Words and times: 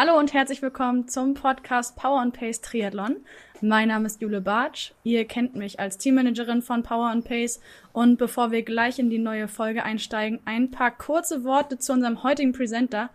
Hallo 0.00 0.16
und 0.16 0.32
herzlich 0.32 0.62
willkommen 0.62 1.08
zum 1.08 1.34
Podcast 1.34 1.96
Power 1.96 2.20
and 2.20 2.32
Pace 2.32 2.60
Triathlon. 2.60 3.16
Mein 3.60 3.88
Name 3.88 4.06
ist 4.06 4.22
Jule 4.22 4.40
Bartsch. 4.40 4.92
Ihr 5.02 5.24
kennt 5.24 5.56
mich 5.56 5.80
als 5.80 5.98
Teammanagerin 5.98 6.62
von 6.62 6.84
Power 6.84 7.08
and 7.08 7.24
Pace. 7.24 7.60
Und 7.92 8.16
bevor 8.16 8.52
wir 8.52 8.62
gleich 8.62 9.00
in 9.00 9.10
die 9.10 9.18
neue 9.18 9.48
Folge 9.48 9.82
einsteigen, 9.82 10.38
ein 10.44 10.70
paar 10.70 10.92
kurze 10.92 11.42
Worte 11.42 11.78
zu 11.78 11.92
unserem 11.92 12.22
heutigen 12.22 12.52
Presenter. 12.52 13.10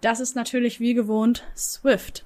Das 0.00 0.20
ist 0.20 0.34
natürlich 0.34 0.80
wie 0.80 0.94
gewohnt 0.94 1.44
Swift. 1.54 2.24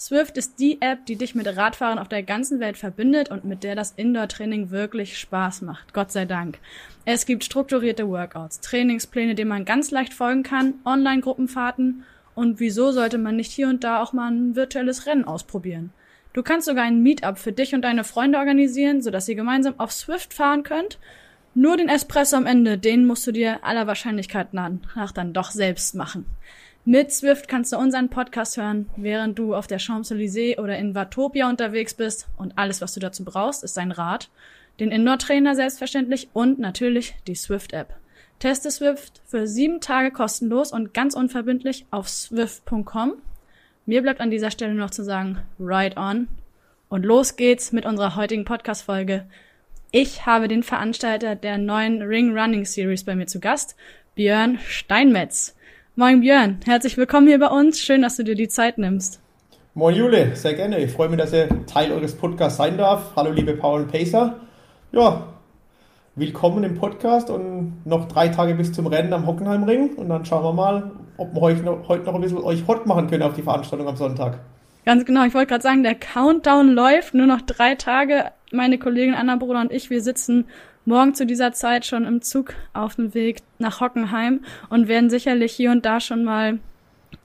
Swift 0.00 0.36
ist 0.36 0.58
die 0.58 0.82
App, 0.82 1.06
die 1.06 1.14
dich 1.14 1.36
mit 1.36 1.46
Radfahrern 1.46 2.00
auf 2.00 2.08
der 2.08 2.24
ganzen 2.24 2.58
Welt 2.58 2.76
verbindet 2.76 3.30
und 3.30 3.44
mit 3.44 3.62
der 3.62 3.76
das 3.76 3.92
Indoor-Training 3.92 4.72
wirklich 4.72 5.16
Spaß 5.16 5.62
macht. 5.62 5.94
Gott 5.94 6.10
sei 6.10 6.24
Dank. 6.24 6.58
Es 7.04 7.24
gibt 7.24 7.44
strukturierte 7.44 8.08
Workouts, 8.08 8.58
Trainingspläne, 8.58 9.36
denen 9.36 9.50
man 9.50 9.64
ganz 9.64 9.92
leicht 9.92 10.12
folgen 10.12 10.42
kann, 10.42 10.74
Online-Gruppenfahrten 10.84 12.02
und 12.34 12.60
wieso 12.60 12.92
sollte 12.92 13.18
man 13.18 13.36
nicht 13.36 13.52
hier 13.52 13.68
und 13.68 13.84
da 13.84 14.02
auch 14.02 14.12
mal 14.12 14.30
ein 14.30 14.56
virtuelles 14.56 15.06
Rennen 15.06 15.24
ausprobieren? 15.24 15.92
Du 16.32 16.42
kannst 16.42 16.66
sogar 16.66 16.84
ein 16.84 17.02
Meetup 17.02 17.38
für 17.38 17.52
dich 17.52 17.74
und 17.74 17.82
deine 17.82 18.02
Freunde 18.02 18.38
organisieren, 18.38 19.02
sodass 19.02 19.28
ihr 19.28 19.36
gemeinsam 19.36 19.74
auf 19.78 19.92
Swift 19.92 20.34
fahren 20.34 20.64
könnt. 20.64 20.98
Nur 21.54 21.76
den 21.76 21.88
Espresso 21.88 22.36
am 22.36 22.46
Ende, 22.46 22.76
den 22.76 23.06
musst 23.06 23.24
du 23.26 23.30
dir 23.30 23.62
aller 23.62 23.86
Wahrscheinlichkeit 23.86 24.52
nach 24.52 25.12
dann 25.12 25.32
doch 25.32 25.52
selbst 25.52 25.94
machen. 25.94 26.26
Mit 26.84 27.12
Swift 27.12 27.46
kannst 27.46 27.72
du 27.72 27.78
unseren 27.78 28.10
Podcast 28.10 28.56
hören, 28.56 28.90
während 28.96 29.38
du 29.38 29.54
auf 29.54 29.68
der 29.68 29.78
Champs-Élysées 29.78 30.58
oder 30.58 30.76
in 30.76 30.94
Watopia 30.94 31.48
unterwegs 31.48 31.94
bist. 31.94 32.26
Und 32.36 32.58
alles, 32.58 32.80
was 32.80 32.92
du 32.92 33.00
dazu 33.00 33.24
brauchst, 33.24 33.62
ist 33.62 33.78
ein 33.78 33.92
Rad, 33.92 34.28
den 34.80 34.90
Indoor-Trainer 34.90 35.54
selbstverständlich 35.54 36.28
und 36.32 36.58
natürlich 36.58 37.14
die 37.28 37.36
Swift-App. 37.36 37.94
Teste 38.38 38.70
Swift 38.70 39.22
für 39.26 39.46
sieben 39.46 39.80
Tage 39.80 40.10
kostenlos 40.10 40.72
und 40.72 40.92
ganz 40.92 41.14
unverbindlich 41.14 41.86
auf 41.90 42.08
swift.com. 42.08 43.14
Mir 43.86 44.02
bleibt 44.02 44.20
an 44.20 44.30
dieser 44.30 44.50
Stelle 44.50 44.74
noch 44.74 44.90
zu 44.90 45.04
sagen, 45.04 45.38
ride 45.58 45.96
on. 45.96 46.28
Und 46.88 47.04
los 47.04 47.36
geht's 47.36 47.72
mit 47.72 47.86
unserer 47.86 48.16
heutigen 48.16 48.44
Podcast-Folge. 48.44 49.26
Ich 49.90 50.26
habe 50.26 50.48
den 50.48 50.62
Veranstalter 50.62 51.36
der 51.36 51.58
neuen 51.58 52.02
Ring 52.02 52.36
Running 52.36 52.64
Series 52.64 53.04
bei 53.04 53.14
mir 53.14 53.26
zu 53.26 53.40
Gast, 53.40 53.76
Björn 54.14 54.58
Steinmetz. 54.66 55.54
Moin 55.96 56.20
Björn, 56.20 56.60
herzlich 56.64 56.96
willkommen 56.96 57.28
hier 57.28 57.38
bei 57.38 57.48
uns. 57.48 57.80
Schön, 57.80 58.02
dass 58.02 58.16
du 58.16 58.24
dir 58.24 58.34
die 58.34 58.48
Zeit 58.48 58.78
nimmst. 58.78 59.20
Moin 59.74 59.94
Jule, 59.94 60.34
sehr 60.36 60.54
gerne. 60.54 60.78
Ich 60.78 60.92
freue 60.92 61.08
mich, 61.08 61.18
dass 61.18 61.32
ihr 61.32 61.48
Teil 61.66 61.92
eures 61.92 62.14
Podcasts 62.14 62.58
sein 62.58 62.78
darf. 62.78 63.12
Hallo 63.16 63.32
liebe 63.32 63.54
Paul 63.54 63.82
und 63.82 63.92
Pacer. 63.92 64.40
Ja, 64.92 65.33
willkommen 66.16 66.62
im 66.62 66.76
Podcast 66.76 67.28
und 67.28 67.84
noch 67.84 68.06
drei 68.06 68.28
Tage 68.28 68.54
bis 68.54 68.72
zum 68.72 68.86
Rennen 68.86 69.12
am 69.12 69.26
Hockenheimring 69.26 69.94
und 69.94 70.08
dann 70.08 70.24
schauen 70.24 70.44
wir 70.44 70.52
mal, 70.52 70.92
ob 71.16 71.34
wir 71.34 71.42
euch 71.42 71.60
noch, 71.62 71.88
heute 71.88 72.04
noch 72.04 72.14
ein 72.14 72.20
bisschen 72.20 72.38
euch 72.38 72.64
hot 72.68 72.86
machen 72.86 73.08
können 73.08 73.24
auf 73.24 73.34
die 73.34 73.42
Veranstaltung 73.42 73.88
am 73.88 73.96
Sonntag. 73.96 74.38
Ganz 74.84 75.04
genau, 75.04 75.24
ich 75.24 75.34
wollte 75.34 75.48
gerade 75.48 75.62
sagen, 75.62 75.82
der 75.82 75.96
Countdown 75.96 76.68
läuft, 76.68 77.14
nur 77.14 77.26
noch 77.26 77.40
drei 77.40 77.74
Tage. 77.74 78.30
Meine 78.52 78.78
Kollegin 78.78 79.14
Anna 79.14 79.34
Bruder 79.34 79.60
und 79.60 79.72
ich, 79.72 79.90
wir 79.90 80.02
sitzen 80.02 80.44
morgen 80.84 81.14
zu 81.14 81.26
dieser 81.26 81.52
Zeit 81.52 81.84
schon 81.84 82.04
im 82.04 82.22
Zug 82.22 82.54
auf 82.74 82.94
dem 82.94 83.12
Weg 83.14 83.38
nach 83.58 83.80
Hockenheim 83.80 84.44
und 84.68 84.86
werden 84.86 85.10
sicherlich 85.10 85.52
hier 85.52 85.72
und 85.72 85.84
da 85.84 85.98
schon 85.98 86.22
mal 86.22 86.60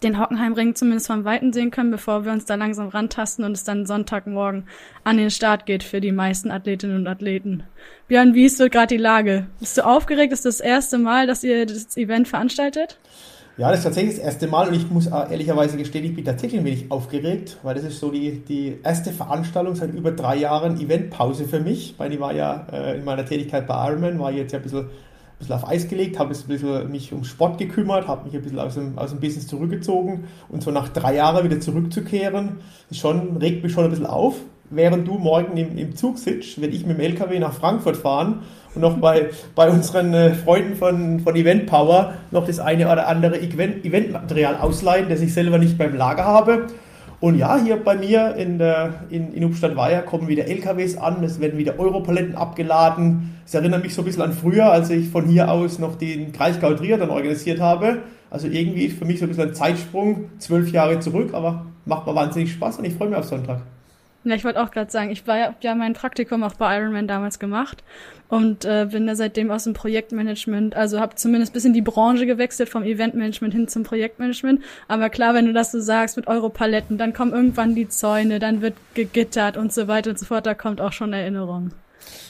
den 0.03 0.19
Hockenheimring 0.19 0.75
zumindest 0.75 1.07
vom 1.07 1.25
Weiten 1.25 1.53
sehen 1.53 1.71
können, 1.71 1.91
bevor 1.91 2.25
wir 2.25 2.31
uns 2.31 2.45
da 2.45 2.55
langsam 2.55 2.89
rantasten 2.89 3.45
und 3.45 3.53
es 3.53 3.63
dann 3.63 3.85
Sonntagmorgen 3.85 4.65
an 5.03 5.17
den 5.17 5.31
Start 5.31 5.65
geht 5.65 5.83
für 5.83 6.01
die 6.01 6.11
meisten 6.11 6.51
Athletinnen 6.51 6.97
und 6.97 7.07
Athleten. 7.07 7.63
Björn, 8.07 8.33
wie 8.33 8.45
ist 8.45 8.57
so 8.57 8.69
gerade 8.69 8.95
die 8.95 9.01
Lage? 9.01 9.47
Bist 9.59 9.77
du 9.77 9.85
aufgeregt? 9.85 10.33
Ist 10.33 10.45
das 10.45 10.59
erste 10.59 10.97
Mal, 10.97 11.27
dass 11.27 11.43
ihr 11.43 11.65
das 11.65 11.97
Event 11.97 12.27
veranstaltet? 12.27 12.97
Ja, 13.59 13.71
das 13.71 13.79
ist 13.79 13.83
tatsächlich 13.83 14.15
das 14.15 14.23
erste 14.23 14.47
Mal 14.47 14.69
und 14.69 14.73
ich 14.73 14.89
muss 14.89 15.07
ehrlicherweise 15.07 15.75
gestehen, 15.75 16.05
ich 16.05 16.15
bin 16.15 16.23
tatsächlich 16.23 16.61
ein 16.61 16.65
wenig 16.65 16.91
aufgeregt, 16.91 17.57
weil 17.61 17.75
das 17.75 17.83
ist 17.83 17.99
so 17.99 18.09
die, 18.09 18.39
die 18.39 18.77
erste 18.83 19.11
Veranstaltung 19.11 19.75
seit 19.75 19.93
über 19.93 20.11
drei 20.11 20.37
Jahren 20.37 20.79
Eventpause 20.79 21.43
für 21.43 21.59
mich, 21.59 21.95
weil 21.97 22.13
ich 22.13 22.21
war 22.21 22.33
ja 22.33 22.67
äh, 22.71 22.97
in 22.97 23.03
meiner 23.03 23.25
Tätigkeit 23.25 23.67
bei 23.67 23.89
Ironman, 23.89 24.17
war 24.17 24.31
jetzt 24.31 24.53
ja 24.53 24.59
ein 24.59 24.63
bisschen, 24.63 24.85
bisschen 25.39 25.55
auf 25.55 25.67
Eis 25.67 25.87
gelegt, 25.87 26.19
habe 26.19 26.35
mich 26.89 27.13
um 27.13 27.23
Sport 27.23 27.57
gekümmert, 27.57 28.07
habe 28.07 28.25
mich 28.25 28.35
ein 28.35 28.41
bisschen 28.41 28.59
aus 28.59 28.75
dem, 28.75 28.97
aus 28.97 29.09
dem 29.09 29.19
Business 29.19 29.47
zurückgezogen 29.47 30.25
und 30.49 30.61
so 30.61 30.71
nach 30.71 30.89
drei 30.89 31.15
Jahren 31.15 31.43
wieder 31.43 31.59
zurückzukehren, 31.59 32.57
ist 32.89 32.99
schon, 32.99 33.37
regt 33.37 33.63
mich 33.63 33.71
schon 33.71 33.85
ein 33.85 33.89
bisschen 33.89 34.05
auf. 34.05 34.35
Während 34.71 35.07
du 35.07 35.13
morgen 35.13 35.57
im, 35.57 35.79
im 35.79 35.95
Zug 35.95 36.19
sitzt, 36.19 36.61
werde 36.61 36.75
ich 36.75 36.85
mit 36.85 36.97
dem 36.97 37.01
LKW 37.01 37.39
nach 37.39 37.53
Frankfurt 37.53 37.97
fahren 37.97 38.41
und 38.75 38.81
noch 38.81 38.97
bei, 38.97 39.31
bei 39.55 39.67
unseren 39.67 40.13
äh, 40.13 40.35
Freunden 40.35 40.75
von, 40.75 41.19
von 41.21 41.35
Event 41.35 41.65
Power 41.65 42.13
noch 42.29 42.45
das 42.45 42.59
eine 42.59 42.85
oder 42.85 43.07
andere 43.07 43.39
Event, 43.41 43.83
Eventmaterial 43.83 44.57
ausleihen, 44.57 45.09
das 45.09 45.21
ich 45.21 45.33
selber 45.33 45.57
nicht 45.57 45.77
beim 45.77 45.95
Lager 45.95 46.25
habe. 46.25 46.67
Und 47.21 47.37
ja, 47.37 47.57
hier 47.57 47.75
bei 47.75 47.97
mir 47.97 48.35
in, 48.35 48.59
der, 48.59 49.03
in, 49.09 49.33
in 49.33 49.43
Upstadt-Weiher 49.43 50.03
kommen 50.03 50.29
wieder 50.29 50.45
LKWs 50.45 50.95
an, 50.95 51.21
es 51.23 51.41
werden 51.41 51.57
wieder 51.57 51.77
Europaletten 51.77 52.35
abgeladen. 52.35 53.37
Es 53.45 53.53
erinnert 53.53 53.83
mich 53.83 53.93
so 53.93 54.01
ein 54.03 54.05
bisschen 54.05 54.21
an 54.21 54.31
früher, 54.31 54.71
als 54.71 54.89
ich 54.89 55.09
von 55.09 55.25
hier 55.25 55.51
aus 55.51 55.79
noch 55.79 55.95
den 55.95 56.31
Kreisgau 56.31 56.73
Triathlon 56.73 57.09
organisiert 57.09 57.59
habe. 57.59 58.03
Also 58.29 58.47
irgendwie 58.47 58.87
für 58.87 59.03
mich 59.03 59.19
so 59.19 59.25
ein 59.25 59.29
bisschen 59.29 59.49
ein 59.49 59.53
Zeitsprung, 59.53 60.29
zwölf 60.37 60.71
Jahre 60.71 60.99
zurück, 60.99 61.33
aber 61.33 61.65
macht 61.85 62.07
mir 62.07 62.15
wahnsinnig 62.15 62.53
Spaß 62.53 62.77
und 62.77 62.85
ich 62.85 62.93
freue 62.93 63.09
mich 63.09 63.17
auf 63.17 63.25
Sonntag. 63.25 63.63
Ja, 64.25 64.35
ich 64.35 64.43
wollte 64.43 64.61
auch 64.61 64.71
gerade 64.71 64.91
sagen, 64.91 65.11
ich 65.11 65.25
war 65.27 65.37
ja, 65.37 65.55
ja 65.61 65.75
mein 65.75 65.93
Praktikum 65.93 66.43
auch 66.43 66.53
bei 66.53 66.77
Ironman 66.77 67.07
damals 67.07 67.39
gemacht 67.39 67.83
und 68.27 68.65
äh, 68.65 68.87
bin 68.91 69.07
da 69.07 69.15
seitdem 69.15 69.49
aus 69.49 69.63
dem 69.63 69.73
Projektmanagement, 69.73 70.75
also 70.75 70.99
habe 70.99 71.15
zumindest 71.15 71.53
bis 71.53 71.63
in 71.63 71.73
die 71.73 71.81
Branche 71.81 72.25
gewechselt 72.25 72.69
vom 72.69 72.83
Eventmanagement 72.83 73.53
hin 73.53 73.67
zum 73.69 73.83
Projektmanagement. 73.83 74.61
Aber 74.87 75.09
klar, 75.09 75.33
wenn 75.33 75.45
du 75.45 75.53
das 75.53 75.71
so 75.71 75.79
sagst 75.79 76.17
mit 76.17 76.27
Europaletten, 76.27 76.97
dann 76.97 77.13
kommen 77.13 77.31
irgendwann 77.31 77.75
die 77.75 77.87
Zäune, 77.87 78.39
dann 78.39 78.61
wird 78.61 78.75
gegittert 78.93 79.55
und 79.55 79.71
so 79.71 79.87
weiter 79.87 80.11
und 80.11 80.19
so 80.19 80.25
fort, 80.25 80.45
da 80.45 80.53
kommt 80.53 80.81
auch 80.81 80.93
schon 80.93 81.13
Erinnerung. 81.13 81.71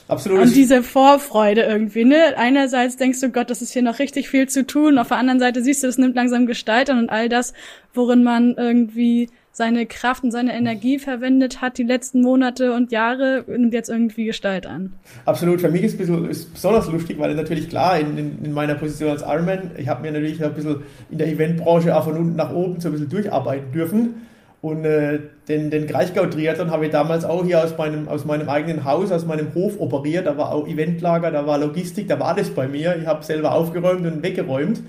Absolut. 0.08 0.40
Und 0.40 0.56
diese 0.56 0.82
Vorfreude 0.82 1.62
irgendwie, 1.62 2.04
ne? 2.04 2.36
Einerseits 2.36 2.98
denkst 2.98 3.22
du, 3.22 3.30
Gott, 3.30 3.50
das 3.50 3.62
ist 3.62 3.74
hier 3.74 3.84
noch 3.84 4.00
richtig 4.00 4.30
viel 4.30 4.50
zu 4.50 4.66
tun. 4.66 4.98
Auf 4.98 5.10
der 5.10 5.18
anderen 5.18 5.40
Seite 5.40 5.62
siehst 5.62 5.84
du, 5.84 5.88
es 5.88 6.00
nimmt 6.00 6.16
langsam 6.16 6.48
Gestalt 6.48 6.90
an 6.90 6.98
und 6.98 7.10
all 7.12 7.30
das, 7.30 7.54
worin 7.94 8.24
man 8.24 8.56
irgendwie 8.58 9.30
seine 9.60 9.86
Kraft 9.86 10.24
und 10.24 10.32
seine 10.32 10.56
Energie 10.56 11.00
verwendet 11.00 11.62
hat 11.62 11.78
die 11.78 11.84
letzten 11.84 12.22
Monate 12.22 12.72
und 12.72 12.94
Jahre 12.94 13.44
nimmt 13.46 13.74
jetzt 13.74 13.90
irgendwie 13.90 14.24
Gestalt 14.24 14.66
an. 14.66 14.94
Absolut. 15.26 15.60
Für 15.60 15.70
mich 15.70 15.84
ist 15.84 16.00
es 16.00 16.46
besonders 16.46 16.90
lustig, 16.90 17.20
weil 17.20 17.36
natürlich 17.36 17.68
klar, 17.68 18.00
in, 18.00 18.18
in, 18.18 18.46
in 18.46 18.54
meiner 18.54 18.76
Position 18.76 19.10
als 19.10 19.22
Ironman, 19.22 19.72
ich 19.78 19.90
habe 19.90 20.02
mir 20.02 20.14
natürlich 20.14 20.42
ein 20.42 20.54
bisschen 20.54 20.78
in 21.12 21.18
der 21.18 21.28
Eventbranche 21.28 21.94
auch 21.94 22.06
von 22.06 22.16
unten 22.16 22.38
nach 22.38 22.54
oben 22.54 22.80
so 22.80 22.88
ein 22.88 22.94
bisschen 22.94 23.10
durcharbeiten 23.10 23.74
dürfen. 23.74 24.16
Und 24.62 24.86
äh, 24.86 25.20
den, 25.50 25.70
den 25.70 25.88
Kraichgau-Triathlon 25.88 26.72
habe 26.72 26.86
ich 26.86 26.92
damals 26.92 27.26
auch 27.26 27.44
hier 27.44 27.62
aus 27.62 27.78
meinem, 27.78 28.08
aus 28.08 28.24
meinem 28.24 28.48
eigenen 28.48 28.86
Haus, 28.86 29.12
aus 29.12 29.26
meinem 29.26 29.54
Hof 29.56 29.78
operiert. 29.78 30.26
Da 30.26 30.38
war 30.38 30.54
auch 30.54 30.70
Eventlager, 30.70 31.32
da 31.32 31.46
war 31.46 31.58
Logistik, 31.58 32.08
da 32.08 32.18
war 32.18 32.30
alles 32.30 32.50
bei 32.50 32.70
mir. 32.70 32.96
Ich 32.98 33.08
habe 33.08 33.26
selber 33.26 33.52
aufgeräumt 33.52 34.08
und 34.08 34.24
weggeräumt. 34.24 34.82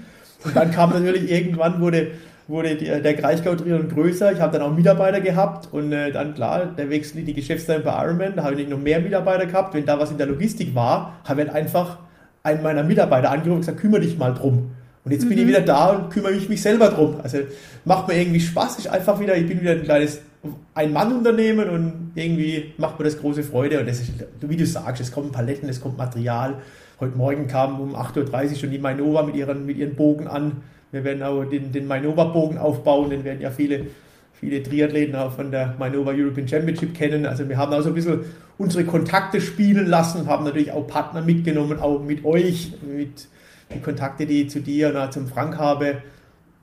Und 0.45 0.55
dann 0.55 0.71
kam 0.71 0.91
natürlich 0.91 1.29
irgendwann, 1.29 1.81
wurde 1.81 2.13
wurde 2.51 2.77
die, 2.77 2.87
der 2.87 3.17
Kraichgau-Triathlon 3.17 3.89
größer. 3.89 4.33
Ich 4.33 4.41
habe 4.41 4.59
dann 4.59 4.69
auch 4.69 4.75
Mitarbeiter 4.75 5.21
gehabt 5.21 5.69
und 5.73 5.93
äh, 5.93 6.13
dann 6.13 6.35
klar, 6.35 6.67
der 6.67 6.91
Wechsel 6.91 7.19
in 7.19 7.27
die 7.27 7.35
Geschäftsleitung 7.35 7.85
bei 7.85 8.05
Ironman, 8.05 8.37
da 8.37 8.43
habe 8.43 8.53
ich 8.53 8.59
nicht 8.59 8.71
noch 8.71 8.79
mehr 8.79 9.01
Mitarbeiter 9.01 9.47
gehabt. 9.47 9.75
Wenn 9.75 9.87
da 9.87 9.99
was 9.99 10.11
in 10.11 10.19
der 10.19 10.27
Logistik 10.27 10.75
war, 10.75 11.21
habe 11.25 11.43
ich 11.43 11.49
halt 11.49 11.57
einfach 11.57 11.99
einen 12.43 12.63
meiner 12.63 12.83
Mitarbeiter 12.83 13.31
angerufen 13.31 13.53
und 13.53 13.61
gesagt, 13.61 13.81
kümmere 13.81 14.01
dich 14.01 14.19
mal 14.19 14.35
drum. 14.35 14.73
Und 15.05 15.13
jetzt 15.13 15.29
bin 15.29 15.39
ich 15.39 15.47
wieder 15.47 15.63
da 15.63 15.91
und 15.91 16.11
kümmere 16.11 16.33
mich, 16.33 16.49
mich 16.49 16.61
selber 16.61 16.89
drum. 16.89 17.17
Also 17.23 17.39
macht 17.85 18.09
mir 18.09 18.21
irgendwie 18.21 18.41
Spaß. 18.41 18.79
Ist 18.79 18.89
einfach 18.89 19.19
wieder, 19.19 19.35
ich 19.37 19.47
bin 19.47 19.61
wieder 19.61 19.73
ein 19.73 19.83
kleines 19.83 20.21
ein 20.75 20.93
Mann-Unternehmen 20.93 21.69
und 21.69 22.13
irgendwie 22.15 22.73
macht 22.79 22.99
mir 22.99 23.05
das 23.05 23.19
große 23.19 23.43
Freude. 23.43 23.81
Und 23.81 23.89
das 23.89 24.01
ist, 24.01 24.13
wie 24.41 24.57
du 24.57 24.67
sagst, 24.67 25.01
es 25.01 25.13
kommen 25.13 25.33
Paletten, 25.33 25.69
es 25.69 25.81
kommt 25.81 25.99
Material. 25.99 26.57
Heute 26.99 27.17
Morgen 27.17 27.47
kam 27.47 27.81
um 27.81 27.95
8.30 27.95 28.51
Uhr 28.51 28.57
schon 28.57 28.71
die 28.71 28.79
Mainova 28.79 29.23
mit 29.23 29.37
ihren, 29.37 29.67
mit 29.67 29.77
ihren 29.77 29.97
Bogen 29.97 30.27
an. 30.27 30.63
Wir 30.93 31.05
werden 31.05 31.23
auch 31.23 31.45
den, 31.45 31.73
den 31.73 31.87
Mainova-Bogen 31.87 32.59
aufbauen, 32.59 33.11
den 33.11 33.25
werden 33.25 33.41
ja 33.41 33.51
viele, 33.51 33.87
viele 34.33 34.63
Triathleten 34.63 35.15
auch 35.15 35.33
von 35.33 35.51
der 35.51 35.75
Mainova 35.79 36.13
European 36.13 36.49
Championship 36.49 36.95
kennen. 36.95 37.27
Also 37.27 37.49
wir 37.49 37.57
haben 37.57 37.73
auch 37.73 37.83
so 37.83 37.89
ein 37.89 37.95
bisschen 37.95 38.21
unsere 38.59 38.85
Kontakte 38.85 39.41
spielen 39.41 39.87
lassen, 39.87 40.27
haben 40.27 40.45
natürlich 40.45 40.73
auch 40.73 40.87
Partner 40.87 41.23
mitgenommen, 41.23 41.79
auch 41.79 42.03
mit 42.03 42.25
euch, 42.25 42.73
mit 42.83 43.29
die 43.75 43.81
Kontakte, 43.81 44.27
die 44.27 44.43
ich 44.43 44.51
zu 44.51 44.61
dir 44.61 44.95
und 44.95 45.13
zum 45.13 45.29
Frank 45.29 45.59
habe 45.59 46.03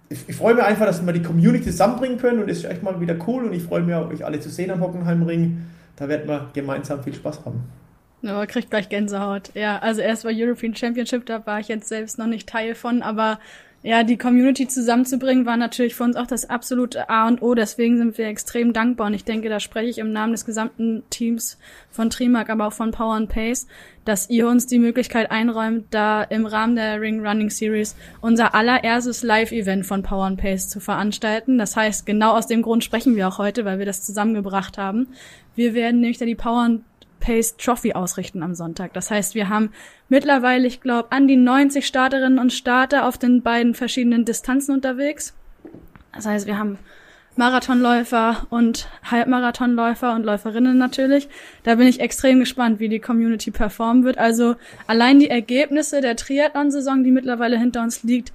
ich, 0.09 0.19
ich 0.27 0.35
freue 0.35 0.55
mich 0.55 0.63
einfach, 0.63 0.85
dass 0.85 1.05
wir 1.05 1.13
die 1.13 1.21
Community 1.21 1.65
zusammenbringen 1.65 2.17
können 2.17 2.41
und 2.41 2.49
es 2.49 2.59
ist 2.59 2.65
echt 2.65 2.83
mal 2.83 2.99
wieder 3.01 3.15
cool 3.27 3.45
und 3.45 3.53
ich 3.53 3.63
freue 3.63 3.81
mich 3.81 3.95
euch 3.95 4.25
alle 4.25 4.39
zu 4.39 4.49
sehen 4.49 4.71
am 4.71 4.81
Hockenheimring. 4.81 5.65
Da 5.95 6.07
werden 6.07 6.27
wir 6.27 6.49
gemeinsam 6.53 7.03
viel 7.03 7.13
Spaß 7.13 7.45
haben. 7.45 7.63
Ja, 8.21 8.45
kriegt 8.45 8.69
gleich 8.69 8.89
Gänsehaut. 8.89 9.51
Ja, 9.53 9.79
also 9.79 10.01
erst 10.01 10.25
war 10.25 10.31
European 10.33 10.75
Championship, 10.75 11.25
da 11.25 11.45
war 11.45 11.59
ich 11.59 11.67
jetzt 11.67 11.87
selbst 11.87 12.17
noch 12.17 12.27
nicht 12.27 12.47
Teil 12.47 12.75
von, 12.75 13.01
aber 13.01 13.39
ja, 13.83 14.03
die 14.03 14.17
Community 14.17 14.67
zusammenzubringen, 14.67 15.45
war 15.45 15.55
natürlich 15.55 15.95
für 15.95 16.03
uns 16.03 16.15
auch 16.15 16.25
das 16.25 16.49
absolute 16.49 17.09
A 17.09 17.27
und 17.27 17.41
O. 17.41 17.53
Deswegen 17.53 17.97
sind 17.97 18.17
wir 18.17 18.27
extrem 18.27 18.73
dankbar. 18.73 19.07
Und 19.07 19.13
ich 19.13 19.23
denke, 19.23 19.49
da 19.49 19.59
spreche 19.59 19.89
ich 19.89 19.97
im 19.99 20.11
Namen 20.11 20.31
des 20.31 20.45
gesamten 20.45 21.03
Teams 21.09 21.57
von 21.89 22.09
Trimark, 22.09 22.49
aber 22.49 22.67
auch 22.67 22.73
von 22.73 22.91
Power 22.91 23.13
and 23.13 23.29
Pace, 23.29 23.67
dass 24.03 24.29
ihr 24.29 24.47
uns 24.47 24.65
die 24.65 24.79
Möglichkeit 24.79 25.29
einräumt, 25.31 25.85
da 25.91 26.23
im 26.23 26.45
Rahmen 26.45 26.75
der 26.75 26.99
Ring 26.99 27.25
Running 27.25 27.49
Series 27.49 27.95
unser 28.19 28.55
allererstes 28.55 29.21
Live-Event 29.21 29.85
von 29.85 30.01
Power 30.01 30.25
and 30.25 30.41
Pace 30.41 30.69
zu 30.69 30.79
veranstalten. 30.79 31.57
Das 31.57 31.75
heißt, 31.75 32.05
genau 32.05 32.35
aus 32.35 32.47
dem 32.47 32.63
Grund 32.63 32.83
sprechen 32.83 33.15
wir 33.15 33.27
auch 33.27 33.37
heute, 33.37 33.63
weil 33.63 33.79
wir 33.79 33.85
das 33.85 34.03
zusammengebracht 34.03 34.77
haben. 34.77 35.07
Wir 35.55 35.73
werden 35.75 36.01
nämlich 36.01 36.17
da 36.17 36.25
die 36.25 36.35
Power 36.35 36.63
and 36.63 36.83
Pace 37.19 37.57
Trophy 37.57 37.93
ausrichten 37.93 38.43
am 38.43 38.55
Sonntag. 38.55 38.93
Das 38.93 39.11
heißt, 39.11 39.35
wir 39.35 39.49
haben 39.49 39.71
mittlerweile, 40.09 40.67
ich 40.67 40.81
glaube, 40.81 41.11
an 41.11 41.27
die 41.27 41.37
90 41.37 41.85
Starterinnen 41.85 42.39
und 42.39 42.53
Starter 42.53 43.05
auf 43.05 43.17
den 43.17 43.41
beiden 43.41 43.73
verschiedenen 43.73 44.25
Distanzen 44.25 44.73
unterwegs. 44.73 45.33
Das 46.13 46.25
heißt, 46.25 46.47
wir 46.47 46.57
haben 46.57 46.77
Marathonläufer 47.37 48.47
und 48.49 48.89
Halbmarathonläufer 49.03 50.15
und 50.15 50.23
Läuferinnen 50.23 50.77
natürlich. 50.77 51.29
Da 51.63 51.75
bin 51.75 51.87
ich 51.87 51.99
extrem 51.99 52.39
gespannt, 52.39 52.79
wie 52.79 52.89
die 52.89 52.99
Community 52.99 53.51
performen 53.51 54.03
wird. 54.03 54.17
Also 54.17 54.55
allein 54.87 55.19
die 55.19 55.29
Ergebnisse 55.29 56.01
der 56.01 56.15
Triathlon-Saison, 56.15 57.03
die 57.03 57.11
mittlerweile 57.11 57.59
hinter 57.59 57.83
uns 57.83 58.01
liegt, 58.03 58.33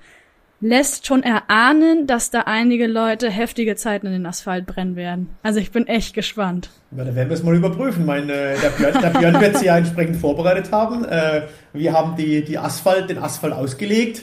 lässt 0.62 1.06
schon 1.06 1.24
erahnen, 1.24 2.06
dass 2.06 2.30
da 2.30 2.42
einige 2.42 2.86
Leute 2.86 3.28
heftige 3.28 3.74
Zeiten 3.74 4.06
in 4.06 4.12
den 4.12 4.26
Asphalt 4.26 4.64
brennen 4.64 4.96
werden. 4.96 5.28
Also 5.42 5.58
ich 5.58 5.72
bin 5.72 5.88
echt 5.88 6.14
gespannt. 6.14 6.70
Ja, 6.96 7.04
da 7.04 7.14
werden 7.14 7.28
wir 7.28 7.34
es 7.34 7.42
mal 7.42 7.54
überprüfen. 7.54 8.06
Mein, 8.06 8.30
äh, 8.30 8.54
der, 8.58 8.70
Björn, 8.70 9.02
der 9.02 9.10
Björn 9.10 9.40
wird 9.40 9.58
sie 9.58 9.66
ja 9.66 9.76
entsprechend 9.76 10.16
vorbereitet 10.16 10.70
haben. 10.70 11.04
Äh, 11.04 11.42
wir 11.72 11.92
haben 11.92 12.16
die, 12.16 12.44
die 12.44 12.56
Asphalt, 12.56 13.10
den 13.10 13.18
Asphalt 13.18 13.52
ausgelegt. 13.52 14.22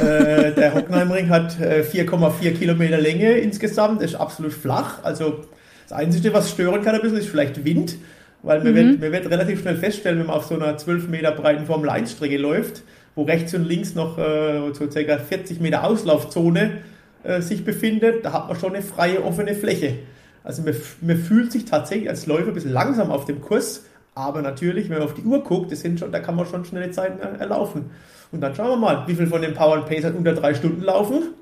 Äh, 0.00 0.52
der 0.52 0.74
Hockenheimring 0.74 1.28
hat 1.28 1.56
4,4 1.58 2.44
äh, 2.44 2.50
Kilometer 2.52 2.98
Länge 2.98 3.32
insgesamt, 3.32 4.00
ist 4.00 4.14
absolut 4.14 4.52
flach. 4.52 5.02
Also 5.02 5.44
das 5.88 5.98
Einzige, 5.98 6.32
was 6.32 6.52
stören 6.52 6.82
kann 6.82 6.94
ein 6.94 7.00
bisschen, 7.00 7.18
ist 7.18 7.28
vielleicht 7.28 7.64
Wind, 7.64 7.96
weil 8.44 8.62
man, 8.62 8.72
mhm. 8.72 8.76
wird, 8.76 9.00
man 9.00 9.12
wird 9.12 9.30
relativ 9.30 9.62
schnell 9.62 9.76
feststellen, 9.76 10.20
wenn 10.20 10.26
man 10.26 10.36
auf 10.36 10.44
so 10.44 10.54
einer 10.54 10.76
12 10.76 11.08
Meter 11.08 11.32
breiten 11.32 11.66
Formel-1-Strecke 11.66 12.36
läuft, 12.36 12.82
wo 13.14 13.22
rechts 13.22 13.54
und 13.54 13.64
links 13.64 13.94
noch 13.94 14.18
äh, 14.18 14.72
so 14.72 14.86
ca. 14.86 15.18
40 15.18 15.60
Meter 15.60 15.84
Auslaufzone 15.84 16.78
äh, 17.22 17.40
sich 17.40 17.64
befindet, 17.64 18.24
da 18.24 18.32
hat 18.32 18.48
man 18.48 18.58
schon 18.58 18.74
eine 18.74 18.82
freie, 18.82 19.22
offene 19.24 19.54
Fläche. 19.54 19.98
Also 20.42 20.62
man, 20.62 20.74
man 21.00 21.16
fühlt 21.16 21.52
sich 21.52 21.64
tatsächlich 21.64 22.08
als 22.08 22.26
Läufer 22.26 22.48
ein 22.48 22.54
bisschen 22.54 22.72
langsam 22.72 23.10
auf 23.10 23.24
dem 23.26 23.40
Kurs, 23.40 23.84
aber 24.14 24.42
natürlich, 24.42 24.88
wenn 24.88 24.98
man 24.98 25.06
auf 25.06 25.14
die 25.14 25.22
Uhr 25.22 25.42
guckt, 25.42 25.70
das 25.70 25.80
sind 25.80 26.00
schon, 26.00 26.12
da 26.12 26.20
kann 26.20 26.34
man 26.34 26.46
schon 26.46 26.64
schnelle 26.64 26.90
Zeiten 26.90 27.20
erlaufen. 27.20 27.90
Und 28.32 28.40
dann 28.40 28.54
schauen 28.54 28.70
wir 28.70 28.76
mal, 28.76 29.04
wie 29.06 29.14
viel 29.14 29.26
von 29.26 29.42
den 29.42 29.54
Power 29.54 29.76
and 29.76 29.86
Pacers 29.86 30.14
unter 30.14 30.34
drei 30.34 30.54
Stunden 30.54 30.82
laufen. 30.82 31.34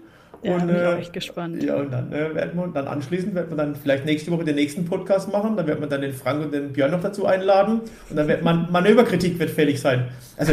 Ja, 0.43 0.55
und, 0.55 0.67
bin 0.67 0.77
ich 0.77 0.83
äh, 0.83 0.87
auch 0.87 0.99
echt 0.99 1.13
gespannt. 1.13 1.63
Ja, 1.63 1.77
und 1.77 1.93
dann 1.93 2.13
äh, 2.13 2.35
werden 2.35 2.53
wir, 2.55 2.69
dann 2.69 2.87
anschließend 2.87 3.35
werden 3.35 3.51
wir 3.51 3.57
dann 3.57 3.75
vielleicht 3.75 4.05
nächste 4.05 4.31
Woche 4.31 4.45
den 4.45 4.55
nächsten 4.55 4.85
Podcast 4.85 5.33
machen. 5.33 5.57
Dann 5.57 5.67
wird 5.67 5.81
man 5.81 5.89
dann 5.89 6.01
den 6.01 6.13
Frank 6.13 6.45
und 6.45 6.55
den 6.55 6.73
Björn 6.73 6.93
noch 6.93 7.01
dazu 7.01 7.27
einladen. 7.27 7.81
Und 8.09 8.17
dann 8.17 8.29
wird 8.29 8.45
man, 8.45 8.71
Manöverkritik 8.71 9.39
wird 9.39 9.51
fällig 9.51 9.81
sein. 9.81 10.05
Also, 10.37 10.53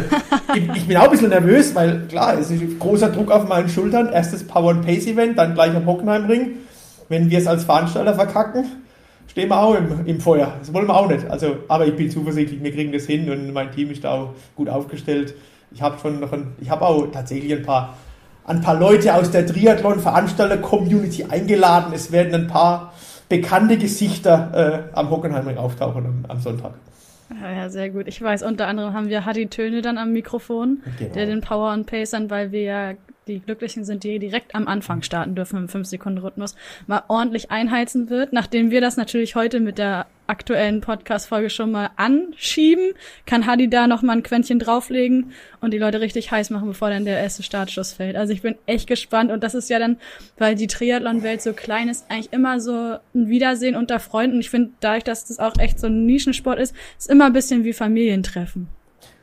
ich, 0.56 0.70
ich, 0.76 0.88
bin 0.88 0.98
auch 0.98 1.04
ein 1.04 1.12
bisschen 1.12 1.30
nervös, 1.30 1.76
weil 1.76 2.02
klar, 2.08 2.38
es 2.40 2.50
ist 2.50 2.80
großer 2.80 3.10
Druck 3.10 3.30
auf 3.32 3.48
meinen 3.48 3.70
Schultern. 3.70 4.10
Erstes 4.12 4.46
Power 4.46 4.72
and 4.72 4.86
Pace 4.86 5.06
Event, 5.06 5.38
dann 5.38 5.54
gleich 5.54 5.76
am 5.76 5.86
Hockenheimring. 5.86 6.54
Wenn 7.08 7.30
wir 7.30 7.38
es 7.38 7.46
als 7.46 7.64
Veranstalter 7.64 8.16
verkacken, 8.16 8.66
stehen 9.28 9.50
wir 9.50 9.62
auch 9.62 9.76
im, 9.76 10.06
im 10.08 10.20
Feuer. 10.20 10.56
Das 10.60 10.74
wollen 10.74 10.88
wir 10.88 10.96
auch 10.96 11.08
nicht. 11.08 11.30
Also, 11.30 11.58
aber 11.68 11.86
ich 11.86 11.96
bin 11.96 12.10
zuversichtlich, 12.10 12.64
wir 12.64 12.72
kriegen 12.72 12.92
das 12.92 13.06
hin 13.06 13.30
und 13.30 13.54
mein 13.54 13.72
Team 13.72 13.92
ist 13.92 14.04
da 14.04 14.14
auch 14.14 14.34
gut 14.56 14.68
aufgestellt. 14.68 15.36
Ich 15.72 15.84
habe 15.84 16.00
schon 16.00 16.20
noch 16.20 16.32
ein, 16.32 16.54
ich 16.60 16.72
habe 16.72 16.86
auch 16.86 17.06
tatsächlich 17.12 17.54
ein 17.54 17.62
paar 17.62 17.96
ein 18.46 18.62
paar 18.62 18.80
Leute 18.80 19.14
aus 19.16 19.32
der 19.32 19.46
Triathlon-Veranstalter-Community 19.46 21.26
eingeladen. 21.26 21.94
Es 21.94 22.12
werden 22.12 22.34
ein 22.36 22.48
paar 22.48 22.94
bekannte 23.28 23.78
Gesichter 23.78 24.90
äh, 24.94 24.98
am 24.98 25.10
Hockenheimring 25.10 25.58
auftauchen 25.58 26.06
am, 26.06 26.26
am 26.28 26.40
Sonntag. 26.40 26.74
Ja, 27.42 27.52
ja, 27.52 27.70
sehr 27.70 27.90
gut. 27.90 28.08
Ich 28.08 28.22
weiß, 28.22 28.44
unter 28.44 28.68
anderem 28.68 28.94
haben 28.94 29.10
wir 29.10 29.26
Hadi 29.26 29.48
Töne 29.48 29.82
dann 29.82 29.98
am 29.98 30.12
Mikrofon, 30.12 30.84
genau. 31.00 31.14
der 31.14 31.26
den 31.26 31.42
Power 31.42 31.74
und 31.74 31.88
Pacern, 31.88 32.30
weil 32.30 32.52
wir 32.52 32.62
ja 32.62 32.94
die 33.28 33.40
Glücklichen 33.40 33.86
sind, 33.86 34.04
die 34.04 34.20
direkt 34.20 34.54
am 34.54 34.68
Anfang 34.68 35.02
starten 35.02 35.34
dürfen 35.34 35.58
im 35.58 35.68
5-Sekunden-Rhythmus, 35.68 36.56
mal 36.86 37.04
ordentlich 37.08 37.50
einheizen 37.50 38.10
wird. 38.10 38.34
Nachdem 38.34 38.70
wir 38.70 38.82
das 38.82 38.98
natürlich 38.98 39.36
heute 39.36 39.60
mit 39.60 39.80
der 39.80 40.06
aktuellen 40.28 40.82
Podcast-Folge 40.82 41.50
schon 41.50 41.72
mal 41.72 41.90
anschieben, 41.96 42.94
kann 43.26 43.46
Hadi 43.48 43.70
da 43.70 43.88
noch 43.88 44.02
mal 44.02 44.14
ein 44.14 44.24
Quäntchen 44.24 44.60
drauflegen 44.60 45.32
und 45.60 45.72
die 45.72 45.78
Leute 45.78 46.02
richtig 46.02 46.32
heiß 46.32 46.50
machen, 46.52 46.68
bevor 46.68 46.90
dann 46.90 47.06
der 47.06 47.20
erste 47.20 47.44
Startschuss 47.44 47.94
fällt. 47.94 48.16
Also 48.16 48.32
ich 48.32 48.42
bin 48.42 48.56
echt 48.66 48.88
gespannt 48.88 49.32
und 49.32 49.44
das 49.44 49.56
ist 49.56 49.70
ja 49.70 49.80
dann, 49.80 49.98
weil 50.38 50.56
die 50.56 50.68
Triathlon-Welt 50.68 51.42
so 51.42 51.54
klein 51.54 51.90
ist, 51.90 52.06
eigentlich 52.10 52.34
immer 52.34 52.60
so 52.60 52.98
ein 53.14 53.30
Wiedersehen 53.30 53.76
unter 53.76 54.00
Freunden. 54.00 54.40
Ich 54.40 54.50
finde, 54.50 54.72
dadurch, 54.80 55.04
dass 55.04 55.26
das 55.26 55.40
auch 55.40 55.58
echt 55.58 55.80
so 55.80 55.88
ein 55.88 56.06
Nischensport 56.06 56.60
ist, 56.60 56.76
ist 56.98 57.10
immer 57.10 57.26
ein 57.26 57.34
bisschen 57.34 57.64
wie 57.64 57.74
Familientreffen. 57.74 58.68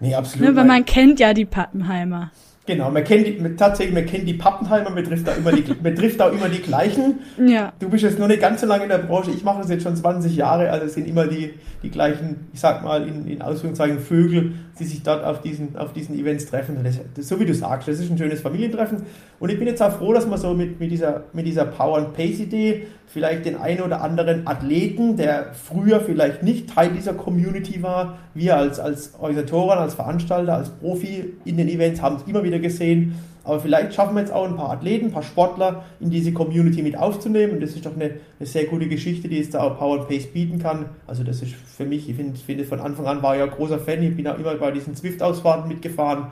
Nee, 0.01 0.15
absolut. 0.15 0.49
Ne, 0.49 0.57
weil 0.57 0.65
man 0.65 0.85
kennt 0.85 1.21
ja 1.21 1.35
die 1.35 1.45
Pappenheimer. 1.45 2.33
Genau, 2.65 2.91
man 2.93 3.03
kennt 3.03 3.27
die, 3.27 3.57
tatsächlich, 3.57 3.93
man 3.93 4.07
kennt 4.07 4.29
die 4.29 4.35
Pappenheimer, 4.35 4.91
man 4.91 5.03
trifft 5.03 5.27
da 5.27 5.33
immer 5.33 5.51
die, 5.51 5.65
man 5.83 5.97
trifft 5.97 6.21
da 6.21 6.29
immer 6.29 6.49
die 6.49 6.61
gleichen. 6.61 7.19
Ja. 7.45 7.73
Du 7.81 7.89
bist 7.89 8.05
jetzt 8.05 8.19
nur 8.19 8.29
nicht 8.29 8.41
ganz 8.41 8.61
so 8.61 8.67
lange 8.69 8.85
in 8.85 8.89
der 8.89 8.99
Branche, 8.99 9.33
ich 9.33 9.43
mache 9.43 9.63
das 9.63 9.71
jetzt 9.71 9.83
schon 9.83 9.97
20 9.97 10.37
Jahre, 10.37 10.71
also 10.71 10.87
es 10.87 10.95
sind 10.95 11.09
immer 11.09 11.27
die, 11.27 11.55
die 11.83 11.91
gleichen, 11.91 12.49
ich 12.53 12.61
sag 12.61 12.85
mal 12.85 13.07
in, 13.07 13.27
in 13.27 13.43
Ausführungszeichen 13.43 13.99
Vögel, 13.99 14.53
die 14.79 14.85
sich 14.85 15.03
dort 15.03 15.25
auf 15.25 15.43
diesen, 15.43 15.77
auf 15.77 15.93
diesen 15.93 16.19
Events 16.19 16.47
treffen. 16.47 16.79
Das, 16.85 17.01
das, 17.15 17.29
so 17.29 17.41
wie 17.41 17.47
du 17.47 17.55
sagst, 17.55 17.89
das 17.89 17.99
ist 17.99 18.11
ein 18.11 18.19
schönes 18.19 18.41
Familientreffen. 18.41 19.03
Und 19.41 19.51
ich 19.51 19.59
bin 19.59 19.67
jetzt 19.67 19.83
auch 19.83 19.99
froh, 19.99 20.13
dass 20.13 20.27
man 20.27 20.39
so 20.39 20.55
mit, 20.55 20.79
mit 20.79 20.91
dieser, 20.91 21.25
mit 21.33 21.47
dieser 21.47 21.65
Power 21.65 21.99
and 21.99 22.15
Pace 22.15 22.41
Idee 22.41 22.87
vielleicht 23.07 23.45
den 23.45 23.57
einen 23.57 23.83
oder 23.83 24.01
anderen 24.01 24.47
Athleten, 24.47 25.17
der 25.17 25.53
früher 25.53 26.01
vielleicht 26.01 26.43
nicht 26.43 26.71
Teil 26.71 26.91
dieser 26.93 27.13
Community 27.13 27.83
war, 27.83 28.19
wir 28.35 28.57
als, 28.57 28.81
als 28.81 29.13
Organisatoren, 29.19 29.79
als 29.79 29.95
Veranstalter, 29.95 30.55
als 30.55 30.71
Profi 30.71 31.35
in 31.45 31.59
den 31.59 31.69
Events 31.69 32.01
haben 32.01 32.17
es 32.17 32.23
immer 32.27 32.43
wieder 32.43 32.52
gesehen, 32.61 33.15
aber 33.45 33.59
vielleicht 33.59 33.95
schaffen 33.95 34.15
wir 34.15 34.21
jetzt 34.21 34.33
auch 34.33 34.47
ein 34.47 34.57
paar 34.57 34.71
Athleten, 34.71 35.07
ein 35.07 35.13
paar 35.13 35.23
Sportler 35.23 35.85
in 35.99 36.11
diese 36.11 36.33
Community 36.33 36.83
mit 36.83 36.97
aufzunehmen. 36.97 37.55
Und 37.55 37.61
das 37.61 37.71
ist 37.71 37.85
doch 37.85 37.95
eine, 37.95 38.13
eine 38.39 38.47
sehr 38.47 38.67
gute 38.67 38.87
Geschichte, 38.87 39.29
die 39.29 39.41
es 39.41 39.51
da 39.51 39.63
auch 39.63 39.79
Power 39.79 40.01
and 40.01 40.09
Pace 40.09 40.27
bieten 40.27 40.61
kann. 40.61 40.87
Also 41.07 41.25
das 41.25 41.43
ist 41.43 41.55
für 41.55 41.85
mich, 41.85 42.09
ich 42.09 42.17
finde, 42.17 42.39
find, 42.39 42.65
von 42.67 42.81
Anfang 42.81 43.07
an 43.07 43.23
war 43.23 43.35
ich 43.35 43.41
ja 43.41 43.47
großer 43.47 43.81
Fan. 43.81 44.03
Ich 44.03 44.17
bin 44.17 44.29
auch 44.29 44.39
immer 44.39 44.55
bei 44.55 44.71
diesen 44.71 44.95
Zwift-Ausfahrten 44.95 45.69
mitgefahren. 45.69 46.29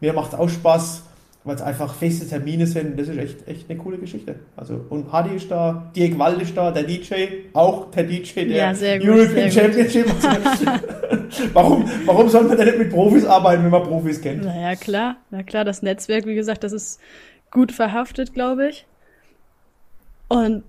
Mir 0.00 0.12
macht 0.12 0.34
es 0.34 0.38
auch 0.38 0.48
Spaß 0.48 1.04
weil 1.44 1.56
es 1.56 1.62
einfach 1.62 1.94
feste 1.94 2.28
Termine 2.28 2.66
sind. 2.66 2.98
Das 2.98 3.08
ist 3.08 3.16
echt, 3.16 3.48
echt 3.48 3.70
eine 3.70 3.78
coole 3.78 3.98
Geschichte. 3.98 4.36
Also, 4.56 4.84
und 4.90 5.10
Hardy 5.10 5.36
ist 5.36 5.50
da, 5.50 5.90
Dirk 5.96 6.18
Wald 6.18 6.42
ist 6.42 6.56
da, 6.56 6.70
der 6.70 6.82
DJ, 6.82 7.14
auch 7.54 7.90
der 7.90 8.04
DJ 8.04 8.46
der 8.46 8.74
ja, 8.74 8.98
gut, 8.98 9.08
European 9.08 9.50
Championship. 9.50 10.06
warum, 11.54 11.88
warum 12.04 12.28
soll 12.28 12.44
man 12.44 12.56
denn 12.56 12.66
nicht 12.66 12.78
mit 12.78 12.90
Profis 12.90 13.24
arbeiten, 13.24 13.64
wenn 13.64 13.70
man 13.70 13.84
Profis 13.84 14.20
kennt? 14.20 14.44
Naja, 14.44 14.76
klar, 14.76 15.16
na 15.30 15.42
klar, 15.42 15.64
das 15.64 15.82
Netzwerk, 15.82 16.26
wie 16.26 16.34
gesagt, 16.34 16.62
das 16.62 16.72
ist 16.72 17.00
gut 17.50 17.72
verhaftet, 17.72 18.34
glaube 18.34 18.68
ich. 18.68 18.86
Und 20.28 20.62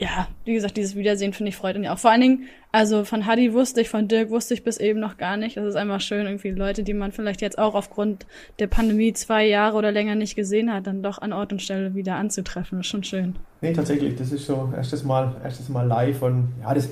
ja, 0.00 0.28
wie 0.44 0.54
gesagt, 0.54 0.76
dieses 0.76 0.94
Wiedersehen 0.94 1.32
finde 1.32 1.48
ich 1.50 1.56
freut 1.56 1.76
mich 1.76 1.88
auch. 1.88 1.98
Vor 1.98 2.12
allen 2.12 2.20
Dingen, 2.20 2.42
also 2.70 3.04
von 3.04 3.26
Hadi 3.26 3.52
wusste 3.52 3.80
ich, 3.80 3.88
von 3.88 4.06
Dirk 4.06 4.30
wusste 4.30 4.54
ich 4.54 4.62
bis 4.62 4.78
eben 4.78 5.00
noch 5.00 5.16
gar 5.16 5.36
nicht. 5.36 5.56
Das 5.56 5.66
ist 5.66 5.74
einfach 5.74 6.00
schön, 6.00 6.26
irgendwie 6.26 6.50
Leute, 6.50 6.84
die 6.84 6.94
man 6.94 7.10
vielleicht 7.10 7.40
jetzt 7.40 7.58
auch 7.58 7.74
aufgrund 7.74 8.24
der 8.60 8.68
Pandemie 8.68 9.12
zwei 9.12 9.44
Jahre 9.44 9.76
oder 9.76 9.90
länger 9.90 10.14
nicht 10.14 10.36
gesehen 10.36 10.72
hat, 10.72 10.86
dann 10.86 11.02
doch 11.02 11.18
an 11.18 11.32
Ort 11.32 11.52
und 11.52 11.60
Stelle 11.62 11.96
wieder 11.96 12.14
anzutreffen. 12.14 12.78
Das 12.78 12.86
ist 12.86 12.90
schon 12.90 13.02
schön. 13.02 13.36
Nee, 13.60 13.72
tatsächlich. 13.72 14.14
Das 14.14 14.30
ist 14.30 14.46
so 14.46 14.72
erstes 14.76 15.02
Mal, 15.02 15.34
erstes 15.42 15.68
Mal 15.68 15.86
live 15.86 16.22
und 16.22 16.52
ja, 16.62 16.72
das, 16.72 16.88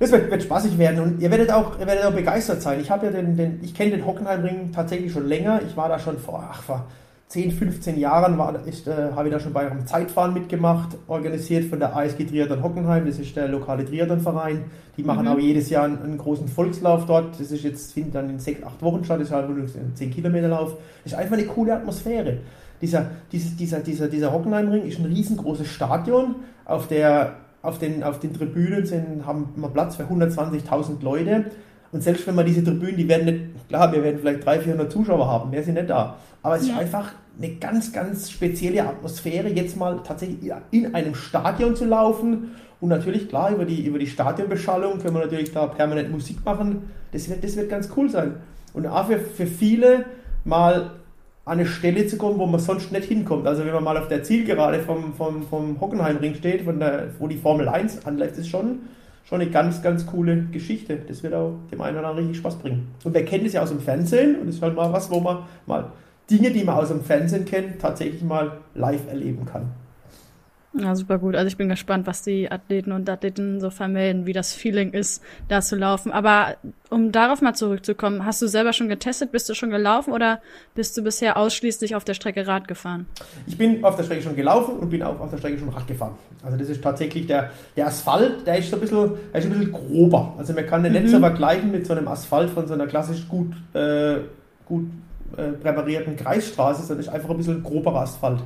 das 0.00 0.10
wird, 0.10 0.28
wird 0.28 0.42
spaßig 0.42 0.76
werden 0.78 0.98
und 0.98 1.20
ihr 1.22 1.30
werdet 1.30 1.52
auch, 1.52 1.78
ihr 1.78 1.86
werdet 1.86 2.04
auch 2.04 2.12
begeistert 2.12 2.60
sein. 2.60 2.80
Ich 2.80 2.90
habe 2.90 3.06
ja 3.06 3.12
den, 3.12 3.36
den 3.36 3.60
ich 3.62 3.72
kenne 3.72 3.92
den 3.92 4.04
Hockenheimring 4.04 4.72
tatsächlich 4.72 5.12
schon 5.12 5.28
länger. 5.28 5.60
Ich 5.64 5.76
war 5.76 5.88
da 5.88 6.00
schon 6.00 6.18
vor, 6.18 6.48
ach, 6.50 6.62
vor 6.62 6.86
10, 7.32 7.50
15 7.50 7.98
Jahren 7.98 8.36
war, 8.36 8.54
ist, 8.66 8.86
äh, 8.86 9.12
habe 9.16 9.28
ich 9.28 9.32
da 9.32 9.40
schon 9.40 9.54
bei 9.54 9.70
einem 9.70 9.86
Zeitfahren 9.86 10.34
mitgemacht, 10.34 10.98
organisiert 11.08 11.64
von 11.64 11.78
der 11.78 11.96
ASG 11.96 12.26
Triathlon 12.26 12.62
Hockenheim, 12.62 13.06
das 13.06 13.18
ist 13.18 13.34
der 13.34 13.48
lokale 13.48 13.86
Triathlonverein. 13.86 14.64
Die 14.98 15.02
machen 15.02 15.24
Mhm. 15.24 15.32
auch 15.32 15.38
jedes 15.38 15.70
Jahr 15.70 15.84
einen, 15.84 16.02
einen 16.02 16.18
großen 16.18 16.46
Volkslauf 16.46 17.06
dort. 17.06 17.40
Das 17.40 17.50
ist 17.50 17.64
jetzt, 17.64 17.94
findet 17.94 18.16
dann 18.16 18.28
in 18.28 18.38
6, 18.38 18.62
8 18.62 18.82
Wochen 18.82 19.02
statt, 19.02 19.20
das 19.20 19.28
ist 19.28 19.34
halt 19.34 19.48
ein 19.48 19.92
10 19.94 20.10
Kilometer 20.10 20.48
Lauf. 20.48 20.76
Das 21.04 21.14
ist 21.14 21.18
einfach 21.18 21.38
eine 21.38 21.46
coole 21.46 21.74
Atmosphäre. 21.74 22.40
Dieser, 22.82 23.06
dieses, 23.32 23.56
dieser, 23.56 23.80
dieser, 23.80 24.08
dieser 24.08 24.30
Hockenheimring 24.30 24.82
ist 24.82 24.98
ein 24.98 25.06
riesengroßes 25.06 25.68
Stadion, 25.68 26.34
auf 26.66 26.86
der 26.88 27.36
auf 27.62 27.78
den, 27.78 28.02
auf 28.02 28.18
den 28.18 28.34
Tribünen 28.34 28.84
sind, 28.84 29.24
haben 29.24 29.48
wir 29.54 29.68
Platz 29.68 29.94
für 29.94 30.02
120.000 30.02 31.00
Leute. 31.00 31.44
Und 31.92 32.02
selbst 32.02 32.26
wenn 32.26 32.34
man 32.34 32.46
diese 32.46 32.64
Tribünen, 32.64 32.96
die 32.96 33.06
werden 33.08 33.26
nicht, 33.26 33.68
klar, 33.68 33.92
wir 33.92 34.02
werden 34.02 34.18
vielleicht 34.18 34.44
300, 34.44 34.64
400 34.64 34.92
Zuschauer 34.92 35.26
haben, 35.26 35.50
mehr 35.50 35.62
sind 35.62 35.74
nicht 35.74 35.90
da. 35.90 36.16
Aber 36.42 36.56
es 36.56 36.66
Ja. 36.66 36.74
ist 36.74 36.80
einfach 36.80 37.12
eine 37.38 37.54
ganz, 37.56 37.92
ganz 37.92 38.30
spezielle 38.30 38.86
Atmosphäre, 38.86 39.48
jetzt 39.48 39.76
mal 39.76 40.00
tatsächlich 40.02 40.50
in 40.70 40.94
einem 40.94 41.14
Stadion 41.14 41.76
zu 41.76 41.84
laufen. 41.84 42.52
Und 42.80 42.88
natürlich, 42.88 43.28
klar, 43.28 43.52
über 43.52 43.64
die, 43.64 43.84
über 43.86 43.98
die 43.98 44.06
Stadionbeschallung 44.06 44.98
können 45.00 45.14
wir 45.14 45.22
natürlich 45.24 45.52
da 45.52 45.66
permanent 45.66 46.10
Musik 46.10 46.38
machen. 46.44 46.90
Das 47.12 47.28
wird, 47.28 47.44
das 47.44 47.56
wird 47.56 47.68
ganz 47.68 47.88
cool 47.96 48.10
sein. 48.10 48.36
Und 48.74 48.86
auch 48.86 49.06
für, 49.06 49.18
für 49.18 49.46
viele 49.46 50.06
mal 50.44 50.92
an 51.44 51.58
eine 51.58 51.66
Stelle 51.66 52.06
zu 52.06 52.16
kommen, 52.16 52.38
wo 52.38 52.46
man 52.46 52.60
sonst 52.60 52.90
nicht 52.92 53.04
hinkommt. 53.04 53.46
Also 53.46 53.64
wenn 53.64 53.72
man 53.74 53.84
mal 53.84 53.96
auf 53.98 54.08
der 54.08 54.22
Zielgerade 54.22 54.80
vom, 54.80 55.12
vom, 55.14 55.42
vom 55.42 55.80
Hockenheimring 55.80 56.34
steht, 56.36 56.62
von 56.62 56.78
der, 56.78 57.08
wo 57.18 57.26
die 57.26 57.36
Formel 57.36 57.68
1 57.68 58.06
anläuft, 58.06 58.38
ist 58.38 58.48
schon, 58.48 58.80
schon 59.24 59.40
eine 59.40 59.50
ganz, 59.50 59.82
ganz 59.82 60.06
coole 60.06 60.44
Geschichte. 60.52 60.98
Das 61.06 61.22
wird 61.22 61.34
auch 61.34 61.54
dem 61.70 61.80
einen 61.80 61.98
oder 61.98 62.08
anderen 62.08 62.28
richtig 62.28 62.40
Spaß 62.40 62.56
bringen. 62.56 62.88
Und 63.04 63.14
wer 63.14 63.24
kennt 63.24 63.46
es 63.46 63.52
ja 63.52 63.62
aus 63.62 63.70
dem 63.70 63.80
Fernsehen 63.80 64.36
und 64.40 64.46
das 64.46 64.56
ist 64.56 64.62
halt 64.62 64.74
mal 64.74 64.92
was, 64.92 65.10
wo 65.10 65.20
man 65.20 65.38
mal 65.66 65.92
Dinge, 66.30 66.50
die 66.50 66.64
man 66.64 66.76
aus 66.76 66.88
dem 66.88 67.02
Fernsehen 67.02 67.44
kennt, 67.44 67.80
tatsächlich 67.80 68.22
mal 68.22 68.58
live 68.74 69.08
erleben 69.08 69.44
kann. 69.44 69.70
Ja, 70.74 70.94
super 70.94 71.18
gut. 71.18 71.36
Also 71.36 71.48
ich 71.48 71.58
bin 71.58 71.68
gespannt, 71.68 72.06
was 72.06 72.22
die 72.22 72.50
Athleten 72.50 72.92
und 72.92 73.08
Athleten 73.08 73.60
so 73.60 73.68
vermelden, 73.68 74.24
wie 74.24 74.32
das 74.32 74.54
Feeling 74.54 74.92
ist, 74.92 75.22
da 75.48 75.60
zu 75.60 75.76
laufen. 75.76 76.10
Aber 76.12 76.56
um 76.88 77.12
darauf 77.12 77.42
mal 77.42 77.54
zurückzukommen, 77.54 78.24
hast 78.24 78.40
du 78.40 78.46
selber 78.46 78.72
schon 78.72 78.88
getestet? 78.88 79.32
Bist 79.32 79.48
du 79.50 79.54
schon 79.54 79.68
gelaufen 79.68 80.12
oder 80.12 80.40
bist 80.74 80.96
du 80.96 81.02
bisher 81.02 81.36
ausschließlich 81.36 81.94
auf 81.94 82.04
der 82.04 82.14
Strecke 82.14 82.46
Rad 82.46 82.68
gefahren? 82.68 83.06
Ich 83.46 83.58
bin 83.58 83.84
auf 83.84 83.96
der 83.96 84.04
Strecke 84.04 84.22
schon 84.22 84.34
gelaufen 84.34 84.78
und 84.78 84.88
bin 84.88 85.02
auch 85.02 85.20
auf 85.20 85.30
der 85.30 85.36
Strecke 85.36 85.58
schon 85.58 85.68
Rad 85.68 85.86
gefahren. 85.86 86.14
Also 86.42 86.56
das 86.56 86.70
ist 86.70 86.82
tatsächlich 86.82 87.26
der, 87.26 87.50
der 87.76 87.88
Asphalt, 87.88 88.46
der 88.46 88.56
ist 88.56 88.70
so 88.70 88.76
ein 88.76 88.80
bisschen, 88.80 89.10
der 89.32 89.40
ist 89.40 89.46
ein 89.46 89.52
bisschen 89.52 89.72
grober. 89.72 90.34
Also 90.38 90.54
man 90.54 90.66
kann 90.66 90.82
den 90.82 90.94
nicht 90.94 91.10
so 91.10 91.18
vergleichen 91.18 91.70
mit 91.70 91.86
so 91.86 91.92
einem 91.92 92.08
Asphalt 92.08 92.48
von 92.48 92.66
so 92.66 92.72
einer 92.72 92.86
klassisch 92.86 93.28
gut, 93.28 93.52
äh, 93.74 94.20
gut 94.64 94.86
äh, 95.36 95.52
präparierten 95.52 96.16
Kreisstraße, 96.16 96.82
sondern 96.82 97.04
ist 97.04 97.10
einfach 97.10 97.28
ein 97.28 97.36
bisschen 97.36 97.62
groberer 97.62 98.00
Asphalt. 98.00 98.40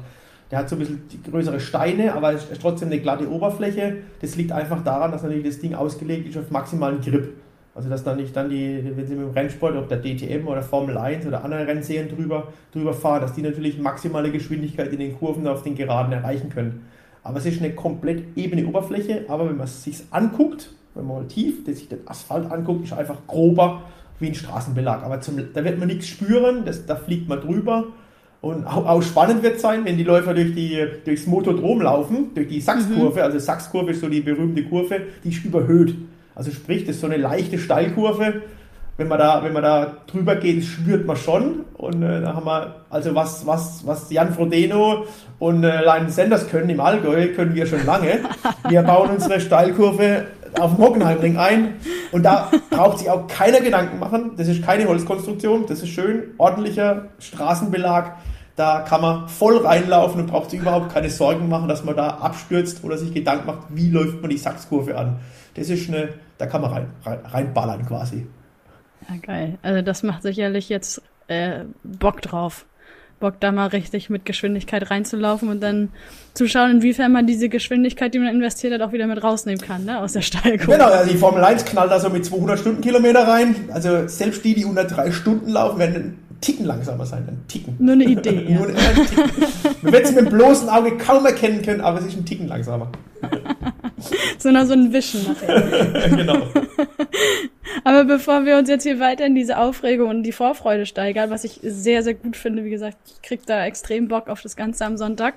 Der 0.50 0.60
hat 0.60 0.68
so 0.68 0.76
ein 0.76 0.80
bisschen 0.80 1.00
größere 1.28 1.58
Steine, 1.58 2.14
aber 2.14 2.32
es 2.32 2.48
ist 2.48 2.62
trotzdem 2.62 2.88
eine 2.88 3.00
glatte 3.00 3.28
Oberfläche. 3.30 3.96
Das 4.20 4.36
liegt 4.36 4.52
einfach 4.52 4.84
daran, 4.84 5.10
dass 5.10 5.22
natürlich 5.22 5.46
das 5.46 5.58
Ding 5.58 5.74
ausgelegt 5.74 6.28
ist 6.28 6.38
auf 6.38 6.50
maximalen 6.50 7.00
Grip. 7.00 7.34
Also 7.74 7.90
dass 7.90 8.04
da 8.04 8.16
nicht 8.16 8.34
dann 8.34 8.48
die, 8.48 8.82
wenn 8.96 9.06
sie 9.06 9.14
mit 9.14 9.26
dem 9.26 9.32
Rennsport, 9.32 9.76
ob 9.76 9.88
der 9.88 10.00
DTM 10.00 10.46
oder 10.46 10.62
Formel 10.62 10.96
1 10.96 11.26
oder 11.26 11.44
andere 11.44 11.66
Rennserien 11.66 12.08
drüber, 12.08 12.48
drüber 12.72 12.94
fahren, 12.94 13.20
dass 13.20 13.34
die 13.34 13.42
natürlich 13.42 13.78
maximale 13.78 14.30
Geschwindigkeit 14.30 14.92
in 14.92 14.98
den 14.98 15.18
Kurven 15.18 15.46
auf 15.46 15.62
den 15.62 15.74
Geraden 15.74 16.12
erreichen 16.12 16.48
können. 16.48 16.86
Aber 17.22 17.38
es 17.38 17.44
ist 17.44 17.60
eine 17.60 17.74
komplett 17.74 18.36
ebene 18.36 18.66
Oberfläche, 18.66 19.26
aber 19.28 19.48
wenn 19.48 19.56
man 19.56 19.66
es 19.66 19.84
sich 19.84 20.04
anguckt, 20.10 20.72
wenn 20.94 21.06
man 21.06 21.16
mal 21.22 21.28
tief 21.28 21.66
sich 21.66 21.88
den 21.88 21.98
Asphalt 22.06 22.50
anguckt, 22.50 22.84
ist 22.84 22.94
einfach 22.94 23.18
grober 23.26 23.82
wie 24.20 24.28
ein 24.28 24.34
Straßenbelag. 24.34 25.02
Aber 25.02 25.20
zum, 25.20 25.36
da 25.52 25.62
wird 25.62 25.78
man 25.78 25.88
nichts 25.88 26.08
spüren, 26.08 26.64
das, 26.64 26.86
da 26.86 26.96
fliegt 26.96 27.28
man 27.28 27.40
drüber. 27.40 27.88
Und 28.46 28.64
auch, 28.64 28.86
auch 28.86 29.02
spannend 29.02 29.42
wird 29.42 29.58
sein, 29.58 29.84
wenn 29.84 29.96
die 29.96 30.04
Läufer 30.04 30.32
durch 30.32 30.54
die, 30.54 30.86
durchs 31.04 31.26
Motodrom 31.26 31.80
laufen, 31.80 32.30
durch 32.32 32.46
die 32.46 32.60
Sachskurve. 32.60 33.24
Also 33.24 33.40
Sachskurve 33.40 33.90
ist 33.90 34.00
so 34.00 34.08
die 34.08 34.20
berühmte 34.20 34.62
Kurve, 34.62 35.00
die 35.24 35.30
ist 35.30 35.44
überhöht. 35.44 35.96
Also 36.32 36.52
sprich, 36.52 36.84
das 36.84 36.94
ist 36.94 37.00
so 37.00 37.08
eine 37.08 37.16
leichte 37.16 37.58
Steilkurve. 37.58 38.42
Wenn 38.98 39.08
man 39.08 39.18
da, 39.18 39.42
wenn 39.42 39.52
man 39.52 39.64
da 39.64 39.96
drüber 40.06 40.36
geht, 40.36 40.64
spürt 40.64 41.06
man 41.06 41.16
schon. 41.16 41.64
Und 41.74 42.02
äh, 42.04 42.20
da 42.20 42.34
haben 42.34 42.46
wir, 42.46 42.76
also 42.88 43.16
was, 43.16 43.44
was, 43.46 43.84
was 43.84 44.12
Jan 44.12 44.32
Frodeno 44.32 45.06
und 45.40 45.64
äh, 45.64 45.82
Leinen 45.82 46.08
Sanders 46.08 46.48
können 46.48 46.70
im 46.70 46.78
Allgäu, 46.78 47.34
können 47.34 47.52
wir 47.52 47.66
schon 47.66 47.84
lange. 47.84 48.20
Wir 48.68 48.82
bauen 48.82 49.10
unsere 49.10 49.40
Steilkurve 49.40 50.26
auf 50.58 50.76
dem 50.76 50.84
Hockenheimring 50.84 51.36
ein 51.36 51.74
und 52.12 52.22
da 52.22 52.50
braucht 52.70 52.98
sich 52.98 53.10
auch 53.10 53.26
keiner 53.26 53.60
Gedanken 53.60 53.98
machen. 53.98 54.32
Das 54.36 54.48
ist 54.48 54.64
keine 54.64 54.86
Holzkonstruktion, 54.86 55.66
das 55.68 55.82
ist 55.82 55.90
schön 55.90 56.34
ordentlicher 56.38 57.06
Straßenbelag. 57.18 58.12
Da 58.56 58.80
kann 58.80 59.02
man 59.02 59.28
voll 59.28 59.58
reinlaufen 59.58 60.22
und 60.22 60.26
braucht 60.28 60.50
sich 60.50 60.60
überhaupt 60.60 60.92
keine 60.92 61.10
Sorgen 61.10 61.48
machen, 61.48 61.68
dass 61.68 61.84
man 61.84 61.94
da 61.94 62.08
abstürzt 62.08 62.82
oder 62.82 62.96
sich 62.96 63.12
Gedanken 63.12 63.46
macht, 63.46 63.66
wie 63.68 63.90
läuft 63.90 64.22
man 64.22 64.30
die 64.30 64.38
Sachskurve 64.38 64.96
an. 64.96 65.20
Das 65.54 65.68
ist 65.68 65.88
eine, 65.88 66.14
da 66.38 66.46
kann 66.46 66.62
man 66.62 66.72
rein, 66.72 66.90
rein, 67.04 67.18
reinballern 67.26 67.86
quasi. 67.86 68.26
Ja, 69.08 69.16
geil. 69.20 69.58
Also 69.62 69.82
das 69.82 70.02
macht 70.02 70.22
sicherlich 70.22 70.70
jetzt 70.70 71.02
äh, 71.28 71.64
Bock 71.84 72.22
drauf. 72.22 72.64
Bock 73.18 73.40
da 73.40 73.50
mal 73.50 73.68
richtig 73.68 74.10
mit 74.10 74.26
Geschwindigkeit 74.26 74.90
reinzulaufen 74.90 75.48
und 75.48 75.62
dann 75.62 75.88
zu 76.34 76.46
schauen, 76.48 76.70
inwiefern 76.70 77.12
man 77.12 77.26
diese 77.26 77.48
Geschwindigkeit, 77.48 78.12
die 78.12 78.18
man 78.18 78.28
investiert 78.28 78.74
hat, 78.74 78.82
auch 78.82 78.92
wieder 78.92 79.06
mit 79.06 79.22
rausnehmen 79.22 79.60
kann, 79.60 79.86
ne, 79.86 80.00
aus 80.00 80.12
der 80.12 80.20
Steilkurve. 80.20 80.72
Genau, 80.72 80.90
also 80.90 81.10
die 81.10 81.16
Formel 81.16 81.42
1 81.42 81.64
knallt 81.64 81.90
da 81.90 81.98
so 81.98 82.10
mit 82.10 82.26
200 82.26 82.58
Stundenkilometer 82.58 83.26
rein. 83.26 83.56
Also 83.72 84.06
selbst 84.06 84.44
die, 84.44 84.54
die 84.54 84.66
unter 84.66 84.84
drei 84.84 85.12
Stunden 85.12 85.48
laufen, 85.48 85.78
werden 85.78 86.18
Ticken 86.40 86.66
langsamer 86.66 87.06
sein. 87.06 87.26
Einen 87.26 87.46
Ticken. 87.48 87.76
Nur 87.78 87.94
eine 87.94 88.04
Idee. 88.04 88.46
Nur 88.48 88.66
einen 88.66 88.76
Ticken. 88.76 89.30
Man 89.82 89.92
wird 89.92 90.04
es 90.04 90.12
mit 90.12 90.26
dem 90.26 90.30
bloßen 90.30 90.68
Auge 90.68 90.96
kaum 90.96 91.24
erkennen 91.26 91.62
können, 91.62 91.80
aber 91.80 91.98
es 92.00 92.06
ist 92.06 92.16
ein 92.16 92.24
Ticken 92.24 92.48
langsamer. 92.48 92.90
Sondern 94.38 94.66
so 94.68 94.74
ein 94.74 94.92
Wischen 94.92 95.26
nachher. 95.26 96.08
genau. 96.16 96.46
Aber 97.84 98.04
bevor 98.04 98.44
wir 98.44 98.58
uns 98.58 98.68
jetzt 98.68 98.82
hier 98.82 98.98
weiter 98.98 99.26
in 99.26 99.34
diese 99.34 99.58
Aufregung 99.58 100.08
und 100.08 100.22
die 100.22 100.32
Vorfreude 100.32 100.86
steigern, 100.86 101.30
was 101.30 101.44
ich 101.44 101.60
sehr, 101.62 102.02
sehr 102.02 102.14
gut 102.14 102.36
finde, 102.36 102.64
wie 102.64 102.70
gesagt, 102.70 102.96
ich 103.06 103.22
krieg 103.22 103.46
da 103.46 103.64
extrem 103.64 104.08
Bock 104.08 104.28
auf 104.28 104.42
das 104.42 104.56
Ganze 104.56 104.84
am 104.84 104.96
Sonntag. 104.96 105.34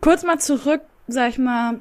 Kurz 0.00 0.24
mal 0.24 0.38
zurück, 0.38 0.80
sag 1.06 1.30
ich 1.30 1.38
mal, 1.38 1.78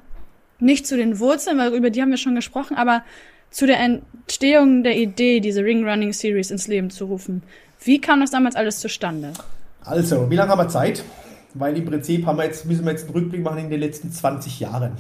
nicht 0.60 0.86
zu 0.86 0.96
den 0.96 1.20
Wurzeln, 1.20 1.58
weil 1.58 1.74
über 1.74 1.90
die 1.90 2.02
haben 2.02 2.12
wir 2.12 2.18
schon 2.18 2.36
gesprochen, 2.36 2.78
aber 2.78 3.04
zu 3.50 3.66
der 3.66 3.80
Entstehung 3.80 4.84
der 4.84 4.98
Idee, 4.98 5.40
diese 5.40 5.64
Ring 5.64 5.84
Running 5.84 6.14
Series 6.14 6.52
ins 6.52 6.68
Leben 6.68 6.90
zu 6.90 7.06
rufen. 7.06 7.44
Wie 7.84 8.00
kam 8.00 8.22
das 8.22 8.32
damals 8.32 8.56
alles 8.56 8.80
zustande? 8.80 9.34
Also, 9.84 10.30
wie 10.30 10.36
lange 10.36 10.52
haben 10.52 10.60
wir 10.60 10.68
Zeit? 10.68 11.04
Weil 11.54 11.76
im 11.78 11.86
Prinzip 11.86 12.26
haben 12.26 12.38
wir 12.38 12.46
jetzt, 12.46 12.66
müssen 12.66 12.86
wir 12.86 12.92
jetzt 12.92 13.06
einen 13.06 13.14
Rückblick 13.14 13.44
machen 13.44 13.58
in 13.58 13.70
den 13.70 13.80
letzten 13.80 14.12
20 14.12 14.60
Jahren. 14.60 14.92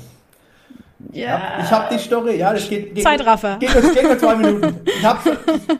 Ja, 1.11 1.59
ich 1.63 1.71
habe 1.71 1.95
die 1.95 1.99
Story, 1.99 2.37
ja, 2.37 2.53
das 2.53 2.69
geht. 2.69 2.93
geht 2.93 3.03
Zeitraffer. 3.03 3.57
Geht, 3.57 3.73
geht, 3.73 3.93
geht 3.93 4.03
nur 4.03 4.17
zwei 4.17 4.35
Minuten. 4.35 4.79
Ich 4.85 5.03
hab, 5.03 5.23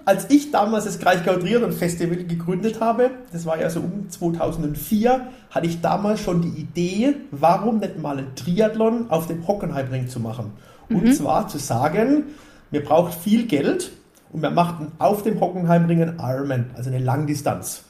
als 0.05 0.29
ich 0.29 0.51
damals 0.51 0.85
das 0.85 0.99
Kraichgau 0.99 1.35
Triathlon 1.35 1.71
Festival 1.71 2.17
gegründet 2.17 2.79
habe, 2.79 3.11
das 3.31 3.45
war 3.45 3.59
ja 3.59 3.69
so 3.69 3.81
um 3.81 4.09
2004, 4.09 5.27
hatte 5.51 5.67
ich 5.67 5.81
damals 5.81 6.21
schon 6.21 6.41
die 6.41 6.61
Idee, 6.61 7.15
warum 7.31 7.79
nicht 7.79 7.99
mal 7.99 8.17
ein 8.17 8.35
Triathlon 8.35 9.09
auf 9.09 9.27
dem 9.27 9.47
Hockenheimring 9.47 10.07
zu 10.07 10.19
machen. 10.19 10.53
Und 10.89 11.13
zwar 11.13 11.47
zu 11.47 11.57
sagen, 11.57 12.23
mir 12.71 12.83
braucht 12.83 13.13
viel 13.13 13.45
Geld 13.45 13.91
und 14.31 14.41
wir 14.41 14.51
machten 14.51 14.91
auf 14.99 15.23
dem 15.23 15.39
Hockenheimring 15.39 16.01
einen 16.01 16.19
Ironman, 16.19 16.71
also 16.75 16.89
eine 16.89 16.99
Langdistanz 16.99 17.83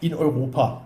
in 0.00 0.14
Europa. 0.14 0.82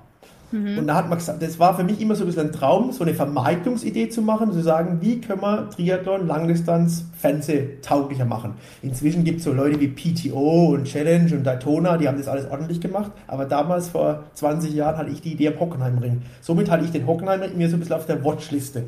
Und 0.53 0.89
da 0.89 0.97
hat 0.97 1.09
man 1.09 1.17
gesagt, 1.17 1.41
das 1.43 1.61
war 1.61 1.77
für 1.77 1.85
mich 1.85 2.01
immer 2.01 2.17
so 2.17 2.25
ein 2.25 2.27
bisschen 2.27 2.49
ein 2.49 2.53
Traum, 2.53 2.91
so 2.91 3.05
eine 3.05 3.15
Vermarktungsidee 3.15 4.09
zu 4.09 4.21
machen, 4.21 4.53
zu 4.53 4.61
sagen, 4.63 4.99
wie 5.01 5.21
können 5.21 5.41
wir 5.41 5.71
Triathlon, 5.71 6.27
Langdistanz, 6.27 7.05
fernsehtauglicher 7.17 8.25
machen. 8.25 8.55
Inzwischen 8.83 9.23
gibt 9.23 9.39
es 9.39 9.45
so 9.45 9.53
Leute 9.53 9.79
wie 9.79 9.87
PTO 9.87 10.75
und 10.75 10.87
Challenge 10.87 11.33
und 11.37 11.45
Daytona, 11.45 11.99
die 11.99 12.09
haben 12.09 12.19
das 12.19 12.27
alles 12.27 12.51
ordentlich 12.51 12.81
gemacht, 12.81 13.13
aber 13.29 13.45
damals 13.45 13.91
vor 13.91 14.25
20 14.35 14.75
Jahren 14.75 14.99
hatte 14.99 15.11
ich 15.11 15.21
die 15.21 15.35
Idee 15.35 15.49
am 15.49 15.61
Hockenheimring. 15.61 16.23
Somit 16.41 16.69
hatte 16.69 16.85
ich 16.85 16.91
den 16.91 17.07
Hockenheimring 17.07 17.57
mir 17.57 17.69
so 17.69 17.77
ein 17.77 17.81
bisschen 17.81 17.95
auf 17.95 18.07
der 18.07 18.25
Watchliste. 18.25 18.87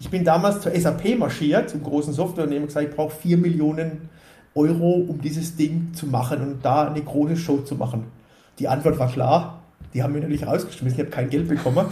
Ich 0.00 0.10
bin 0.10 0.22
damals 0.22 0.60
zur 0.60 0.72
SAP 0.72 1.18
marschiert, 1.18 1.70
zum 1.70 1.82
großen 1.82 2.12
Softwareunternehmen, 2.12 2.66
gesagt, 2.66 2.88
ich 2.90 2.94
brauche 2.94 3.16
4 3.16 3.38
Millionen 3.38 4.10
Euro, 4.54 5.04
um 5.08 5.20
dieses 5.20 5.56
Ding 5.56 5.92
zu 5.94 6.06
machen 6.06 6.40
und 6.40 6.64
da 6.64 6.88
eine 6.88 7.02
große 7.02 7.36
Show 7.36 7.58
zu 7.58 7.76
machen. 7.76 8.04
Die 8.58 8.68
Antwort 8.68 8.98
war 8.98 9.08
klar, 9.08 9.60
die 9.94 10.02
haben 10.02 10.12
mich 10.12 10.22
natürlich 10.22 10.46
rausgeschmissen, 10.46 10.98
ich 10.98 11.06
habe 11.06 11.10
kein 11.10 11.30
Geld 11.30 11.48
bekommen. 11.48 11.86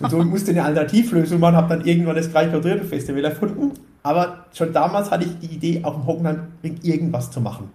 Und 0.00 0.10
so 0.10 0.18
musste 0.24 0.50
eine 0.50 0.64
Alternativlösung 0.64 1.40
machen, 1.40 1.56
habe 1.56 1.76
dann 1.76 1.86
irgendwann 1.86 2.16
das 2.16 2.30
Gleiche 2.30 2.84
Festival 2.84 3.24
erfunden. 3.24 3.72
Aber 4.02 4.44
schon 4.52 4.72
damals 4.72 5.10
hatte 5.10 5.24
ich 5.24 5.48
die 5.48 5.54
Idee, 5.54 5.84
auf 5.84 5.94
dem 5.94 6.06
Hockenheimring 6.06 6.80
irgendwas 6.82 7.30
zu 7.30 7.40
machen. 7.40 7.70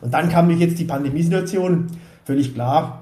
Und 0.00 0.12
dann 0.12 0.28
kam 0.28 0.50
jetzt 0.50 0.78
die 0.78 0.84
Pandemiesituation, 0.84 1.86
völlig 2.24 2.54
klar. 2.54 3.01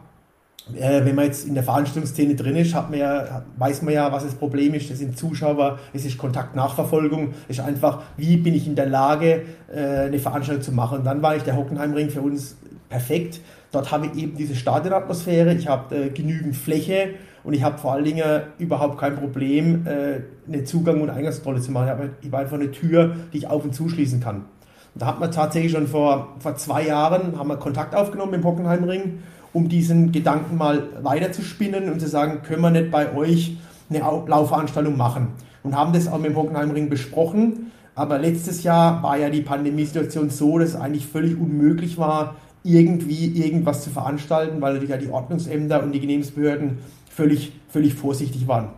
Äh, 0.77 1.05
wenn 1.05 1.15
man 1.15 1.27
jetzt 1.27 1.47
in 1.47 1.55
der 1.55 1.63
Veranstaltungsszene 1.63 2.35
drin 2.35 2.57
ist, 2.57 2.75
man 2.75 2.95
ja, 2.95 3.43
weiß 3.57 3.83
man 3.83 3.95
ja, 3.95 4.11
was 4.13 4.25
das 4.25 4.35
Problem 4.35 4.75
ist. 4.75 4.91
Das 4.91 4.99
sind 4.99 5.17
Zuschauer, 5.19 5.79
es 5.93 6.05
ist 6.05 6.19
Kontaktnachverfolgung, 6.19 7.35
es 7.49 7.59
ist 7.59 7.65
einfach, 7.65 8.03
wie 8.17 8.37
bin 8.37 8.55
ich 8.55 8.67
in 8.67 8.75
der 8.75 8.87
Lage, 8.87 9.43
äh, 9.73 10.07
eine 10.07 10.19
Veranstaltung 10.19 10.63
zu 10.63 10.73
machen. 10.73 10.99
Und 10.99 11.05
dann 11.05 11.23
war 11.23 11.37
ich 11.37 11.43
der 11.43 11.57
Hockenheimring 11.57 12.11
für 12.11 12.23
uns 12.23 12.57
perfekt. 12.89 13.41
Dort 13.73 13.93
habe 13.93 14.07
ich 14.07 14.23
eben 14.23 14.37
diese 14.37 14.55
Stadionatmosphäre, 14.55 15.55
ich 15.55 15.69
habe 15.69 15.95
äh, 15.95 16.09
genügend 16.11 16.57
Fläche 16.57 17.11
Und 17.43 17.55
ich 17.55 17.63
habe 17.63 17.79
vor 17.79 17.93
allen 17.93 18.05
Dingen 18.05 18.43
überhaupt 18.59 18.99
kein 18.99 19.17
Problem, 19.17 19.87
äh, 19.87 20.21
eine 20.47 20.65
Zugang- 20.65 21.01
und 21.01 21.11
Eingangskontrolle 21.11 21.61
zu 21.61 21.73
machen. 21.73 22.11
Ich 22.21 22.29
habe 22.29 22.39
einfach 22.39 22.57
eine 22.57 22.71
Tür, 22.71 23.15
die 23.33 23.39
ich 23.39 23.47
auf- 23.47 23.65
und 23.65 23.75
zuschließen 23.75 24.21
kann. 24.21 24.45
Und 24.95 25.03
da 25.03 25.07
hat 25.07 25.21
man 25.21 25.31
tatsächlich 25.31 25.73
schon 25.73 25.87
vor, 25.87 26.37
vor 26.41 26.57
zwei 26.57 26.87
Jahren 26.87 27.39
haben 27.39 27.49
wir 27.49 27.57
Kontakt 27.57 27.95
aufgenommen 27.95 28.35
im 28.35 28.45
Hockenheimring, 28.45 29.21
um 29.53 29.69
diesen 29.69 30.13
Gedanken 30.13 30.57
mal 30.57 30.89
weiter 31.03 31.33
zu 31.33 31.43
spinnen 31.43 31.91
und 31.91 32.01
zu 32.01 32.09
sagen, 32.09 32.43
können 32.43 32.63
wir 32.63 32.71
nicht 32.71 32.91
bei 32.91 33.15
euch 33.15 33.57
eine 33.89 34.01
Laufveranstaltung 34.01 34.97
machen? 34.97 35.29
Und 35.63 35.77
haben 35.77 35.93
das 35.93 36.09
auch 36.09 36.19
mit 36.19 36.31
dem 36.31 36.37
Hockenheimring 36.37 36.89
besprochen. 36.89 37.73
Aber 37.95 38.19
letztes 38.19 38.63
Jahr 38.63 39.03
war 39.03 39.19
ja 39.19 39.29
die 39.29 39.43
Pandemiesituation 39.43 40.31
so, 40.31 40.59
dass 40.59 40.71
es 40.71 40.77
eigentlich 40.77 41.07
völlig 41.07 41.39
unmöglich 41.39 41.99
war, 41.99 42.37
irgendwie 42.63 43.27
irgendwas 43.43 43.83
zu 43.83 43.91
veranstalten, 43.91 44.61
weil 44.61 44.75
natürlich 44.75 44.91
ja 44.91 44.97
die 44.97 45.11
Ordnungsämter 45.11 45.83
und 45.83 45.93
die 45.93 46.01
Genehmigungsbehörden 46.01 46.79
völlig, 47.11 47.53
völlig 47.69 47.95
vorsichtig 47.95 48.47
waren. 48.49 48.69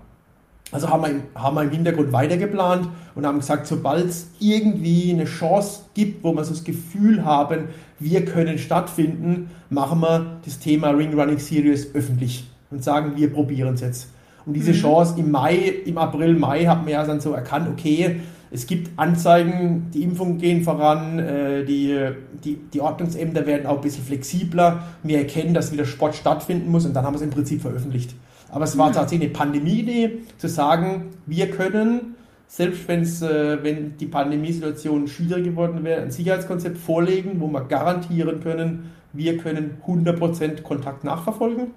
Also 0.72 0.88
haben 0.88 1.02
wir, 1.02 1.40
haben 1.40 1.54
wir 1.54 1.62
im 1.62 1.70
Hintergrund 1.70 2.12
weitergeplant 2.12 2.88
und 3.14 3.26
haben 3.26 3.38
gesagt, 3.38 3.66
sobald 3.66 4.06
es 4.06 4.28
irgendwie 4.40 5.12
eine 5.12 5.26
Chance 5.26 5.82
gibt, 5.92 6.24
wo 6.24 6.32
wir 6.32 6.44
so 6.44 6.54
das 6.54 6.64
Gefühl 6.64 7.24
haben, 7.24 7.68
wir 7.98 8.24
können 8.24 8.58
stattfinden, 8.58 9.50
machen 9.68 10.00
wir 10.00 10.38
das 10.44 10.58
Thema 10.58 10.90
Ring 10.90 11.12
Running 11.12 11.38
Series 11.38 11.94
öffentlich 11.94 12.48
und 12.70 12.82
sagen, 12.82 13.12
wir 13.16 13.30
probieren 13.30 13.74
es 13.74 13.82
jetzt. 13.82 14.08
Und 14.46 14.54
diese 14.54 14.72
mhm. 14.72 14.76
Chance 14.76 15.14
im 15.18 15.30
Mai, 15.30 15.56
im 15.84 15.98
April, 15.98 16.34
Mai 16.34 16.64
haben 16.64 16.86
wir 16.86 16.94
ja 16.94 17.06
dann 17.06 17.20
so 17.20 17.32
erkannt, 17.32 17.68
okay, 17.70 18.20
es 18.50 18.66
gibt 18.66 18.98
Anzeigen, 18.98 19.88
die 19.94 20.02
Impfungen 20.02 20.38
gehen 20.38 20.62
voran, 20.62 21.18
äh, 21.18 21.64
die, 21.64 21.98
die, 22.44 22.56
die 22.72 22.80
Ordnungsämter 22.80 23.46
werden 23.46 23.66
auch 23.66 23.76
ein 23.76 23.80
bisschen 23.80 24.04
flexibler. 24.04 24.82
Wir 25.02 25.18
erkennen, 25.18 25.54
dass 25.54 25.72
wieder 25.72 25.86
Sport 25.86 26.14
stattfinden 26.14 26.70
muss 26.70 26.84
und 26.84 26.94
dann 26.94 27.04
haben 27.04 27.14
wir 27.14 27.18
es 27.18 27.22
im 27.22 27.30
Prinzip 27.30 27.62
veröffentlicht. 27.62 28.14
Aber 28.52 28.64
es 28.64 28.78
war 28.78 28.90
mhm. 28.90 28.92
tatsächlich 28.94 29.30
eine 29.30 29.36
Pandemie-Idee, 29.36 30.18
zu 30.38 30.46
sagen, 30.46 31.10
wir 31.26 31.50
können, 31.50 32.14
selbst 32.46 32.86
wenn's, 32.86 33.20
äh, 33.22 33.58
wenn 33.64 33.96
die 33.96 34.06
Pandemiesituation 34.06 35.08
schwieriger 35.08 35.40
geworden 35.40 35.82
wäre, 35.82 36.02
ein 36.02 36.12
Sicherheitskonzept 36.12 36.78
vorlegen, 36.78 37.40
wo 37.40 37.48
wir 37.48 37.62
garantieren 37.62 38.40
können, 38.40 38.92
wir 39.12 39.38
können 39.38 39.78
100% 39.84 40.62
Kontakt 40.62 41.02
nachverfolgen 41.02 41.72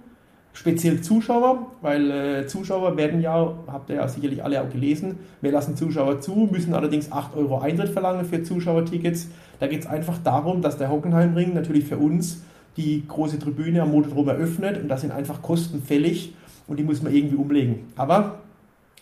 speziell 0.56 1.02
Zuschauer, 1.02 1.68
weil 1.82 2.10
äh, 2.10 2.48
Zuschauer 2.48 2.98
werden 2.98 3.22
ja, 3.22 3.54
habt 3.68 3.90
ihr 3.90 3.98
ja 3.98 4.08
sicherlich 4.08 4.44
alle 4.44 4.62
auch 4.62 4.70
gelesen, 4.70 5.20
wir 5.42 5.52
lassen 5.52 5.76
Zuschauer 5.76 6.22
zu, 6.22 6.48
müssen 6.50 6.74
allerdings 6.74 7.12
8 7.12 7.36
Euro 7.36 7.60
Eintritt 7.60 7.90
verlangen 7.90 8.26
für 8.26 8.42
Zuschauertickets. 8.42 9.28
Da 9.60 9.68
geht 9.68 9.82
es 9.82 9.88
einfach 9.88 10.18
darum, 10.24 10.62
dass 10.62 10.78
der 10.78 10.90
Hockenheimring 10.90 11.54
natürlich 11.54 11.86
für 11.86 11.98
uns 11.98 12.42
die 12.78 13.04
große 13.08 13.38
Tribüne 13.38 13.82
am 13.82 13.92
Motodrom 13.92 14.28
eröffnet 14.30 14.82
und 14.82 14.88
das 14.88 15.02
sind 15.02 15.12
einfach 15.12 15.42
Kosten 15.42 15.84
fällig 15.84 16.34
und 16.68 16.78
die 16.78 16.84
muss 16.84 17.02
man 17.02 17.14
irgendwie 17.14 17.36
umlegen. 17.36 17.92
Aber 17.96 18.40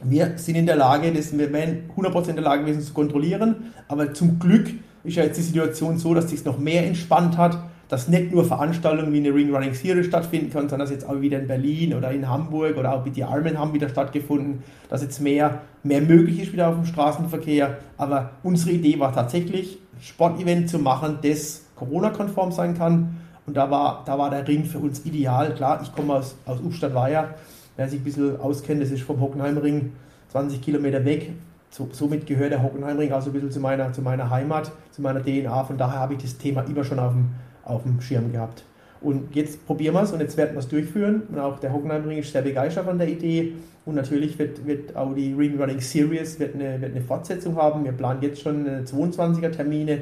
wir 0.03 0.37
sind 0.37 0.55
in 0.55 0.65
der 0.65 0.75
Lage, 0.75 1.11
das, 1.13 1.37
wir 1.37 1.51
werden 1.53 1.89
100% 1.95 2.29
in 2.29 2.35
der 2.35 2.43
Lage 2.43 2.63
gewesen 2.63 2.81
zu 2.81 2.93
kontrollieren, 2.93 3.73
aber 3.87 4.13
zum 4.13 4.39
Glück 4.39 4.69
ist 5.03 5.15
ja 5.15 5.23
jetzt 5.23 5.37
die 5.37 5.43
Situation 5.43 5.97
so, 5.97 6.13
dass 6.13 6.29
sich 6.29 6.43
noch 6.45 6.57
mehr 6.57 6.85
entspannt 6.85 7.37
hat 7.37 7.57
dass 7.93 8.07
nicht 8.07 8.31
nur 8.31 8.43
Veranstaltungen 8.43 9.13
wie 9.13 9.17
eine 9.17 9.35
Ring 9.35 9.53
Running 9.53 9.75
Series 9.75 10.07
stattfinden 10.07 10.49
können, 10.51 10.67
sondern 10.67 10.87
dass 10.87 10.89
jetzt 10.89 11.07
auch 11.07 11.21
wieder 11.21 11.39
in 11.39 11.47
Berlin 11.47 11.93
oder 11.93 12.09
in 12.09 12.27
Hamburg 12.27 12.75
oder 12.75 12.91
auch 12.91 13.03
die 13.03 13.23
Armen 13.23 13.59
haben 13.59 13.71
wieder 13.71 13.87
stattgefunden, 13.87 14.63
dass 14.89 15.03
jetzt 15.03 15.21
mehr, 15.21 15.61
mehr 15.83 16.01
möglich 16.01 16.41
ist 16.41 16.53
wieder 16.53 16.69
auf 16.69 16.75
dem 16.75 16.85
Straßenverkehr. 16.85 17.77
Aber 17.97 18.31
unsere 18.41 18.71
Idee 18.71 18.99
war 18.99 19.13
tatsächlich, 19.13 19.77
Sportevent 20.01 20.71
zu 20.71 20.79
machen, 20.79 21.19
das 21.21 21.65
Corona-konform 21.75 22.51
sein 22.51 22.75
kann. 22.75 23.17
Und 23.45 23.57
da 23.57 23.69
war, 23.69 24.01
da 24.07 24.17
war 24.17 24.31
der 24.31 24.47
Ring 24.47 24.65
für 24.65 24.79
uns 24.79 25.05
ideal. 25.05 25.53
Klar, 25.53 25.81
ich 25.83 25.93
komme 25.93 26.15
aus, 26.15 26.35
aus 26.47 26.61
Ubstadt-Weiher, 26.61 27.35
wer 27.77 27.89
sich 27.89 27.99
ein 27.99 28.03
bisschen 28.03 28.39
auskennt, 28.39 28.81
das 28.81 28.91
ist 28.91 29.03
vom 29.03 29.19
Hockenheimring 29.19 29.93
20 30.29 30.61
Kilometer 30.61 31.03
weg. 31.05 31.31
So, 31.69 31.89
somit 31.91 32.27
gehört 32.27 32.51
der 32.51 32.61
Hockenheimring 32.61 33.11
auch 33.11 33.21
so 33.21 33.29
ein 33.29 33.33
bisschen 33.33 33.51
zu 33.51 33.59
meiner, 33.59 33.91
zu 33.93 34.01
meiner 34.01 34.29
Heimat, 34.29 34.71
zu 34.91 35.01
meiner 35.01 35.21
DNA. 35.23 35.63
Von 35.63 35.77
daher 35.77 35.99
habe 35.99 36.13
ich 36.13 36.21
das 36.21 36.37
Thema 36.37 36.61
immer 36.61 36.83
schon 36.83 36.99
auf 36.99 37.13
dem, 37.13 37.29
auf 37.63 37.83
dem 37.83 37.99
Schirm 37.99 38.31
gehabt. 38.31 38.63
Und 39.01 39.35
jetzt 39.35 39.65
probieren 39.65 39.95
wir 39.95 40.03
es 40.03 40.11
und 40.11 40.21
jetzt 40.21 40.37
werden 40.37 40.53
wir 40.53 40.59
es 40.59 40.67
durchführen. 40.69 41.23
Und 41.29 41.39
auch 41.39 41.59
der 41.59 41.73
Hockenheimring 41.73 42.19
ist 42.19 42.31
sehr 42.31 42.41
begeistert 42.41 42.85
von 42.85 42.97
der 42.97 43.09
Idee. 43.09 43.53
Und 43.85 43.95
natürlich 43.95 44.39
wird, 44.39 44.65
wird 44.65 44.95
auch 44.95 45.13
die 45.13 45.33
Ring 45.33 45.59
Running 45.59 45.81
Series 45.81 46.39
wird 46.39 46.55
eine, 46.55 46.79
wird 46.79 46.95
eine 46.95 47.01
Fortsetzung 47.01 47.57
haben. 47.57 47.83
Wir 47.83 47.91
planen 47.91 48.21
jetzt 48.21 48.41
schon 48.41 48.65
22er 48.65 49.51
Termine 49.51 50.01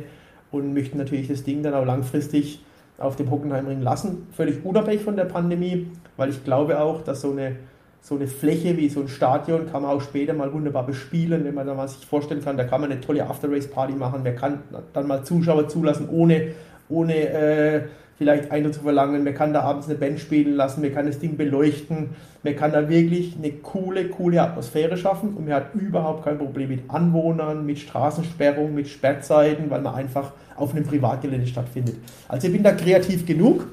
und 0.52 0.74
möchten 0.74 1.00
natürlich 1.00 1.28
das 1.28 1.44
Ding 1.44 1.64
dann 1.64 1.74
auch 1.74 1.86
langfristig 1.86 2.64
auf 3.00 3.16
dem 3.16 3.32
Hockenheimring 3.32 3.82
lassen. 3.82 4.28
Völlig 4.34 4.64
unabhängig 4.64 5.02
von 5.02 5.16
der 5.16 5.26
Pandemie, 5.26 5.88
weil 6.18 6.30
ich 6.30 6.44
glaube 6.44 6.80
auch, 6.80 7.04
dass 7.04 7.22
so 7.22 7.32
eine, 7.32 7.58
so 8.02 8.16
eine 8.16 8.28
Fläche 8.28 8.78
wie 8.78 8.90
so 8.90 9.02
ein 9.02 9.08
Stadion 9.08 9.72
kann 9.72 9.84
man 9.84 9.92
auch 9.92 10.02
später 10.02 10.34
mal 10.34 10.52
wunderbar 10.54 10.86
bespielen, 10.86 11.46
wenn 11.46 11.54
man 11.54 11.68
da 11.68 11.74
mal 11.74 11.88
sich 11.88 12.06
vorstellen 12.06 12.44
kann, 12.44 12.58
da 12.58 12.64
kann 12.64 12.82
man 12.82 12.92
eine 12.92 13.02
tolle 13.02 13.26
After-Race-Party 13.26 13.94
machen, 13.94 14.24
man 14.24 14.36
kann 14.36 14.60
dann 14.94 15.08
mal 15.08 15.24
Zuschauer 15.24 15.68
zulassen, 15.68 16.10
ohne 16.10 16.54
ohne 16.92 17.16
äh, 17.16 17.82
vielleicht 18.18 18.52
Eintritt 18.52 18.76
zu 18.76 18.82
verlangen. 18.82 19.24
Man 19.24 19.34
kann 19.34 19.54
da 19.54 19.62
abends 19.62 19.88
eine 19.88 19.98
Band 19.98 20.20
spielen 20.20 20.56
lassen, 20.56 20.82
man 20.82 20.94
kann 20.94 21.08
das 21.08 21.20
Ding 21.20 21.38
beleuchten, 21.38 22.12
man 22.44 22.56
kann 22.56 22.72
da 22.72 22.88
wirklich 22.88 23.36
eine 23.38 23.52
coole, 23.52 24.10
coole 24.10 24.42
Atmosphäre 24.42 24.98
schaffen 24.98 25.34
und 25.34 25.46
man 25.46 25.56
hat 25.56 25.74
überhaupt 25.74 26.24
kein 26.24 26.38
Problem 26.38 26.70
mit 26.70 26.82
Anwohnern, 26.90 27.66
mit 27.66 27.80
Straßensperrung, 27.80 28.76
mit 28.76 28.88
Sperrzeiten, 28.88 29.70
weil 29.70 29.82
man 29.82 29.96
einfach 29.96 30.34
auf 30.56 30.76
einem 30.76 30.86
Privatgelände 30.86 31.48
stattfindet. 31.48 31.96
Also 32.28 32.48
ich 32.48 32.54
bin 32.54 32.62
da 32.62 32.74
kreativ 32.74 33.26
genug 33.26 33.68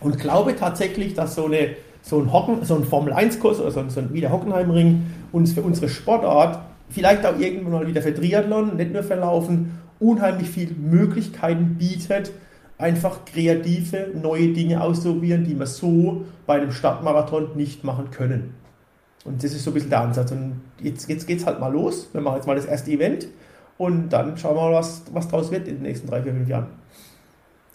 und 0.00 0.18
glaube 0.18 0.56
tatsächlich, 0.56 1.14
dass 1.14 1.34
so, 1.34 1.46
eine, 1.46 1.76
so 2.02 2.20
ein, 2.20 2.32
Hocken, 2.32 2.64
so 2.64 2.76
ein 2.76 2.84
Formel-1-Kurs 2.84 3.60
oder 3.60 3.70
so 3.70 3.80
ein, 3.80 3.90
so 3.90 4.00
ein 4.00 4.12
wieder 4.12 4.30
uns 5.32 5.52
für 5.52 5.62
unsere 5.62 5.88
Sportart, 5.88 6.60
vielleicht 6.88 7.24
auch 7.26 7.38
irgendwann 7.38 7.72
mal 7.72 7.86
wieder 7.86 8.02
für 8.02 8.14
Triathlon, 8.14 8.76
nicht 8.76 8.92
nur 8.92 9.02
verlaufen, 9.02 9.78
unheimlich 9.98 10.48
viele 10.48 10.74
Möglichkeiten 10.74 11.76
bietet, 11.78 12.32
einfach 12.78 13.24
kreative, 13.24 14.10
neue 14.14 14.48
Dinge 14.48 14.82
auszuprobieren, 14.82 15.44
die 15.44 15.58
wir 15.58 15.66
so 15.66 16.24
bei 16.46 16.60
einem 16.60 16.72
Stadtmarathon 16.72 17.56
nicht 17.56 17.84
machen 17.84 18.10
können. 18.10 18.54
Und 19.24 19.42
das 19.42 19.52
ist 19.52 19.64
so 19.64 19.70
ein 19.70 19.74
bisschen 19.74 19.90
der 19.90 20.02
Ansatz. 20.02 20.30
Und 20.30 20.60
jetzt, 20.80 21.08
jetzt 21.08 21.26
geht 21.26 21.40
es 21.40 21.46
halt 21.46 21.58
mal 21.58 21.72
los. 21.72 22.08
Wir 22.12 22.20
machen 22.20 22.36
jetzt 22.36 22.46
mal 22.46 22.54
das 22.54 22.66
erste 22.66 22.90
Event 22.90 23.26
und 23.78 24.10
dann 24.10 24.36
schauen 24.36 24.54
wir 24.54 24.62
mal, 24.62 24.72
was, 24.74 25.02
was 25.12 25.28
draus 25.28 25.50
wird 25.50 25.66
in 25.66 25.76
den 25.76 25.82
nächsten 25.82 26.06
drei, 26.06 26.22
vier, 26.22 26.32
fünf 26.32 26.48
Jahren. 26.48 26.66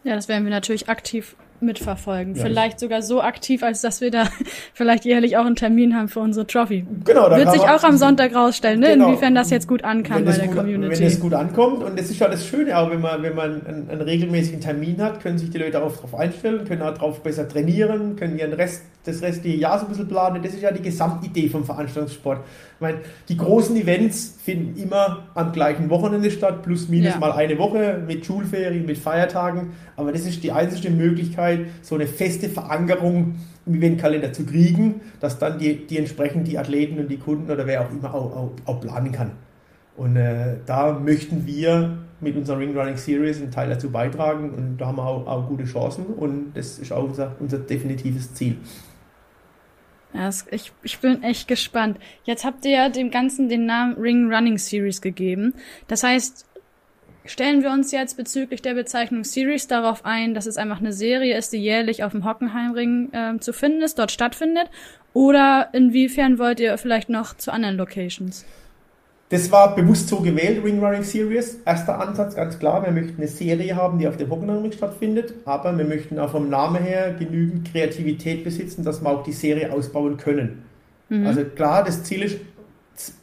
Ja, 0.03 0.15
das 0.15 0.27
werden 0.27 0.45
wir 0.45 0.51
natürlich 0.51 0.89
aktiv 0.89 1.35
mitverfolgen. 1.61 2.35
Ja, 2.35 2.43
vielleicht 2.43 2.79
sogar 2.79 3.01
so 3.01 3.21
aktiv, 3.21 3.63
als 3.63 3.81
dass 3.81 4.01
wir 4.01 4.11
da 4.11 4.27
vielleicht 4.73 5.05
jährlich 5.05 5.37
auch 5.37 5.45
einen 5.45 5.55
Termin 5.55 5.95
haben 5.95 6.07
für 6.07 6.19
unsere 6.19 6.47
Trophy. 6.47 6.85
Genau, 7.05 7.29
Wird 7.29 7.51
sich 7.51 7.61
auch 7.61 7.83
am 7.83 7.97
Sonntag 7.97 8.35
rausstellen, 8.35 8.79
ne? 8.79 8.89
Genau. 8.89 9.07
inwiefern 9.07 9.35
das 9.35 9.49
jetzt 9.49 9.67
gut 9.67 9.83
ankam 9.83 10.25
bei 10.25 10.31
der 10.31 10.47
gut, 10.47 10.57
Community. 10.57 10.99
Wenn 10.99 11.07
es 11.07 11.19
gut 11.19 11.33
ankommt 11.33 11.83
und 11.83 11.99
das 11.99 12.09
ist 12.09 12.19
ja 12.19 12.27
das 12.27 12.45
Schöne, 12.45 12.77
auch 12.77 12.89
wenn 12.89 13.01
man, 13.01 13.23
wenn 13.23 13.35
man 13.35 13.65
einen, 13.65 13.89
einen 13.89 14.01
regelmäßigen 14.01 14.61
Termin 14.61 15.01
hat, 15.01 15.21
können 15.21 15.37
sich 15.37 15.49
die 15.49 15.57
Leute 15.57 15.81
auch 15.81 15.95
darauf 15.95 16.15
einstellen, 16.15 16.65
können 16.65 16.81
auch 16.81 16.93
darauf 16.93 17.21
besser 17.21 17.47
trainieren, 17.47 18.15
können 18.15 18.37
ihren 18.37 18.53
Rest, 18.53 18.83
das 19.03 19.21
restliche 19.21 19.57
Jahr 19.57 19.79
so 19.79 19.85
ein 19.85 19.89
bisschen 19.89 20.07
planen. 20.07 20.41
Das 20.43 20.53
ist 20.53 20.61
ja 20.61 20.71
die 20.71 20.81
Gesamtidee 20.81 21.49
vom 21.49 21.63
Veranstaltungssport. 21.63 22.39
Ich 22.75 22.81
meine, 22.81 22.99
die 23.29 23.37
großen 23.37 23.75
Events 23.75 24.37
finden 24.43 24.79
immer 24.81 25.27
am 25.33 25.51
gleichen 25.51 25.89
Wochenende 25.89 26.29
statt, 26.29 26.61
plus 26.61 26.87
minus 26.89 27.13
ja. 27.13 27.19
mal 27.19 27.31
eine 27.31 27.57
Woche 27.57 28.03
mit 28.05 28.25
Schulferien, 28.25 28.85
mit 28.85 28.97
Feiertagen. 28.97 29.71
Aber 29.95 30.11
das 30.11 30.25
ist 30.25 30.43
die 30.43 30.51
einzige 30.51 30.89
Möglichkeit, 30.89 31.65
so 31.81 31.95
eine 31.95 32.07
feste 32.07 32.49
Verankerung 32.49 33.35
im 33.65 33.75
Eventkalender 33.75 34.33
zu 34.33 34.45
kriegen, 34.45 35.01
dass 35.19 35.39
dann 35.39 35.59
die, 35.59 35.85
die 35.87 35.97
entsprechend 35.97 36.47
die 36.47 36.57
Athleten 36.57 36.99
und 36.99 37.09
die 37.09 37.17
Kunden 37.17 37.51
oder 37.51 37.65
wer 37.67 37.81
auch 37.81 37.91
immer 37.91 38.13
auch, 38.13 38.35
auch, 38.35 38.51
auch 38.65 38.81
planen 38.81 39.11
kann. 39.11 39.31
Und 39.97 40.15
äh, 40.15 40.57
da 40.65 40.93
möchten 40.93 41.45
wir 41.45 41.97
mit 42.21 42.35
unserer 42.37 42.59
Ring 42.59 42.77
Running 42.77 42.97
Series 42.97 43.41
einen 43.41 43.51
Teil 43.51 43.69
dazu 43.69 43.89
beitragen 43.89 44.51
und 44.51 44.77
da 44.77 44.87
haben 44.87 44.97
wir 44.97 45.05
auch, 45.05 45.27
auch 45.27 45.47
gute 45.47 45.65
Chancen 45.65 46.05
und 46.05 46.53
das 46.53 46.79
ist 46.79 46.91
auch 46.91 47.03
unser, 47.03 47.35
unser 47.39 47.57
definitives 47.57 48.33
Ziel. 48.33 48.57
Ja, 50.13 50.29
ich, 50.51 50.71
ich 50.83 50.99
bin 50.99 51.23
echt 51.23 51.47
gespannt. 51.47 51.97
Jetzt 52.25 52.43
habt 52.43 52.65
ihr 52.65 52.71
ja 52.71 52.89
dem 52.89 53.11
Ganzen 53.11 53.47
den 53.47 53.65
Namen 53.65 53.95
Ring 53.95 54.31
Running 54.31 54.57
Series 54.57 55.01
gegeben. 55.01 55.53
Das 55.87 56.03
heißt, 56.03 56.45
stellen 57.25 57.63
wir 57.63 57.71
uns 57.71 57.91
jetzt 57.91 58.17
bezüglich 58.17 58.61
der 58.61 58.73
Bezeichnung 58.73 59.23
Series 59.23 59.67
darauf 59.67 60.03
ein, 60.05 60.33
dass 60.33 60.47
es 60.47 60.57
einfach 60.57 60.79
eine 60.79 60.91
Serie 60.91 61.37
ist, 61.37 61.53
die 61.53 61.57
jährlich 61.57 62.03
auf 62.03 62.11
dem 62.11 62.25
Hockenheimring 62.25 63.13
äh, 63.13 63.39
zu 63.39 63.53
finden 63.53 63.81
ist, 63.81 63.99
dort 63.99 64.11
stattfindet? 64.11 64.69
Oder 65.13 65.69
inwiefern 65.73 66.39
wollt 66.39 66.59
ihr 66.59 66.77
vielleicht 66.77 67.09
noch 67.09 67.35
zu 67.35 67.51
anderen 67.51 67.77
Locations? 67.77 68.45
Das 69.31 69.49
war 69.49 69.75
bewusst 69.75 70.09
so 70.09 70.17
gewählt, 70.17 70.61
Ring 70.61 70.83
Running 70.83 71.03
Series. 71.03 71.59
Erster 71.65 72.01
Ansatz, 72.01 72.35
ganz 72.35 72.59
klar, 72.59 72.83
wir 72.85 72.91
möchten 72.91 73.15
eine 73.17 73.29
Serie 73.29 73.77
haben, 73.77 73.97
die 73.97 74.05
auf 74.05 74.17
dem 74.17 74.29
Hockenheimring 74.29 74.73
stattfindet, 74.73 75.33
aber 75.45 75.77
wir 75.77 75.85
möchten 75.85 76.19
auch 76.19 76.31
vom 76.31 76.49
Namen 76.49 76.83
her 76.83 77.15
genügend 77.17 77.71
Kreativität 77.71 78.43
besitzen, 78.43 78.83
dass 78.83 79.01
wir 79.01 79.09
auch 79.09 79.23
die 79.23 79.31
Serie 79.31 79.71
ausbauen 79.71 80.17
können. 80.17 80.63
Mhm. 81.07 81.25
Also 81.25 81.45
klar, 81.45 81.85
das 81.85 82.03
Ziel 82.03 82.23
ist, 82.23 82.41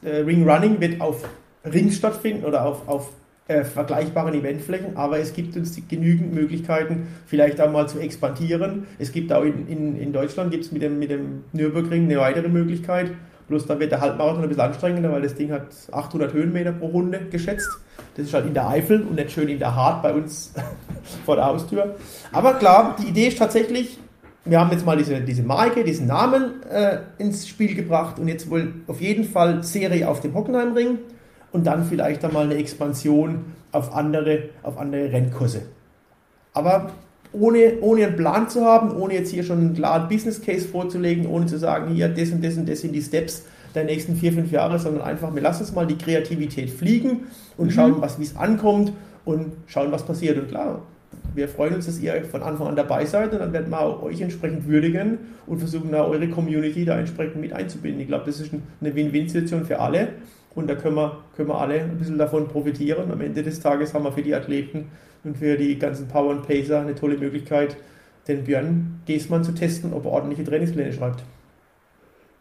äh, 0.03 0.21
Ring 0.21 0.49
Running 0.49 0.81
wird 0.81 0.99
auf 1.03 1.29
Rings 1.63 1.97
stattfinden 1.97 2.47
oder 2.47 2.65
auf, 2.65 2.89
auf 2.89 3.11
äh, 3.47 3.65
vergleichbaren 3.65 4.33
Eventflächen, 4.33 4.97
aber 4.97 5.19
es 5.19 5.35
gibt 5.35 5.59
uns 5.59 5.79
genügend 5.89 6.33
Möglichkeiten, 6.33 7.09
vielleicht 7.27 7.61
auch 7.61 7.71
mal 7.71 7.87
zu 7.87 7.99
expandieren. 7.99 8.87
Es 8.99 9.13
gibt 9.13 9.31
auch 9.31 9.43
in, 9.43 9.69
in, 9.69 10.01
in 10.01 10.15
Deutschland 10.15 10.53
gibt 10.53 10.65
es 10.65 10.73
mit 10.73 10.81
dem, 10.81 10.99
mit 10.99 11.11
dem 11.11 11.45
Nürburgring 11.53 12.05
eine 12.05 12.17
weitere 12.17 12.49
Möglichkeit. 12.49 13.11
Bloß 13.49 13.67
da 13.67 13.81
wird 13.81 13.93
der 13.93 14.01
Halbmarathon 14.01 14.43
ein 14.43 14.49
bisschen 14.49 14.65
anstrengender, 14.65 15.11
weil 15.11 15.23
das 15.23 15.35
Ding 15.35 15.51
hat 15.51 15.69
800 15.91 16.33
Höhenmeter 16.33 16.73
pro 16.73 16.87
Runde 16.87 17.21
geschätzt. 17.31 17.69
Das 18.17 18.27
ist 18.27 18.35
halt 18.35 18.47
in 18.47 18.55
der 18.55 18.69
Eifel 18.69 19.03
und 19.03 19.15
nicht 19.15 19.33
schön 19.33 19.49
in 19.49 19.59
der 19.59 19.75
Hart 19.75 20.03
bei 20.03 20.13
uns 20.13 20.53
vor 21.25 21.37
der 21.37 21.47
Haustür. 21.47 21.97
Aber 22.33 22.55
klar, 22.55 22.97
die 23.01 23.09
Idee 23.09 23.29
ist 23.29 23.39
tatsächlich, 23.39 23.99
wir 24.45 24.61
haben 24.61 24.71
jetzt 24.71 24.85
mal 24.85 24.97
diese, 24.97 25.21
diese 25.21 25.43
Marke, 25.43 25.83
diesen 25.83 26.07
Namen 26.07 26.63
äh, 26.71 26.99
ins 27.17 27.49
Spiel 27.49 27.75
gebracht 27.75 28.19
und 28.19 28.29
jetzt 28.29 28.51
wollen 28.51 28.85
auf 28.87 29.01
jeden 29.01 29.25
Fall 29.25 29.63
Serie 29.63 30.09
auf 30.09 30.21
dem 30.21 30.35
Hockenheimring 30.35 30.99
und 31.53 31.67
dann 31.67 31.85
vielleicht 31.85 32.25
einmal 32.25 32.45
eine 32.45 32.57
Expansion 32.57 33.47
auf 33.73 33.95
andere, 33.95 34.51
auf 34.63 34.79
andere 34.79 35.11
Rennkurse. 35.11 35.63
Aber 36.53 36.91
ohne, 37.33 37.75
ohne 37.81 38.07
einen 38.07 38.17
Plan 38.17 38.49
zu 38.49 38.65
haben, 38.65 38.97
ohne 38.97 39.15
jetzt 39.15 39.31
hier 39.31 39.43
schon 39.43 39.59
einen 39.59 39.75
klaren 39.75 40.09
Business 40.09 40.41
Case 40.41 40.67
vorzulegen, 40.67 41.27
ohne 41.27 41.47
zu 41.47 41.59
sagen, 41.59 41.95
hier, 41.95 42.09
das 42.09 42.31
und 42.31 42.45
das 42.45 42.57
und 42.57 42.69
das 42.69 42.81
sind 42.81 42.93
die 42.93 43.03
Steps 43.03 43.45
der 43.75 43.85
nächsten 43.85 44.17
vier, 44.17 44.33
fünf 44.33 44.51
Jahre, 44.51 44.79
sondern 44.79 45.03
einfach, 45.03 45.35
wir 45.35 45.43
lassen 45.43 45.63
uns 45.63 45.75
mal 45.75 45.87
die 45.87 45.99
Kreativität 45.99 46.71
fliegen 46.71 47.27
und 47.57 47.67
mhm. 47.67 47.71
schauen, 47.71 47.95
was, 48.01 48.19
wie 48.19 48.25
es 48.25 48.37
ankommt 48.37 48.93
und 49.25 49.53
schauen, 49.67 49.93
was 49.93 50.05
passiert. 50.05 50.39
Und 50.39 50.49
klar, 50.49 50.83
wir 51.39 51.49
freuen 51.49 51.75
uns, 51.75 51.87
dass 51.87 51.99
ihr 52.01 52.23
von 52.25 52.43
Anfang 52.43 52.67
an 52.67 52.77
dabei 52.77 53.07
seid 53.07 53.33
und 53.33 53.39
dann 53.39 53.53
werden 53.53 53.71
wir 53.71 54.03
euch 54.03 54.21
entsprechend 54.21 54.67
würdigen 54.67 55.19
und 55.47 55.59
versuchen, 55.59 55.91
da 55.93 56.05
eure 56.05 56.29
Community 56.29 56.85
da 56.85 56.99
entsprechend 56.99 57.41
mit 57.41 57.53
einzubinden. 57.55 58.01
Ich 58.01 58.09
glaube, 58.09 58.27
das 58.27 58.41
ist 58.41 58.53
eine 58.53 58.95
Win-Win-Situation 58.95 59.65
für 59.65 59.81
alle 59.81 60.09
und 60.55 60.69
da 60.69 60.75
können 60.75 60.97
wir, 60.97 61.19
können 61.37 61.49
wir 61.49 61.59
alle 61.59 61.81
ein 61.81 61.97
bisschen 61.97 62.19
davon 62.19 62.49
profitieren. 62.49 63.11
Am 63.11 63.21
Ende 63.21 63.43
des 63.43 63.61
Tages 63.61 63.95
haben 63.95 64.05
wir 64.05 64.13
für 64.13 64.23
die 64.23 64.35
Athleten 64.35 64.91
und 65.25 65.39
für 65.39 65.57
die 65.57 65.79
ganzen 65.79 66.09
Power 66.09 66.31
und 66.31 66.47
Pacer 66.47 66.81
eine 66.81 66.95
tolle 66.95 67.17
Möglichkeit, 67.17 67.77
den 68.27 68.45
Björn 68.45 69.01
Giesmann 69.07 69.45
zu 69.45 69.53
testen, 69.53 69.93
ob 69.93 70.05
er 70.05 70.11
ordentliche 70.11 70.45
Trainingspläne 70.45 70.93
schreibt. 70.93 71.23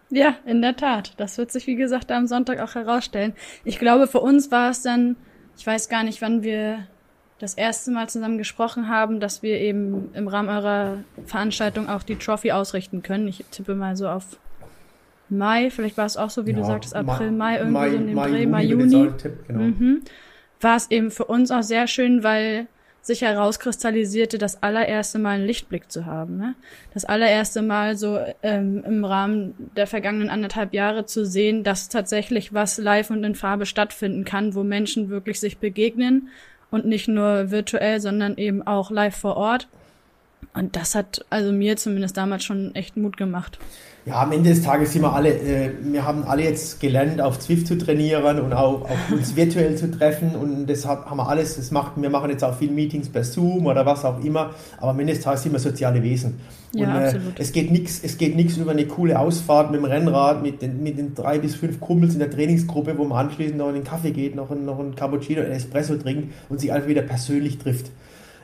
Ja, 0.09 0.35
in 0.45 0.61
der 0.61 0.75
Tat. 0.75 1.13
Das 1.17 1.37
wird 1.37 1.51
sich, 1.51 1.67
wie 1.67 1.75
gesagt, 1.75 2.11
am 2.11 2.27
Sonntag 2.27 2.59
auch 2.59 2.75
herausstellen. 2.75 3.33
Ich 3.63 3.77
glaube, 3.77 4.07
für 4.07 4.19
uns 4.19 4.51
war 4.51 4.71
es 4.71 4.81
dann, 4.81 5.17
ich 5.57 5.67
weiß 5.67 5.89
gar 5.89 6.03
nicht, 6.03 6.21
wann 6.21 6.43
wir 6.43 6.87
das 7.39 7.53
erste 7.53 7.91
Mal 7.91 8.09
zusammen 8.09 8.37
gesprochen 8.37 8.89
haben, 8.89 9.19
dass 9.19 9.43
wir 9.43 9.59
eben 9.59 10.09
im 10.13 10.27
Rahmen 10.27 10.49
eurer 10.49 10.97
Veranstaltung 11.25 11.87
auch 11.87 12.03
die 12.03 12.15
Trophy 12.15 12.51
ausrichten 12.51 13.03
können. 13.03 13.27
Ich 13.27 13.43
tippe 13.51 13.75
mal 13.75 13.95
so 13.95 14.07
auf 14.07 14.39
Mai, 15.29 15.69
vielleicht 15.69 15.97
war 15.97 16.05
es 16.05 16.17
auch 16.17 16.29
so, 16.29 16.45
wie 16.45 16.51
ja, 16.51 16.57
du 16.57 16.63
sagtest, 16.63 16.95
April, 16.95 17.31
Mai, 17.31 17.57
irgendwie 17.57 17.73
Mai, 17.73 17.89
so 17.89 17.95
in 17.97 18.07
dem 18.07 18.15
Mai, 18.15 18.29
Dreh, 18.29 18.45
Mai, 18.45 18.63
Juni. 18.63 19.11
Tipp, 19.17 19.47
genau. 19.47 19.59
mhm. 19.59 20.01
War 20.61 20.77
es 20.77 20.89
eben 20.89 21.11
für 21.11 21.25
uns 21.25 21.51
auch 21.51 21.63
sehr 21.63 21.87
schön, 21.87 22.23
weil 22.23 22.67
sich 23.01 23.21
herauskristallisierte, 23.21 24.37
das 24.37 24.61
allererste 24.63 25.19
Mal 25.19 25.35
einen 25.35 25.45
Lichtblick 25.45 25.91
zu 25.91 26.05
haben. 26.05 26.37
Ne? 26.37 26.55
Das 26.93 27.05
allererste 27.05 27.61
Mal 27.61 27.95
so 27.97 28.19
ähm, 28.43 28.83
im 28.85 29.05
Rahmen 29.05 29.71
der 29.75 29.87
vergangenen 29.87 30.29
anderthalb 30.29 30.73
Jahre 30.73 31.05
zu 31.05 31.25
sehen, 31.25 31.63
dass 31.63 31.87
tatsächlich 31.87 32.53
was 32.53 32.77
live 32.77 33.09
und 33.09 33.23
in 33.23 33.35
Farbe 33.35 33.65
stattfinden 33.65 34.25
kann, 34.25 34.55
wo 34.55 34.63
Menschen 34.63 35.09
wirklich 35.09 35.39
sich 35.39 35.57
begegnen 35.57 36.29
und 36.71 36.85
nicht 36.85 37.07
nur 37.07 37.51
virtuell, 37.51 37.99
sondern 37.99 38.37
eben 38.37 38.65
auch 38.65 38.91
live 38.91 39.15
vor 39.15 39.37
Ort. 39.37 39.67
Und 40.53 40.75
das 40.75 40.95
hat 40.95 41.23
also 41.29 41.51
mir 41.51 41.77
zumindest 41.77 42.17
damals 42.17 42.43
schon 42.43 42.73
echt 42.73 42.97
Mut 42.97 43.15
gemacht. 43.17 43.59
Ja, 44.07 44.21
am 44.21 44.31
Ende 44.31 44.51
des 44.51 44.63
Tages 44.63 44.93
sind 44.93 45.01
wir 45.01 45.11
alle, 45.11 45.33
äh, 45.33 45.69
wir 45.81 46.05
haben 46.05 46.23
alle 46.23 46.43
jetzt 46.43 46.79
gelernt, 46.79 47.19
auf 47.19 47.39
Zwift 47.39 47.67
zu 47.67 47.77
trainieren 47.77 48.39
und 48.39 48.53
auch, 48.53 48.83
auch 48.83 49.11
uns 49.11 49.35
virtuell 49.35 49.75
zu 49.75 49.91
treffen 49.91 50.33
und 50.35 50.65
deshalb 50.65 51.05
haben 51.05 51.17
wir 51.17 51.27
alles, 51.27 51.57
das 51.57 51.71
macht, 51.71 52.01
wir 52.01 52.09
machen 52.09 52.29
jetzt 52.29 52.43
auch 52.43 52.57
viele 52.57 52.71
Meetings 52.71 53.09
per 53.09 53.25
Zoom 53.25 53.65
oder 53.65 53.85
was 53.85 54.05
auch 54.05 54.23
immer, 54.23 54.51
aber 54.77 54.91
am 54.91 54.99
Ende 55.01 55.13
des 55.13 55.23
Tages 55.23 55.43
sind 55.43 55.51
wir 55.51 55.59
soziale 55.59 56.01
Wesen. 56.01 56.39
Ja, 56.73 56.95
und, 56.95 57.03
äh, 57.03 57.19
es 57.37 57.51
geht 57.51 57.69
nichts, 57.69 57.99
es 58.01 58.17
geht 58.17 58.37
nichts 58.37 58.55
über 58.55 58.71
eine 58.71 58.87
coole 58.87 59.19
Ausfahrt 59.19 59.71
mit 59.71 59.81
dem 59.81 59.85
Rennrad, 59.85 60.41
mit 60.41 60.61
den, 60.61 60.81
mit 60.81 60.97
den 60.97 61.13
drei 61.13 61.37
bis 61.37 61.55
fünf 61.55 61.81
Kumpels 61.81 62.13
in 62.13 62.19
der 62.19 62.31
Trainingsgruppe, 62.31 62.97
wo 62.97 63.03
man 63.03 63.27
anschließend 63.27 63.57
noch 63.57 63.67
in 63.67 63.75
den 63.75 63.83
Kaffee 63.83 64.11
geht, 64.11 64.35
noch, 64.35 64.49
ein, 64.49 64.63
noch 64.63 64.79
ein 64.79 64.95
Cappuccino, 64.95 65.41
ein 65.41 65.51
Espresso 65.51 65.97
trinkt 65.97 66.33
und 66.47 66.61
sich 66.61 66.71
einfach 66.71 66.87
wieder 66.87 67.01
persönlich 67.01 67.57
trifft. 67.57 67.91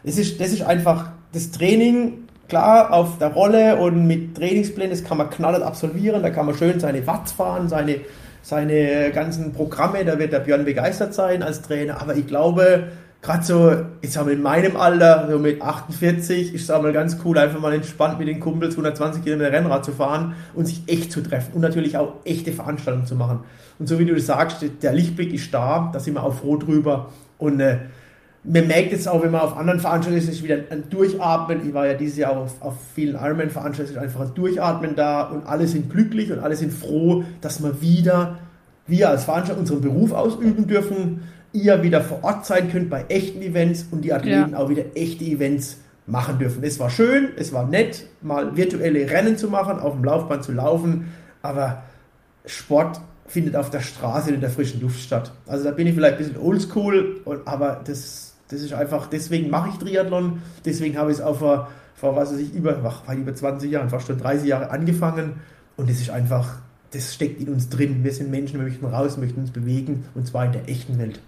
Das 0.03 0.17
ist, 0.17 0.41
das 0.41 0.51
ist 0.51 0.63
einfach 0.63 1.13
das 1.33 1.51
Training 1.51 2.27
klar 2.47 2.93
auf 2.93 3.17
der 3.17 3.29
Rolle 3.29 3.77
und 3.77 4.05
mit 4.05 4.35
Trainingsplänen, 4.37 4.91
das 4.91 5.03
kann 5.03 5.17
man 5.17 5.29
knallhart 5.29 5.63
absolvieren, 5.63 6.21
da 6.21 6.29
kann 6.29 6.45
man 6.45 6.55
schön 6.55 6.79
seine 6.79 7.05
Watts 7.07 7.31
fahren, 7.31 7.67
seine, 7.67 8.01
seine 8.41 9.11
ganzen 9.11 9.53
Programme, 9.53 10.05
da 10.05 10.19
wird 10.19 10.33
der 10.33 10.39
Björn 10.39 10.63
begeistert 10.65 11.13
sein 11.13 11.41
als 11.41 11.61
Trainer, 11.61 12.01
aber 12.01 12.15
ich 12.15 12.27
glaube, 12.27 12.89
gerade 13.23 13.43
so, 13.43 13.75
ich 14.01 14.11
sag 14.11 14.25
mal, 14.25 14.33
in 14.33 14.41
meinem 14.41 14.75
Alter, 14.75 15.27
so 15.31 15.39
mit 15.39 15.61
48, 15.61 16.53
ist 16.53 16.63
es 16.63 16.69
auch 16.69 16.81
mal 16.81 16.93
ganz 16.93 17.17
cool, 17.23 17.37
einfach 17.37 17.59
mal 17.59 17.73
entspannt 17.73 18.19
mit 18.19 18.27
den 18.27 18.39
Kumpels 18.39 18.73
120 18.73 19.23
Kilometer 19.23 19.51
Rennrad 19.51 19.83
zu 19.83 19.93
fahren 19.93 20.35
und 20.53 20.65
sich 20.65 20.83
echt 20.87 21.11
zu 21.11 21.21
treffen 21.21 21.53
und 21.53 21.61
natürlich 21.61 21.97
auch 21.97 22.17
echte 22.25 22.51
Veranstaltungen 22.51 23.07
zu 23.07 23.15
machen. 23.15 23.39
Und 23.79 23.87
so 23.87 23.97
wie 23.97 24.05
du 24.05 24.13
das 24.13 24.25
sagst, 24.25 24.63
der 24.81 24.93
Lichtblick 24.93 25.33
ist 25.33 25.53
da, 25.53 25.89
da 25.91 25.99
sind 25.99 26.13
wir 26.15 26.23
auch 26.23 26.35
froh 26.35 26.57
drüber. 26.57 27.11
Und 27.37 27.59
äh, 27.61 27.79
man 28.43 28.67
merkt 28.67 28.91
jetzt 28.91 29.08
auch, 29.08 29.23
wenn 29.23 29.32
man 29.32 29.41
auf 29.41 29.56
anderen 29.56 29.79
Veranstaltungen 29.79 30.21
ist, 30.21 30.29
ist 30.29 30.43
wieder 30.43 30.58
ein 30.69 30.89
Durchatmen. 30.89 31.65
Ich 31.67 31.73
war 31.73 31.88
ja 31.88 31.93
dieses 31.93 32.17
Jahr 32.17 32.32
auch 32.32 32.43
auf, 32.43 32.62
auf 32.62 32.73
vielen 32.93 33.15
Ironman-Veranstaltungen, 33.15 33.99
einfach 33.99 34.21
ein 34.21 34.34
Durchatmen 34.34 34.95
da 34.95 35.23
und 35.23 35.45
alle 35.45 35.67
sind 35.67 35.89
glücklich 35.89 36.32
und 36.32 36.39
alle 36.39 36.56
sind 36.56 36.73
froh, 36.73 37.23
dass 37.39 37.63
wir 37.63 37.82
wieder, 37.82 38.39
wir 38.86 39.10
als 39.10 39.23
Veranstalter 39.23 39.60
unseren 39.60 39.82
Beruf 39.82 40.12
ausüben 40.12 40.67
dürfen, 40.67 41.21
ihr 41.53 41.84
wieder 41.84 42.01
vor 42.01 42.23
Ort 42.23 42.45
sein 42.45 42.69
könnt 42.69 42.89
bei 42.89 43.06
echten 43.08 43.41
Events 43.41 43.88
und 43.91 44.01
die 44.01 44.12
Athleten 44.12 44.51
ja. 44.51 44.58
auch 44.58 44.69
wieder 44.69 44.84
echte 44.95 45.23
Events 45.23 45.77
machen 46.06 46.38
dürfen. 46.38 46.63
Es 46.63 46.79
war 46.79 46.89
schön, 46.89 47.29
es 47.38 47.53
war 47.53 47.65
nett, 47.65 48.08
mal 48.21 48.58
virtuelle 48.58 49.10
Rennen 49.10 49.38
zu 49.38 49.47
machen, 49.47 49.79
auf 49.79 49.93
dem 49.93 50.03
Laufband 50.03 50.43
zu 50.43 50.51
laufen, 50.51 51.13
aber 51.41 51.84
Sport 52.45 52.99
findet 53.25 53.56
auf 53.56 53.69
der 53.69 53.79
Straße 53.79 54.32
in 54.32 54.41
der 54.41 54.49
frischen 54.49 54.82
Luft 54.82 54.99
statt. 54.99 55.32
Also 55.47 55.63
da 55.63 55.71
bin 55.71 55.88
ich 55.88 55.95
vielleicht 55.95 56.15
ein 56.15 56.17
bisschen 56.17 56.38
oldschool, 56.38 57.21
aber 57.45 57.82
das 57.86 58.32
das 58.53 58.61
ist 58.61 58.73
einfach, 58.73 59.07
deswegen 59.07 59.49
mache 59.49 59.69
ich 59.69 59.77
Triathlon, 59.77 60.41
deswegen 60.63 60.97
habe 60.97 61.11
ich 61.11 61.17
es 61.17 61.23
auch 61.23 61.37
vor, 61.39 61.69
vor 61.95 62.15
was 62.15 62.31
weiß 62.31 62.39
ich, 62.39 62.53
über, 62.53 62.77
ach, 62.83 63.13
über 63.13 63.33
20 63.33 63.71
Jahren, 63.71 63.89
fast 63.89 64.07
schon 64.07 64.17
30 64.17 64.47
Jahre 64.47 64.69
angefangen 64.69 65.41
und 65.75 65.89
das 65.89 65.99
ist 65.99 66.09
einfach, 66.09 66.59
das 66.91 67.13
steckt 67.13 67.41
in 67.41 67.49
uns 67.49 67.69
drin. 67.69 68.03
Wir 68.03 68.11
sind 68.11 68.29
Menschen, 68.29 68.59
wir 68.59 68.67
möchten 68.67 68.85
raus, 68.85 69.17
möchten 69.17 69.41
uns 69.41 69.51
bewegen 69.51 70.05
und 70.13 70.27
zwar 70.27 70.45
in 70.45 70.51
der 70.51 70.69
echten 70.69 70.99
Welt. 70.99 71.19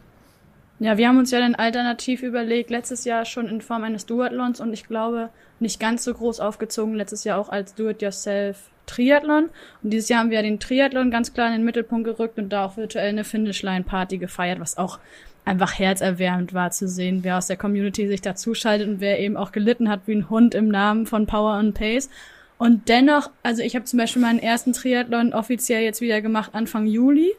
Ja, 0.77 0.97
wir 0.97 1.07
haben 1.07 1.17
uns 1.17 1.31
ja 1.31 1.39
dann 1.39 1.55
alternativ 1.55 2.21
überlegt, 2.21 2.69
letztes 2.69 3.05
Jahr 3.05 3.25
schon 3.25 3.47
in 3.47 3.61
Form 3.61 3.83
eines 3.83 4.05
Duathlons 4.05 4.59
und 4.59 4.73
ich 4.73 4.85
glaube 4.87 5.29
nicht 5.59 5.79
ganz 5.79 6.03
so 6.03 6.13
groß 6.13 6.41
aufgezogen, 6.41 6.95
letztes 6.95 7.23
Jahr 7.23 7.39
auch 7.39 7.49
als 7.49 7.75
Do-it-yourself 7.75 8.69
Triathlon. 8.85 9.49
Und 9.81 9.89
dieses 9.89 10.09
Jahr 10.09 10.19
haben 10.19 10.29
wir 10.29 10.37
ja 10.37 10.43
den 10.43 10.59
Triathlon 10.59 11.11
ganz 11.11 11.33
klar 11.33 11.47
in 11.47 11.53
den 11.53 11.63
Mittelpunkt 11.63 12.05
gerückt 12.05 12.37
und 12.37 12.49
da 12.49 12.65
auch 12.65 12.77
virtuell 12.77 13.09
eine 13.09 13.23
Finishline-Party 13.23 14.17
gefeiert, 14.17 14.59
was 14.59 14.77
auch 14.77 14.99
einfach 15.45 15.77
herzerwärmend 15.77 16.53
war 16.53 16.71
zu 16.71 16.87
sehen, 16.87 17.19
wer 17.23 17.37
aus 17.37 17.47
der 17.47 17.57
Community 17.57 18.07
sich 18.07 18.21
dazuschaltet 18.21 18.87
und 18.87 18.99
wer 18.99 19.19
eben 19.19 19.37
auch 19.37 19.51
gelitten 19.51 19.89
hat 19.89 20.01
wie 20.07 20.15
ein 20.15 20.29
Hund 20.29 20.55
im 20.55 20.67
Namen 20.67 21.05
von 21.05 21.27
Power 21.27 21.53
and 21.53 21.75
Pace. 21.75 22.09
Und 22.57 22.89
dennoch, 22.89 23.29
also 23.43 23.61
ich 23.61 23.75
habe 23.75 23.85
zum 23.85 23.99
Beispiel 23.99 24.21
meinen 24.21 24.39
ersten 24.39 24.73
Triathlon 24.73 25.33
offiziell 25.33 25.83
jetzt 25.83 26.01
wieder 26.01 26.21
gemacht 26.21 26.51
Anfang 26.53 26.87
Juli, 26.87 27.31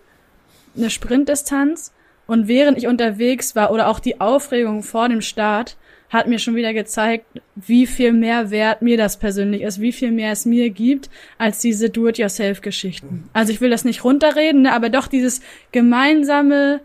eine 0.76 0.90
Sprintdistanz. 0.90 1.92
Und 2.26 2.48
während 2.48 2.76
ich 2.78 2.86
unterwegs 2.86 3.54
war 3.54 3.70
oder 3.70 3.88
auch 3.88 4.00
die 4.00 4.20
Aufregung 4.20 4.82
vor 4.82 5.08
dem 5.08 5.20
Start, 5.20 5.76
hat 6.08 6.28
mir 6.28 6.38
schon 6.38 6.54
wieder 6.54 6.72
gezeigt, 6.72 7.26
wie 7.56 7.86
viel 7.86 8.12
mehr 8.12 8.50
wert 8.50 8.82
mir 8.82 8.96
das 8.96 9.16
persönlich 9.18 9.62
ist, 9.62 9.80
wie 9.80 9.92
viel 9.92 10.12
mehr 10.12 10.32
es 10.32 10.44
mir 10.44 10.70
gibt, 10.70 11.10
als 11.38 11.60
diese 11.60 11.90
Do-it-yourself-Geschichten. 11.90 13.28
Also 13.32 13.52
ich 13.52 13.60
will 13.60 13.70
das 13.70 13.84
nicht 13.84 14.04
runterreden, 14.04 14.62
ne, 14.62 14.72
aber 14.72 14.88
doch 14.88 15.08
dieses 15.08 15.40
gemeinsame 15.72 16.80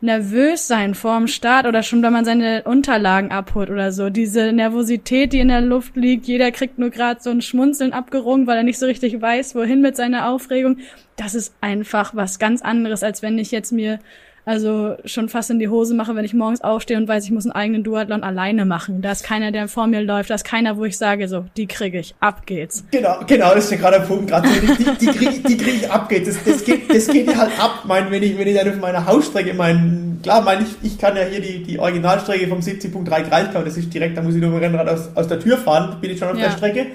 nervös 0.00 0.66
sein 0.66 0.94
vorm 0.94 1.26
Start 1.26 1.66
oder 1.66 1.82
schon, 1.82 2.02
wenn 2.02 2.12
man 2.12 2.24
seine 2.24 2.62
Unterlagen 2.64 3.30
abholt 3.30 3.70
oder 3.70 3.92
so. 3.92 4.08
Diese 4.10 4.52
Nervosität, 4.52 5.32
die 5.32 5.40
in 5.40 5.48
der 5.48 5.60
Luft 5.60 5.96
liegt, 5.96 6.26
jeder 6.26 6.50
kriegt 6.50 6.78
nur 6.78 6.90
gerade 6.90 7.20
so 7.20 7.30
ein 7.30 7.42
Schmunzeln 7.42 7.92
abgerungen, 7.92 8.46
weil 8.46 8.56
er 8.56 8.62
nicht 8.62 8.78
so 8.78 8.86
richtig 8.86 9.20
weiß, 9.20 9.54
wohin 9.54 9.82
mit 9.82 9.96
seiner 9.96 10.28
Aufregung. 10.28 10.78
Das 11.16 11.34
ist 11.34 11.54
einfach 11.60 12.14
was 12.14 12.38
ganz 12.38 12.62
anderes, 12.62 13.02
als 13.02 13.22
wenn 13.22 13.38
ich 13.38 13.50
jetzt 13.50 13.72
mir 13.72 13.98
also 14.44 14.96
schon 15.04 15.28
fast 15.28 15.50
in 15.50 15.58
die 15.58 15.68
Hose 15.68 15.94
mache, 15.94 16.14
wenn 16.16 16.24
ich 16.24 16.34
morgens 16.34 16.60
aufstehe 16.60 16.96
und 16.96 17.08
weiß, 17.08 17.24
ich 17.24 17.30
muss 17.30 17.44
einen 17.44 17.52
eigenen 17.52 17.84
Duathlon 17.84 18.22
alleine 18.22 18.64
machen. 18.64 19.02
Da 19.02 19.12
ist 19.12 19.24
keiner, 19.24 19.52
der 19.52 19.68
vor 19.68 19.86
mir 19.86 20.02
läuft, 20.02 20.30
da 20.30 20.34
ist 20.34 20.44
keiner, 20.44 20.76
wo 20.76 20.84
ich 20.84 20.96
sage, 20.96 21.28
so, 21.28 21.44
die 21.56 21.66
kriege 21.66 21.98
ich, 21.98 22.14
ab 22.20 22.46
geht's. 22.46 22.84
Genau, 22.90 23.20
genau, 23.26 23.54
das 23.54 23.64
ist 23.64 23.72
ja 23.72 23.76
gerade 23.76 23.98
der 23.98 24.06
Punkt, 24.06 24.28
gerade 24.28 24.48
so, 24.48 24.60
die, 24.60 24.84
die, 24.84 24.96
die 24.98 25.06
kriege 25.06 25.48
die 25.48 25.56
krieg 25.56 25.74
ich, 25.82 25.90
ab 25.90 26.08
geht's. 26.08 26.28
Das, 26.28 26.44
das, 26.44 26.64
geht, 26.64 26.94
das 26.94 27.06
geht 27.08 27.36
halt 27.36 27.50
ab, 27.60 27.84
mein, 27.86 28.10
wenn 28.10 28.22
ich, 28.22 28.38
wenn 28.38 28.48
ich 28.48 28.56
dann 28.56 28.68
auf 28.68 28.78
meiner 28.78 29.06
Hausstrecke, 29.06 29.54
mein, 29.54 30.18
klar, 30.22 30.42
mein, 30.42 30.62
ich, 30.62 30.92
ich 30.92 30.98
kann 30.98 31.16
ja 31.16 31.22
hier 31.24 31.40
die, 31.40 31.62
die 31.62 31.78
Originalstrecke 31.78 32.48
vom 32.48 32.60
70.3 32.60 33.22
Kreisgau, 33.28 33.62
das 33.62 33.76
ist 33.76 33.92
direkt, 33.92 34.16
da 34.16 34.22
muss 34.22 34.34
ich 34.34 34.40
nur 34.40 34.50
mit 34.50 34.62
dem 34.62 34.74
Rennrad 34.74 34.88
aus, 34.88 35.10
aus 35.14 35.28
der 35.28 35.40
Tür 35.40 35.58
fahren, 35.58 36.00
bin 36.00 36.10
ich 36.10 36.18
schon 36.18 36.28
auf 36.28 36.38
ja. 36.38 36.48
der 36.48 36.56
Strecke. 36.56 36.86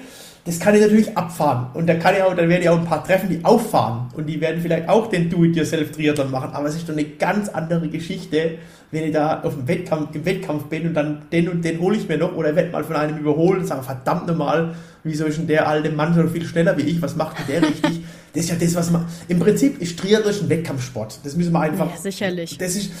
Das 0.46 0.60
kann 0.60 0.76
ich 0.76 0.80
natürlich 0.80 1.16
abfahren. 1.16 1.66
Und 1.74 1.88
da 1.88 1.94
kann 1.94 2.14
ich 2.14 2.22
auch, 2.22 2.34
dann 2.34 2.48
werde 2.48 2.62
ich 2.62 2.68
auch 2.68 2.78
ein 2.78 2.84
paar 2.84 3.02
treffen, 3.02 3.28
die 3.28 3.44
auffahren. 3.44 4.08
Und 4.14 4.26
die 4.26 4.40
werden 4.40 4.62
vielleicht 4.62 4.88
auch 4.88 5.08
den 5.08 5.28
Do-it-yourself-Triathlon 5.28 6.30
machen. 6.30 6.50
Aber 6.52 6.68
es 6.68 6.76
ist 6.76 6.88
doch 6.88 6.94
eine 6.94 7.04
ganz 7.04 7.48
andere 7.48 7.88
Geschichte, 7.88 8.58
wenn 8.92 9.04
ich 9.04 9.12
da 9.12 9.42
auf 9.42 9.54
dem 9.54 9.66
Wettkampf, 9.66 10.14
im 10.14 10.24
Wettkampf 10.24 10.64
bin 10.66 10.86
und 10.86 10.94
dann 10.94 11.22
den 11.32 11.48
und 11.48 11.64
den 11.64 11.80
hole 11.80 11.96
ich 11.96 12.08
mir 12.08 12.16
noch 12.16 12.34
oder 12.36 12.54
werde 12.54 12.70
mal 12.70 12.84
von 12.84 12.94
einem 12.94 13.18
überholen 13.18 13.60
und 13.60 13.66
sage, 13.66 13.82
verdammt 13.82 14.28
nochmal, 14.28 14.76
wieso 15.02 15.24
ist 15.24 15.38
denn 15.38 15.48
der 15.48 15.68
alte 15.68 15.90
Mann 15.90 16.14
so 16.14 16.26
viel 16.28 16.44
schneller 16.44 16.76
wie 16.76 16.82
ich? 16.82 17.02
Was 17.02 17.16
macht 17.16 17.38
denn 17.38 17.46
der 17.60 17.68
richtig? 17.68 18.02
Das 18.32 18.44
ist 18.44 18.50
ja 18.50 18.56
das, 18.56 18.74
was 18.74 18.90
man, 18.90 19.06
im 19.28 19.38
Prinzip 19.38 19.80
ist 19.80 19.98
Triathlon 19.98 20.34
ein 20.42 20.48
Wettkampfsport. 20.50 21.20
Das 21.24 21.36
müssen 21.36 21.52
wir 21.54 21.60
einfach. 21.60 21.88
Ja, 21.88 21.96
sicherlich. 21.96 22.58
Das 22.58 22.76
ist, 22.76 22.92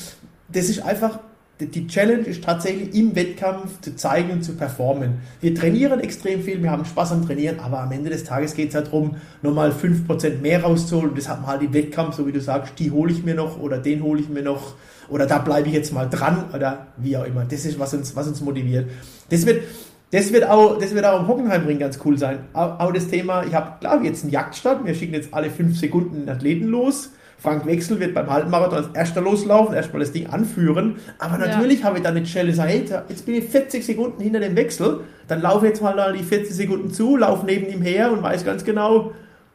das 0.48 0.70
ist 0.70 0.80
einfach 0.82 1.18
die 1.58 1.86
Challenge 1.86 2.24
ist 2.26 2.44
tatsächlich 2.44 2.94
im 2.94 3.16
Wettkampf 3.16 3.80
zu 3.80 3.96
zeigen 3.96 4.30
und 4.30 4.42
zu 4.42 4.56
performen. 4.56 5.20
Wir 5.40 5.54
trainieren 5.54 6.00
extrem 6.00 6.42
viel, 6.42 6.62
wir 6.62 6.70
haben 6.70 6.84
Spaß 6.84 7.12
am 7.12 7.24
Trainieren, 7.24 7.60
aber 7.60 7.80
am 7.80 7.90
Ende 7.92 8.10
des 8.10 8.24
Tages 8.24 8.54
geht 8.54 8.70
es 8.70 8.74
halt 8.74 8.88
darum, 8.88 9.16
nochmal 9.40 9.70
5% 9.70 10.40
mehr 10.42 10.62
rauszuholen. 10.62 11.10
Und 11.10 11.18
das 11.18 11.28
hat 11.30 11.40
man 11.40 11.50
halt 11.50 11.62
im 11.62 11.72
Wettkampf, 11.72 12.16
so 12.16 12.26
wie 12.26 12.32
du 12.32 12.42
sagst, 12.42 12.78
die 12.78 12.90
hole 12.90 13.10
ich 13.10 13.24
mir 13.24 13.34
noch 13.34 13.58
oder 13.58 13.78
den 13.78 14.02
hole 14.02 14.20
ich 14.20 14.28
mir 14.28 14.42
noch 14.42 14.74
oder 15.08 15.26
da 15.26 15.38
bleibe 15.38 15.68
ich 15.68 15.74
jetzt 15.74 15.94
mal 15.94 16.10
dran 16.10 16.44
oder 16.52 16.88
wie 16.98 17.16
auch 17.16 17.24
immer. 17.24 17.46
Das 17.46 17.64
ist, 17.64 17.78
was 17.78 17.94
uns, 17.94 18.14
was 18.14 18.28
uns 18.28 18.42
motiviert. 18.42 18.90
Das 19.30 19.46
wird, 19.46 19.62
das 20.10 20.32
wird 20.34 20.46
auch, 20.46 20.78
das 20.78 20.94
wird 20.94 21.06
auch 21.06 21.20
im 21.20 21.26
Hockenheimring 21.26 21.78
ganz 21.78 21.98
cool 22.04 22.18
sein. 22.18 22.40
Auch, 22.52 22.80
auch 22.80 22.92
das 22.92 23.08
Thema, 23.08 23.44
ich 23.44 23.54
habe, 23.54 23.78
klar, 23.80 24.02
jetzt 24.04 24.24
einen 24.24 24.32
Jagdstart, 24.32 24.84
wir 24.84 24.94
schicken 24.94 25.14
jetzt 25.14 25.32
alle 25.32 25.48
5 25.48 25.78
Sekunden 25.78 26.16
einen 26.16 26.28
Athleten 26.28 26.66
los 26.66 27.12
Frank 27.46 27.64
Wechsel 27.64 28.00
wird 28.00 28.12
beim 28.12 28.28
Halbmarathon 28.28 28.78
als 28.78 28.88
erster 28.92 29.20
loslaufen, 29.20 29.72
erstmal 29.72 30.00
das 30.00 30.10
Ding 30.10 30.26
anführen. 30.26 30.96
Aber 31.20 31.38
natürlich 31.38 31.78
ja. 31.78 31.84
habe 31.84 31.98
ich 31.98 32.02
dann 32.02 32.16
eine 32.16 32.26
Challenge, 32.26 32.60
hey, 32.60 32.84
jetzt 33.08 33.24
bin 33.24 33.36
ich 33.36 33.44
40 33.44 33.86
Sekunden 33.86 34.20
hinter 34.20 34.40
dem 34.40 34.56
Wechsel, 34.56 35.02
dann 35.28 35.42
laufe 35.42 35.64
ich 35.66 35.70
jetzt 35.70 35.80
mal 35.80 36.12
die 36.12 36.24
40 36.24 36.52
Sekunden 36.52 36.90
zu, 36.90 37.16
laufe 37.16 37.46
neben 37.46 37.68
ihm 37.68 37.82
her 37.82 38.10
und 38.10 38.20
weiß 38.20 38.44
ganz 38.44 38.64
genau, 38.64 39.12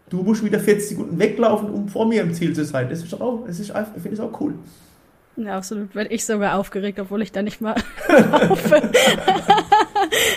du 0.10 0.24
musst 0.24 0.42
wieder 0.46 0.62
40 0.62 0.88
Sekunden 0.88 1.20
weglaufen, 1.20 1.70
um 1.70 1.90
vor 1.90 2.08
mir 2.08 2.22
im 2.22 2.34
Ziel 2.34 2.54
zu 2.54 2.64
sein. 2.64 2.88
Das 2.90 3.04
ist 3.04 3.20
auch, 3.20 3.44
das 3.46 3.60
ist 3.60 3.72
einfach, 3.72 3.92
ich 3.98 4.02
finde 4.02 4.16
es 4.16 4.22
auch 4.22 4.40
cool. 4.40 4.54
Ja, 5.38 5.58
absolut. 5.58 5.96
Werde 5.96 6.14
ich 6.14 6.26
sogar 6.26 6.58
aufgeregt, 6.58 7.00
obwohl 7.00 7.22
ich 7.22 7.32
da 7.32 7.42
nicht 7.42 7.62
mal 7.62 7.76
laufe. 8.08 8.92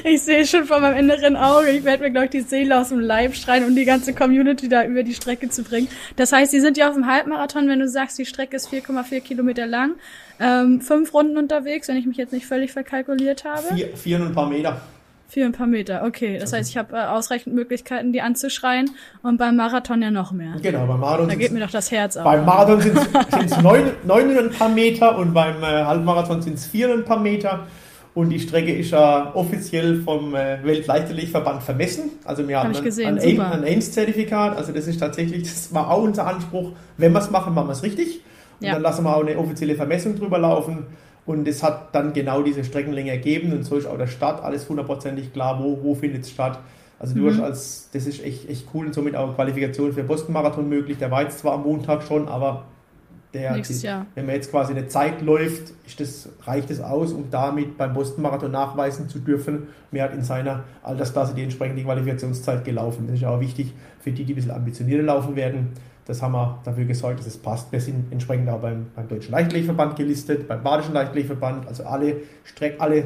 ich 0.04 0.22
sehe 0.22 0.46
schon 0.46 0.64
vor 0.64 0.80
meinem 0.80 0.96
inneren 0.96 1.36
Auge, 1.36 1.70
ich 1.70 1.84
werde 1.84 2.04
mir, 2.04 2.10
glaube 2.10 2.26
ich, 2.26 2.30
die 2.30 2.40
Seele 2.42 2.78
aus 2.80 2.90
dem 2.90 3.00
Leib 3.00 3.34
schreien, 3.34 3.64
um 3.64 3.74
die 3.74 3.84
ganze 3.84 4.14
Community 4.14 4.68
da 4.68 4.84
über 4.84 5.02
die 5.02 5.14
Strecke 5.14 5.48
zu 5.48 5.64
bringen. 5.64 5.88
Das 6.16 6.32
heißt, 6.32 6.52
sie 6.52 6.60
sind 6.60 6.76
ja 6.76 6.88
auf 6.88 6.94
dem 6.94 7.06
Halbmarathon, 7.06 7.68
wenn 7.68 7.80
du 7.80 7.88
sagst, 7.88 8.18
die 8.18 8.26
Strecke 8.26 8.56
ist 8.56 8.68
4,4 8.72 9.20
Kilometer 9.20 9.66
lang, 9.66 9.96
ähm, 10.38 10.80
fünf 10.80 11.12
Runden 11.12 11.38
unterwegs, 11.38 11.88
wenn 11.88 11.96
ich 11.96 12.06
mich 12.06 12.16
jetzt 12.16 12.32
nicht 12.32 12.46
völlig 12.46 12.72
verkalkuliert 12.72 13.44
habe. 13.44 13.74
Vier, 13.74 13.96
vier 13.96 14.20
und 14.20 14.28
ein 14.28 14.32
paar 14.32 14.48
Meter. 14.48 14.80
Vier 15.28 15.46
und 15.46 15.54
ein 15.54 15.58
paar 15.58 15.66
Meter, 15.66 16.04
okay. 16.04 16.38
Das 16.38 16.52
heißt, 16.52 16.70
ich 16.70 16.76
habe 16.76 16.96
äh, 16.96 17.06
ausreichend 17.06 17.54
Möglichkeiten, 17.54 18.12
die 18.12 18.20
anzuschreien 18.20 18.90
und 19.22 19.36
beim 19.36 19.56
Marathon 19.56 20.00
ja 20.02 20.10
noch 20.10 20.32
mehr. 20.32 20.54
Genau, 20.62 20.86
beim 20.86 21.00
Marathon. 21.00 21.28
Da 21.28 21.34
geht 21.34 21.50
mir 21.50 21.60
doch 21.60 21.70
das 21.70 21.90
Herz 21.90 22.16
auf. 22.16 22.24
Beim 22.24 22.44
Marathon 22.44 22.80
sind 22.80 22.96
es 23.44 23.60
neun, 23.60 23.90
neun 24.04 24.30
und 24.30 24.38
ein 24.38 24.50
paar 24.50 24.68
Meter 24.68 25.18
und 25.18 25.34
beim 25.34 25.62
äh, 25.62 25.66
Halbmarathon 25.66 26.42
sind 26.42 26.54
es 26.54 26.66
vier 26.66 26.92
und 26.92 27.00
ein 27.00 27.04
paar 27.04 27.20
Meter. 27.20 27.66
Und 28.14 28.30
die 28.30 28.38
Strecke 28.38 28.72
ist 28.72 28.92
ja 28.92 29.34
offiziell 29.34 30.00
vom 30.02 30.36
äh, 30.36 30.62
Weltleichtathletikverband 30.62 31.64
vermessen. 31.64 32.12
Also 32.24 32.46
wir 32.46 32.58
Hab 32.58 32.72
haben 32.72 32.84
gesehen, 32.84 33.18
ein, 33.18 33.40
ein 33.40 33.64
AIMS-Zertifikat. 33.64 34.56
Also 34.56 34.72
das 34.72 34.86
ist 34.86 35.00
tatsächlich, 35.00 35.42
das 35.42 35.74
war 35.74 35.90
auch 35.90 36.02
unser 36.02 36.28
Anspruch. 36.28 36.72
Wenn 36.96 37.12
wir 37.12 37.18
es 37.18 37.30
machen, 37.30 37.54
machen 37.54 37.66
wir 37.66 37.72
es 37.72 37.82
richtig. 37.82 38.20
Und 38.60 38.68
ja. 38.68 38.74
dann 38.74 38.82
lassen 38.82 39.02
wir 39.02 39.16
auch 39.16 39.26
eine 39.26 39.36
offizielle 39.36 39.74
Vermessung 39.74 40.16
drüber 40.16 40.38
laufen. 40.38 40.86
Und 41.26 41.48
es 41.48 41.62
hat 41.62 41.94
dann 41.94 42.12
genau 42.12 42.42
diese 42.42 42.64
Streckenlänge 42.64 43.10
ergeben. 43.10 43.52
Und 43.52 43.64
so 43.64 43.76
ist 43.76 43.86
auch 43.86 43.96
der 43.96 44.06
Start 44.06 44.42
alles 44.42 44.68
hundertprozentig 44.68 45.32
klar, 45.32 45.62
wo, 45.62 45.82
wo 45.82 45.94
findet 45.94 46.24
es 46.24 46.30
statt. 46.30 46.58
Also 46.98 47.14
du 47.14 47.22
mhm. 47.22 47.30
hast 47.30 47.40
als, 47.40 47.88
das 47.92 48.06
ist 48.06 48.22
echt, 48.22 48.48
echt 48.48 48.68
cool 48.74 48.86
und 48.86 48.94
somit 48.94 49.16
auch 49.16 49.34
Qualifikation 49.34 49.92
für 49.92 50.04
Boston-Marathon 50.04 50.68
möglich. 50.68 50.98
Der 50.98 51.10
war 51.10 51.22
jetzt 51.22 51.38
zwar 51.38 51.54
am 51.54 51.62
Montag 51.62 52.02
schon, 52.02 52.28
aber 52.28 52.64
der, 53.34 53.58
Jahr. 53.58 54.06
wenn 54.14 54.26
man 54.26 54.36
jetzt 54.36 54.50
quasi 54.50 54.72
eine 54.72 54.86
Zeit 54.86 55.20
läuft, 55.20 55.72
das, 55.98 56.28
reicht 56.42 56.70
es 56.70 56.80
aus, 56.80 57.12
um 57.12 57.30
damit 57.30 57.76
beim 57.76 57.92
Boston-Marathon 57.92 58.52
nachweisen 58.52 59.08
zu 59.08 59.18
dürfen, 59.18 59.68
wer 59.90 60.04
hat 60.04 60.14
in 60.14 60.22
seiner 60.22 60.62
Altersklasse 60.84 61.34
die 61.34 61.42
entsprechende 61.42 61.82
Qualifikationszeit 61.82 62.64
gelaufen. 62.64 63.06
Das 63.06 63.16
ist 63.16 63.22
ja 63.22 63.30
auch 63.30 63.40
wichtig 63.40 63.74
für 64.00 64.12
die, 64.12 64.24
die 64.24 64.32
ein 64.32 64.36
bisschen 64.36 64.52
ambitionierter 64.52 65.02
laufen 65.02 65.34
werden. 65.34 65.72
Das 66.06 66.20
haben 66.20 66.32
wir 66.32 66.58
dafür 66.64 66.84
gesorgt, 66.84 67.20
dass 67.20 67.26
es 67.26 67.38
passt. 67.38 67.72
Wir 67.72 67.80
sind 67.80 68.12
entsprechend 68.12 68.48
auch 68.50 68.60
beim, 68.60 68.86
beim 68.94 69.08
Deutschen 69.08 69.32
Leichtathletikverband 69.32 69.96
gelistet, 69.96 70.46
beim 70.46 70.62
Badischen 70.62 70.92
Leichtathletikverband, 70.92 71.66
also 71.66 71.84
alle 71.84 72.16
Streck, 72.44 72.76
alle 72.78 73.04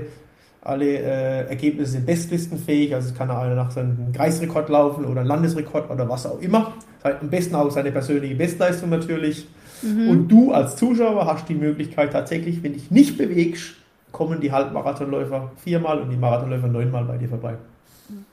alle 0.61 0.84
äh, 0.84 1.48
Ergebnisse 1.48 1.92
sind 1.92 2.06
bestlistenfähig, 2.06 2.94
also 2.94 3.08
es 3.08 3.14
kann 3.14 3.30
einer 3.30 3.54
nach 3.54 3.70
seinem 3.70 4.12
Kreisrekord 4.12 4.68
laufen 4.68 5.04
oder 5.04 5.20
einen 5.20 5.28
Landesrekord 5.28 5.90
oder 5.90 6.08
was 6.08 6.26
auch 6.26 6.40
immer. 6.40 6.74
Am 7.02 7.30
besten 7.30 7.54
auch 7.54 7.70
seine 7.70 7.92
persönliche 7.92 8.34
Bestleistung 8.34 8.90
natürlich. 8.90 9.46
Mhm. 9.82 10.08
Und 10.08 10.28
du 10.28 10.52
als 10.52 10.76
Zuschauer 10.76 11.26
hast 11.26 11.48
die 11.48 11.54
Möglichkeit 11.54 12.12
tatsächlich, 12.12 12.62
wenn 12.62 12.72
dich 12.72 12.90
nicht 12.90 13.16
bewegst, 13.16 13.76
kommen 14.11 14.40
die 14.40 14.50
Halbmarathonläufer 14.50 15.52
viermal 15.56 16.00
und 16.00 16.11
die 16.11 16.16
Marathonläufer 16.16 16.68
neunmal 16.68 17.04
bei 17.04 17.16
dir 17.16 17.28
vorbei. 17.28 17.54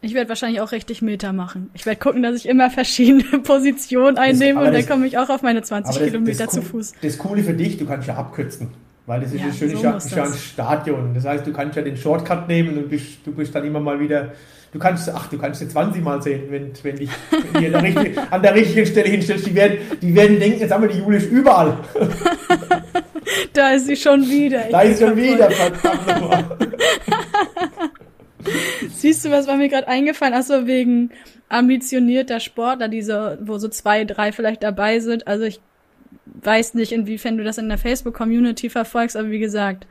Ich 0.01 0.13
werde 0.13 0.29
wahrscheinlich 0.29 0.61
auch 0.61 0.71
richtig 0.71 1.01
Meter 1.01 1.33
machen. 1.33 1.69
Ich 1.73 1.85
werde 1.85 1.99
gucken, 1.99 2.23
dass 2.23 2.35
ich 2.35 2.47
immer 2.47 2.69
verschiedene 2.69 3.23
Positionen 3.43 4.17
einnehme 4.17 4.59
das, 4.59 4.67
und 4.67 4.73
dann 4.73 4.87
komme 4.87 5.07
ich 5.07 5.17
auch 5.17 5.29
auf 5.29 5.41
meine 5.41 5.61
20 5.61 5.95
das, 5.95 6.05
Kilometer 6.05 6.45
das, 6.45 6.53
zu 6.53 6.61
Fuß. 6.61 6.93
Das 7.01 7.17
Coole 7.17 7.43
für 7.43 7.53
dich, 7.53 7.77
du 7.77 7.85
kannst 7.85 8.07
ja 8.07 8.15
abkürzen. 8.15 8.69
Weil 9.07 9.21
das 9.21 9.33
ist 9.33 9.41
ja, 9.41 9.53
schön, 9.53 9.69
so 9.69 9.83
ja, 9.83 9.97
ist 9.97 10.15
ja 10.15 10.23
ein 10.23 10.33
Stadion. 10.33 11.13
Das 11.13 11.25
heißt, 11.25 11.45
du 11.45 11.53
kannst 11.53 11.75
ja 11.75 11.83
den 11.83 11.95
Shortcut 11.95 12.47
nehmen 12.47 12.75
und 12.77 12.89
bist, 12.89 13.19
du 13.23 13.31
bist 13.31 13.53
dann 13.53 13.63
immer 13.63 13.79
mal 13.79 13.99
wieder 13.99 14.31
du 14.75 14.79
kannst, 14.79 15.09
ach, 15.09 15.27
du 15.27 15.37
kannst 15.37 15.61
jetzt 15.61 15.71
20 15.71 16.03
Mal 16.03 16.21
sehen, 16.21 16.43
wenn, 16.49 16.71
wenn 16.83 16.97
dich 16.97 17.09
wenn 17.53 17.65
an, 17.65 17.71
der 17.71 17.83
richtigen, 17.83 18.19
an 18.31 18.41
der 18.41 18.55
richtigen 18.55 18.85
Stelle 18.85 19.09
hinstellst. 19.09 19.47
Die 19.47 19.55
werden, 19.55 19.77
die 20.01 20.13
werden 20.13 20.37
denken, 20.37 20.59
jetzt 20.59 20.71
haben 20.71 20.83
wir 20.83 20.89
die 20.89 20.99
Jule 20.99 21.17
überall. 21.17 21.77
da 23.53 23.69
ist 23.71 23.87
sie 23.87 23.95
schon 23.95 24.21
wieder. 24.29 24.65
Ich 24.65 24.71
da 24.71 24.81
ist 24.81 24.97
sie 24.97 25.05
schon 25.05 25.15
wieder, 25.15 25.49
verdammt 25.49 26.07
nochmal. 26.07 26.45
Siehst 28.89 29.25
du, 29.25 29.31
was 29.31 29.47
war 29.47 29.57
mir 29.57 29.69
gerade 29.69 29.87
eingefallen? 29.87 30.33
Achso, 30.33 30.67
wegen 30.67 31.11
ambitionierter 31.49 32.39
Sportler, 32.39 32.87
diese, 32.87 33.37
wo 33.41 33.57
so 33.57 33.67
zwei, 33.67 34.05
drei 34.05 34.31
vielleicht 34.31 34.63
dabei 34.63 34.99
sind. 34.99 35.27
Also 35.27 35.43
ich 35.43 35.59
weiß 36.25 36.73
nicht, 36.73 36.91
inwiefern 36.91 37.37
du 37.37 37.43
das 37.43 37.57
in 37.57 37.69
der 37.69 37.77
Facebook-Community 37.77 38.69
verfolgst, 38.69 39.15
aber 39.15 39.29
wie 39.29 39.39
gesagt, 39.39 39.87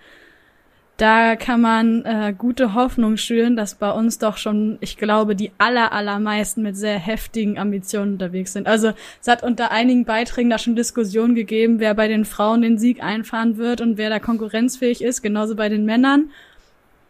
da 0.96 1.34
kann 1.34 1.60
man 1.60 2.04
äh, 2.04 2.34
gute 2.36 2.74
Hoffnung 2.74 3.16
schüren, 3.16 3.56
dass 3.56 3.74
bei 3.74 3.90
uns 3.90 4.18
doch 4.18 4.36
schon, 4.36 4.78
ich 4.80 4.96
glaube, 4.96 5.34
die 5.34 5.50
aller, 5.58 5.92
allermeisten 5.92 6.62
mit 6.62 6.76
sehr 6.76 7.00
heftigen 7.00 7.58
Ambitionen 7.58 8.12
unterwegs 8.12 8.52
sind. 8.52 8.68
Also 8.68 8.92
es 9.20 9.26
hat 9.26 9.42
unter 9.42 9.72
einigen 9.72 10.04
Beiträgen 10.04 10.50
da 10.50 10.58
schon 10.58 10.76
Diskussionen 10.76 11.34
gegeben, 11.34 11.80
wer 11.80 11.94
bei 11.94 12.06
den 12.06 12.24
Frauen 12.24 12.62
den 12.62 12.78
Sieg 12.78 13.02
einfahren 13.02 13.56
wird 13.56 13.80
und 13.80 13.98
wer 13.98 14.08
da 14.08 14.20
konkurrenzfähig 14.20 15.02
ist, 15.02 15.22
genauso 15.22 15.56
bei 15.56 15.68
den 15.68 15.84
Männern. 15.84 16.30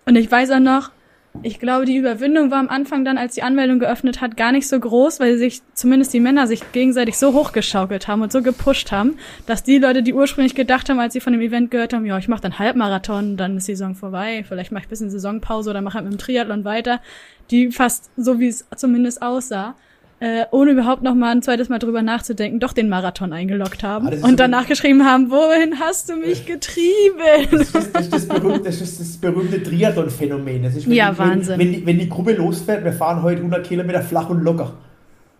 Und 0.06 0.16
ich 0.16 0.30
weiß 0.30 0.50
auch 0.52 0.60
noch, 0.60 0.90
ich 1.42 1.58
glaube, 1.58 1.84
die 1.84 1.96
Überwindung 1.96 2.50
war 2.50 2.58
am 2.58 2.68
Anfang 2.68 3.04
dann, 3.04 3.18
als 3.18 3.34
die 3.34 3.42
Anmeldung 3.42 3.78
geöffnet 3.78 4.20
hat, 4.20 4.36
gar 4.36 4.52
nicht 4.52 4.68
so 4.68 4.78
groß, 4.78 5.20
weil 5.20 5.36
sich 5.36 5.62
zumindest 5.74 6.12
die 6.14 6.20
Männer 6.20 6.46
sich 6.46 6.72
gegenseitig 6.72 7.18
so 7.18 7.32
hochgeschaukelt 7.32 8.08
haben 8.08 8.22
und 8.22 8.32
so 8.32 8.40
gepusht 8.40 8.92
haben, 8.92 9.16
dass 9.46 9.62
die 9.62 9.78
Leute, 9.78 10.02
die 10.02 10.14
ursprünglich 10.14 10.54
gedacht 10.54 10.88
haben, 10.88 11.00
als 11.00 11.12
sie 11.12 11.20
von 11.20 11.32
dem 11.32 11.42
Event 11.42 11.70
gehört 11.70 11.92
haben, 11.92 12.06
ja, 12.06 12.16
ich 12.18 12.28
mache 12.28 12.42
dann 12.42 12.58
Halbmarathon, 12.58 13.36
dann 13.36 13.56
ist 13.56 13.68
die 13.68 13.74
Saison 13.74 13.94
vorbei, 13.94 14.44
vielleicht 14.46 14.72
mache 14.72 14.82
ich 14.82 14.86
ein 14.86 14.90
bisschen 14.90 15.10
Saisonpause 15.10 15.70
oder 15.70 15.82
mache 15.82 15.94
halt 15.94 16.04
mit 16.04 16.14
dem 16.14 16.18
Triathlon 16.18 16.64
weiter, 16.64 17.00
die 17.50 17.70
fast 17.72 18.10
so 18.16 18.38
wie 18.38 18.48
es 18.48 18.64
zumindest 18.76 19.20
aussah, 19.20 19.74
äh, 20.24 20.46
ohne 20.52 20.70
überhaupt 20.70 21.02
noch 21.02 21.14
mal 21.14 21.32
ein 21.32 21.42
zweites 21.42 21.68
Mal 21.68 21.78
drüber 21.78 22.00
nachzudenken, 22.00 22.58
doch 22.58 22.72
den 22.72 22.88
Marathon 22.88 23.34
eingeloggt 23.34 23.82
haben 23.82 24.08
ah, 24.08 24.26
und 24.26 24.40
danach 24.40 24.66
geschrieben 24.66 25.04
haben, 25.04 25.30
wohin 25.30 25.78
hast 25.78 26.08
du 26.08 26.16
mich 26.16 26.46
getrieben? 26.46 26.88
Das 27.50 27.74
ist 27.74 27.94
das, 27.94 28.08
das, 28.08 28.26
berühmte, 28.26 28.62
das, 28.62 28.80
ist 28.80 28.98
das 28.98 29.18
berühmte 29.18 29.62
Triathlon-Phänomen. 29.62 30.64
Ja, 30.86 31.10
die, 31.10 31.18
Wahnsinn. 31.18 31.58
Wenn, 31.58 31.66
wenn, 31.66 31.72
die, 31.74 31.86
wenn 31.86 31.98
die 31.98 32.08
Gruppe 32.08 32.32
losfährt, 32.32 32.84
wir 32.84 32.94
fahren 32.94 33.22
heute 33.22 33.38
100 33.38 33.66
Kilometer 33.66 34.00
flach 34.00 34.30
und 34.30 34.42
locker. 34.42 34.72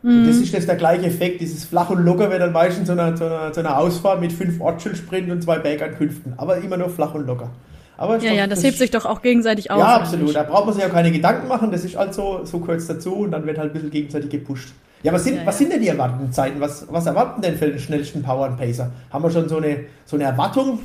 Und 0.02 0.24
mhm. 0.24 0.26
das 0.26 0.36
ist 0.36 0.52
das 0.52 0.66
der 0.66 0.76
gleiche 0.76 1.06
Effekt. 1.06 1.40
Dieses 1.40 1.64
flach 1.64 1.88
und 1.88 2.04
locker 2.04 2.30
wird 2.30 2.42
dann 2.42 2.52
meistens 2.52 2.88
so 2.88 2.92
eine, 2.92 3.16
so 3.16 3.24
eine, 3.24 3.54
so 3.54 3.60
eine 3.60 3.78
Ausfahrt 3.78 4.20
mit 4.20 4.34
fünf 4.34 4.60
Ortsschild-Sprinten 4.60 5.32
und 5.32 5.42
zwei 5.42 5.58
Bergankünften. 5.60 6.34
Aber 6.36 6.58
immer 6.58 6.76
nur 6.76 6.90
flach 6.90 7.14
und 7.14 7.26
locker. 7.26 7.50
Aber 7.96 8.18
ja, 8.18 8.30
doch, 8.30 8.36
ja, 8.36 8.46
das, 8.46 8.58
das 8.58 8.64
hebt 8.64 8.78
sich 8.78 8.90
doch 8.90 9.04
auch 9.04 9.22
gegenseitig 9.22 9.70
auf. 9.70 9.78
Ja, 9.78 9.96
absolut. 9.96 10.34
Da 10.34 10.42
braucht 10.42 10.66
man 10.66 10.74
sich 10.74 10.84
auch 10.84 10.90
keine 10.90 11.12
Gedanken 11.12 11.48
machen. 11.48 11.70
Das 11.70 11.84
ist 11.84 11.96
halt 11.96 12.14
so, 12.14 12.40
so 12.44 12.58
kurz 12.58 12.86
dazu 12.86 13.14
und 13.14 13.30
dann 13.30 13.46
wird 13.46 13.58
halt 13.58 13.70
ein 13.70 13.74
bisschen 13.74 13.90
gegenseitig 13.90 14.30
gepusht. 14.30 14.70
Ja, 15.04 15.12
was 15.12 15.24
sind, 15.24 15.36
ja, 15.36 15.46
was 15.46 15.58
sind 15.58 15.70
denn 15.70 15.82
die 15.82 15.88
erwarteten 15.88 16.32
Zeiten? 16.32 16.60
Was, 16.60 16.86
was 16.90 17.06
erwarten 17.06 17.42
denn 17.42 17.56
für 17.58 17.66
den 17.66 17.78
schnellsten 17.78 18.22
Power 18.22 18.46
and 18.46 18.56
Pacer? 18.56 18.90
Haben 19.12 19.22
wir 19.22 19.30
schon 19.30 19.48
so 19.48 19.58
eine, 19.58 19.84
so 20.06 20.16
eine 20.16 20.24
Erwartung? 20.24 20.80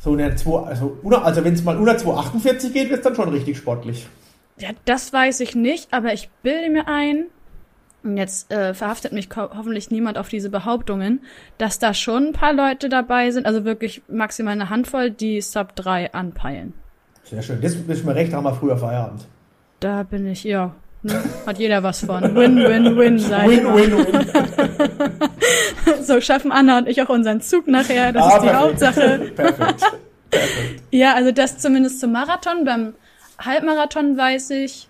So 0.00 0.12
eine 0.12 0.34
2, 0.34 0.66
also, 0.66 0.98
also 1.04 1.44
wenn 1.44 1.54
es 1.54 1.64
mal 1.64 1.76
unter 1.76 1.96
248 1.96 2.72
geht, 2.72 2.90
wird 2.90 2.98
es 2.98 3.04
dann 3.04 3.14
schon 3.14 3.28
richtig 3.28 3.58
sportlich. 3.58 4.06
Ja, 4.58 4.70
das 4.84 5.12
weiß 5.12 5.40
ich 5.40 5.54
nicht, 5.54 5.92
aber 5.92 6.12
ich 6.12 6.30
bilde 6.42 6.70
mir 6.70 6.88
ein, 6.88 7.26
und 8.06 8.16
jetzt 8.16 8.52
äh, 8.52 8.74
verhaftet 8.74 9.12
mich 9.12 9.28
hoffentlich 9.36 9.90
niemand 9.90 10.18
auf 10.18 10.28
diese 10.28 10.50
Behauptungen, 10.50 11.20
dass 11.58 11.78
da 11.78 11.94
schon 11.94 12.28
ein 12.28 12.32
paar 12.32 12.52
Leute 12.52 12.88
dabei 12.88 13.30
sind, 13.30 13.46
also 13.46 13.64
wirklich 13.64 14.02
maximal 14.08 14.52
eine 14.52 14.70
Handvoll, 14.70 15.10
die 15.10 15.40
Sub 15.40 15.74
3 15.76 16.12
anpeilen. 16.12 16.72
Sehr 17.24 17.42
schön. 17.42 17.60
Das 17.60 17.74
ist 17.74 18.04
mir 18.04 18.14
recht, 18.14 18.32
haben 18.32 18.44
wir 18.44 18.54
früher 18.54 18.76
Feierabend. 18.78 19.26
Da 19.80 20.02
bin 20.04 20.26
ich, 20.26 20.44
ja, 20.44 20.74
Ne? 21.02 21.22
Hat 21.46 21.58
jeder 21.58 21.82
was 21.82 22.00
von. 22.04 22.22
Win, 22.34 22.56
win, 22.56 22.96
win, 22.96 23.16
ich 23.16 23.28
Win, 23.30 23.64
win, 23.74 23.96
win. 23.98 24.26
So 26.02 26.20
schaffen 26.20 26.50
Anna 26.50 26.78
und 26.78 26.88
ich 26.88 27.00
auch 27.02 27.08
unseren 27.08 27.40
Zug 27.40 27.68
nachher. 27.68 28.12
Das 28.12 28.24
Ah, 28.24 28.28
ist 28.28 28.42
die 28.42 28.48
perfekt. 28.48 28.62
Hauptsache. 28.64 29.18
Perfekt. 29.36 29.80
Perfekt. 30.30 30.82
Ja, 30.90 31.14
also 31.14 31.30
das 31.30 31.58
zumindest 31.58 32.00
zum 32.00 32.12
Marathon. 32.12 32.64
Beim 32.64 32.94
Halbmarathon 33.38 34.16
weiß 34.16 34.50
ich 34.50 34.88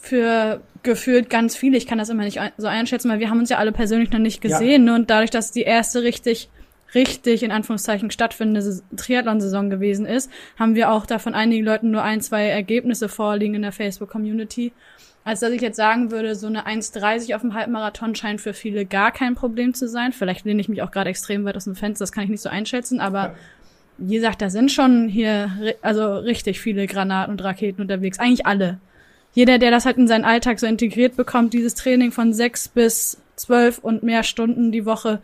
für 0.00 0.60
gefühlt 0.82 1.28
ganz 1.28 1.56
viele, 1.56 1.76
ich 1.76 1.86
kann 1.86 1.98
das 1.98 2.08
immer 2.08 2.24
nicht 2.24 2.40
so 2.56 2.66
einschätzen, 2.66 3.10
weil 3.10 3.18
wir 3.20 3.28
haben 3.30 3.38
uns 3.38 3.50
ja 3.50 3.58
alle 3.58 3.72
persönlich 3.72 4.10
noch 4.10 4.18
nicht 4.18 4.42
Ja. 4.44 4.50
gesehen. 4.50 4.84
Ne? 4.84 4.94
Und 4.94 5.10
dadurch, 5.10 5.30
dass 5.30 5.52
die 5.52 5.62
erste 5.62 6.02
richtig, 6.02 6.48
richtig 6.94 7.42
in 7.42 7.52
Anführungszeichen 7.52 8.10
stattfindende 8.10 8.62
Saison- 8.62 8.84
Triathlon-Saison 8.96 9.68
gewesen 9.70 10.06
ist, 10.06 10.30
haben 10.58 10.74
wir 10.74 10.90
auch 10.90 11.04
davon 11.06 11.34
einigen 11.34 11.64
Leuten 11.64 11.90
nur 11.90 12.02
ein, 12.02 12.20
zwei 12.22 12.46
Ergebnisse 12.46 13.08
vorliegen 13.08 13.54
in 13.54 13.62
der 13.62 13.72
Facebook-Community. 13.72 14.72
Als 15.22 15.40
dass 15.40 15.50
ich 15.52 15.60
jetzt 15.60 15.76
sagen 15.76 16.10
würde, 16.10 16.34
so 16.34 16.46
eine 16.46 16.66
1,30 16.66 17.34
auf 17.34 17.42
dem 17.42 17.52
Halbmarathon 17.52 18.14
scheint 18.14 18.40
für 18.40 18.54
viele 18.54 18.86
gar 18.86 19.12
kein 19.12 19.34
Problem 19.34 19.74
zu 19.74 19.86
sein. 19.86 20.12
Vielleicht 20.14 20.46
lehne 20.46 20.62
ich 20.62 20.70
mich 20.70 20.80
auch 20.80 20.90
gerade 20.90 21.10
extrem 21.10 21.44
weit 21.44 21.56
aus 21.56 21.64
dem 21.64 21.76
Fenster, 21.76 22.04
das 22.04 22.10
kann 22.12 22.24
ich 22.24 22.30
nicht 22.30 22.40
so 22.40 22.48
einschätzen, 22.48 23.00
aber 23.00 23.34
wie 23.98 24.14
gesagt, 24.14 24.40
da 24.40 24.48
sind 24.48 24.72
schon 24.72 25.08
hier 25.08 25.50
also 25.82 26.14
richtig 26.16 26.58
viele 26.58 26.86
Granaten 26.86 27.32
und 27.32 27.44
Raketen 27.44 27.82
unterwegs. 27.82 28.18
Eigentlich 28.18 28.46
alle. 28.46 28.80
Jeder, 29.32 29.58
der 29.58 29.70
das 29.70 29.86
halt 29.86 29.96
in 29.96 30.08
seinen 30.08 30.24
Alltag 30.24 30.58
so 30.58 30.66
integriert 30.66 31.16
bekommt, 31.16 31.54
dieses 31.54 31.74
Training 31.74 32.12
von 32.12 32.32
sechs 32.32 32.68
bis 32.68 33.18
zwölf 33.36 33.78
und 33.78 34.02
mehr 34.02 34.22
Stunden 34.22 34.72
die 34.72 34.86
Woche. 34.86 35.20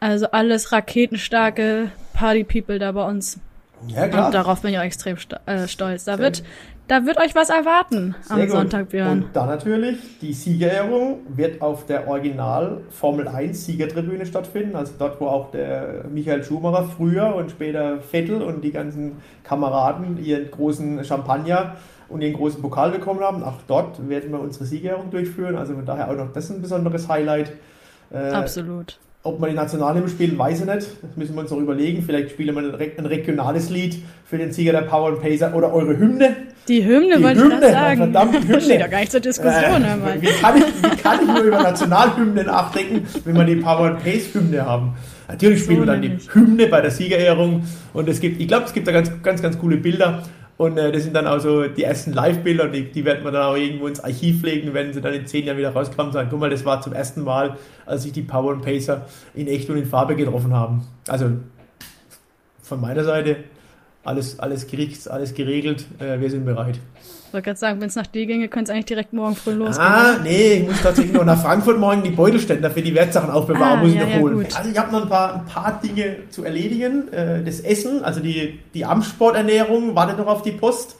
Also 0.00 0.30
alles 0.30 0.70
raketenstarke 0.70 1.90
Party-People 2.14 2.78
da 2.78 2.92
bei 2.92 3.04
uns. 3.04 3.40
Ja, 3.88 4.08
klar. 4.08 4.26
Und 4.26 4.34
darauf 4.34 4.62
bin 4.62 4.72
ich 4.72 4.78
auch 4.78 4.82
extrem 4.82 5.16
äh, 5.46 5.68
stolz. 5.68 6.04
Da 6.04 6.18
wird, 6.18 6.42
da 6.88 7.04
wird 7.04 7.18
euch 7.18 7.34
was 7.34 7.50
erwarten 7.50 8.14
am 8.28 8.36
Sehr 8.36 8.46
gut. 8.46 8.56
Sonntag, 8.56 8.88
Björn. 8.88 9.24
Und 9.24 9.36
dann 9.36 9.46
natürlich, 9.48 9.98
die 10.20 10.32
Siegerehrung 10.32 11.20
wird 11.28 11.60
auf 11.60 11.86
der 11.86 12.08
Original 12.08 12.80
Formel 12.90 13.28
1 13.28 13.66
Siegertribüne 13.66 14.26
stattfinden, 14.26 14.74
also 14.74 14.94
dort, 14.98 15.20
wo 15.20 15.26
auch 15.26 15.50
der 15.50 16.04
Michael 16.10 16.42
Schumacher 16.42 16.84
früher 16.96 17.34
und 17.34 17.50
später 17.50 18.00
Vettel 18.00 18.42
und 18.42 18.62
die 18.62 18.72
ganzen 18.72 19.16
Kameraden 19.44 20.22
ihren 20.22 20.50
großen 20.50 21.04
Champagner 21.04 21.76
und 22.08 22.22
ihren 22.22 22.34
großen 22.34 22.60
Pokal 22.62 22.90
bekommen 22.90 23.20
haben. 23.20 23.42
Auch 23.42 23.58
dort 23.66 24.08
werden 24.08 24.30
wir 24.32 24.40
unsere 24.40 24.64
Siegerehrung 24.64 25.10
durchführen, 25.10 25.56
also 25.56 25.74
von 25.74 25.84
daher 25.86 26.10
auch 26.10 26.16
noch 26.16 26.32
das 26.32 26.50
ein 26.50 26.62
besonderes 26.62 27.08
Highlight. 27.08 27.52
Äh, 28.10 28.16
Absolut. 28.30 28.98
ob 29.22 29.38
man 29.40 29.50
die 29.50 29.56
Nationalhymne 29.56 30.08
spielen, 30.08 30.38
weiß 30.38 30.60
ich 30.60 30.66
nicht. 30.66 30.86
Das 31.02 31.16
müssen 31.16 31.34
wir 31.34 31.42
uns 31.42 31.50
noch 31.50 31.58
überlegen. 31.58 32.02
Vielleicht 32.02 32.30
spielen 32.30 32.54
wir 32.54 32.62
ein, 32.62 32.70
re- 32.74 32.92
ein 32.96 33.04
regionales 33.06 33.68
Lied 33.68 34.02
für 34.24 34.38
den 34.38 34.52
Sieger 34.52 34.72
der 34.72 34.82
Power 34.82 35.08
and 35.10 35.20
Pacer 35.20 35.54
oder 35.54 35.72
eure 35.72 35.98
Hymne. 35.98 36.34
Die 36.68 36.84
Hymne 36.84 37.16
Die 37.18 37.22
wollte 37.22 37.38
ich 37.38 37.44
Hymne, 37.44 37.60
gerade 37.60 37.72
sagen. 37.72 37.98
verdammt, 37.98 38.34
Hymne. 38.44 38.60
Steht 38.60 38.80
doch 38.82 38.90
gar 38.90 39.00
nicht 39.00 39.12
zur 39.12 39.20
Diskussion, 39.20 39.84
Äh, 39.84 40.20
wie, 40.22 40.26
kann 40.40 40.56
ich, 40.56 40.64
wie 40.82 40.96
kann 40.96 41.18
ich 41.22 41.26
nur 41.26 41.40
über 41.42 41.62
Nationalhymne 41.62 42.44
nachdenken, 42.44 43.06
wenn 43.24 43.36
wir 43.36 43.44
die 43.44 43.56
Power 43.56 43.86
and 43.88 44.02
Pace 44.02 44.32
Hymne 44.34 44.64
haben? 44.64 44.94
Natürlich 45.28 45.60
spielen 45.64 45.80
So 45.80 45.82
wir 45.82 45.86
dann 45.92 46.00
nämlich. 46.00 46.24
die 46.26 46.34
Hymne 46.34 46.66
bei 46.68 46.80
der 46.80 46.90
Siegerehrung 46.90 47.62
und 47.92 48.08
es 48.08 48.20
gibt, 48.20 48.40
ich 48.40 48.48
glaube, 48.48 48.64
es 48.64 48.72
gibt 48.72 48.86
da 48.88 48.92
ganz, 48.92 49.10
ganz, 49.22 49.42
ganz 49.42 49.58
coole 49.58 49.76
Bilder 49.76 50.22
und 50.58 50.76
äh, 50.76 50.90
das 50.90 51.04
sind 51.04 51.14
dann 51.14 51.28
auch 51.28 51.38
so 51.38 51.68
die 51.68 51.84
ersten 51.84 52.12
Live-Bilder 52.12 52.64
und 52.64 52.72
die, 52.72 52.90
die 52.90 53.04
werden 53.04 53.24
wir 53.24 53.30
dann 53.30 53.42
auch 53.42 53.56
irgendwo 53.56 53.86
ins 53.86 54.00
Archiv 54.00 54.42
legen, 54.42 54.74
wenn 54.74 54.92
sie 54.92 55.00
dann 55.00 55.14
in 55.14 55.24
zehn 55.24 55.46
Jahren 55.46 55.56
wieder 55.56 55.70
rauskommen 55.70 56.08
und 56.08 56.12
sagen, 56.12 56.28
guck 56.30 56.40
mal, 56.40 56.50
das 56.50 56.64
war 56.64 56.80
zum 56.80 56.92
ersten 56.92 57.22
Mal, 57.22 57.56
als 57.86 58.02
sich 58.02 58.12
die 58.12 58.22
Power 58.22 58.52
and 58.52 58.62
Pacer 58.62 59.06
in 59.34 59.46
echt 59.46 59.70
und 59.70 59.76
in 59.76 59.86
Farbe 59.86 60.16
getroffen 60.16 60.52
haben. 60.52 60.84
Also 61.06 61.30
von 62.60 62.80
meiner 62.80 63.04
Seite 63.04 63.36
alles, 64.02 64.40
alles 64.40 64.66
gerichtet, 64.66 65.06
alles 65.08 65.32
geregelt, 65.32 65.86
äh, 66.00 66.18
wir 66.18 66.28
sind 66.28 66.44
bereit. 66.44 66.80
Ich 67.28 67.34
wollte 67.34 67.44
gerade 67.44 67.58
sagen, 67.58 67.80
wenn 67.80 67.88
es 67.88 67.94
nach 67.94 68.06
dir 68.06 68.24
ginge, 68.24 68.48
könnte 68.48 68.70
es 68.70 68.74
eigentlich 68.74 68.86
direkt 68.86 69.12
morgen 69.12 69.36
früh 69.36 69.52
losgehen. 69.52 69.86
Ah, 69.86 70.16
nee, 70.22 70.54
ich 70.54 70.66
muss 70.66 70.80
tatsächlich 70.82 71.12
noch 71.12 71.26
nach 71.26 71.40
Frankfurt 71.42 71.78
morgen 71.78 72.02
die 72.02 72.10
Beutelständer 72.10 72.70
für 72.70 72.80
die 72.80 72.94
Wertsachen 72.94 73.30
aufbewahren, 73.30 73.80
Ah, 73.80 73.82
muss 73.82 73.90
ich 73.90 73.96
ja, 73.96 74.04
noch 74.04 74.10
ja, 74.10 74.18
holen. 74.18 74.34
gut. 74.36 74.56
Also 74.56 74.70
ich 74.70 74.78
habe 74.78 74.90
noch 74.92 75.02
ein 75.02 75.08
paar, 75.10 75.34
ein 75.34 75.44
paar 75.44 75.78
Dinge 75.82 76.16
zu 76.30 76.42
erledigen. 76.44 77.12
Äh, 77.12 77.44
das 77.44 77.60
Essen, 77.60 78.02
also 78.02 78.20
die, 78.20 78.58
die 78.72 78.84
Amtssporternährung, 78.84 79.94
wartet 79.94 80.16
noch 80.16 80.26
auf 80.26 80.40
die 80.40 80.52
Post. 80.52 80.96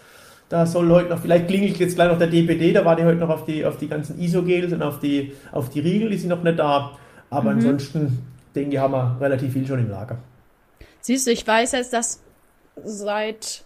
Da 0.50 0.66
soll 0.66 0.90
heute 0.90 1.08
noch, 1.08 1.18
vielleicht 1.20 1.48
klingelt 1.48 1.78
jetzt 1.78 1.94
gleich 1.94 2.10
noch 2.10 2.18
der 2.18 2.26
DPD, 2.28 2.72
da 2.74 2.84
warte 2.84 3.00
ich 3.02 3.06
heute 3.06 3.18
noch 3.20 3.30
auf 3.30 3.46
die, 3.46 3.64
auf 3.64 3.78
die 3.78 3.88
ganzen 3.88 4.18
Isogels 4.20 4.70
und 4.72 4.82
auf 4.82 5.00
die, 5.00 5.32
auf 5.52 5.70
die 5.70 5.80
Riegel, 5.80 6.10
die 6.10 6.18
sind 6.18 6.28
noch 6.28 6.42
nicht 6.42 6.58
da. 6.58 6.92
Aber 7.30 7.50
Mhm. 7.52 7.56
ansonsten, 7.58 8.18
denke 8.54 8.74
ich, 8.76 8.78
haben 8.78 8.92
wir 8.92 9.16
relativ 9.20 9.54
viel 9.54 9.66
schon 9.66 9.78
im 9.78 9.90
Lager. 9.90 10.18
Siehst 11.00 11.26
du, 11.26 11.30
ich 11.30 11.46
weiß 11.46 11.72
jetzt, 11.72 11.92
dass 11.94 12.20
seit 12.84 13.64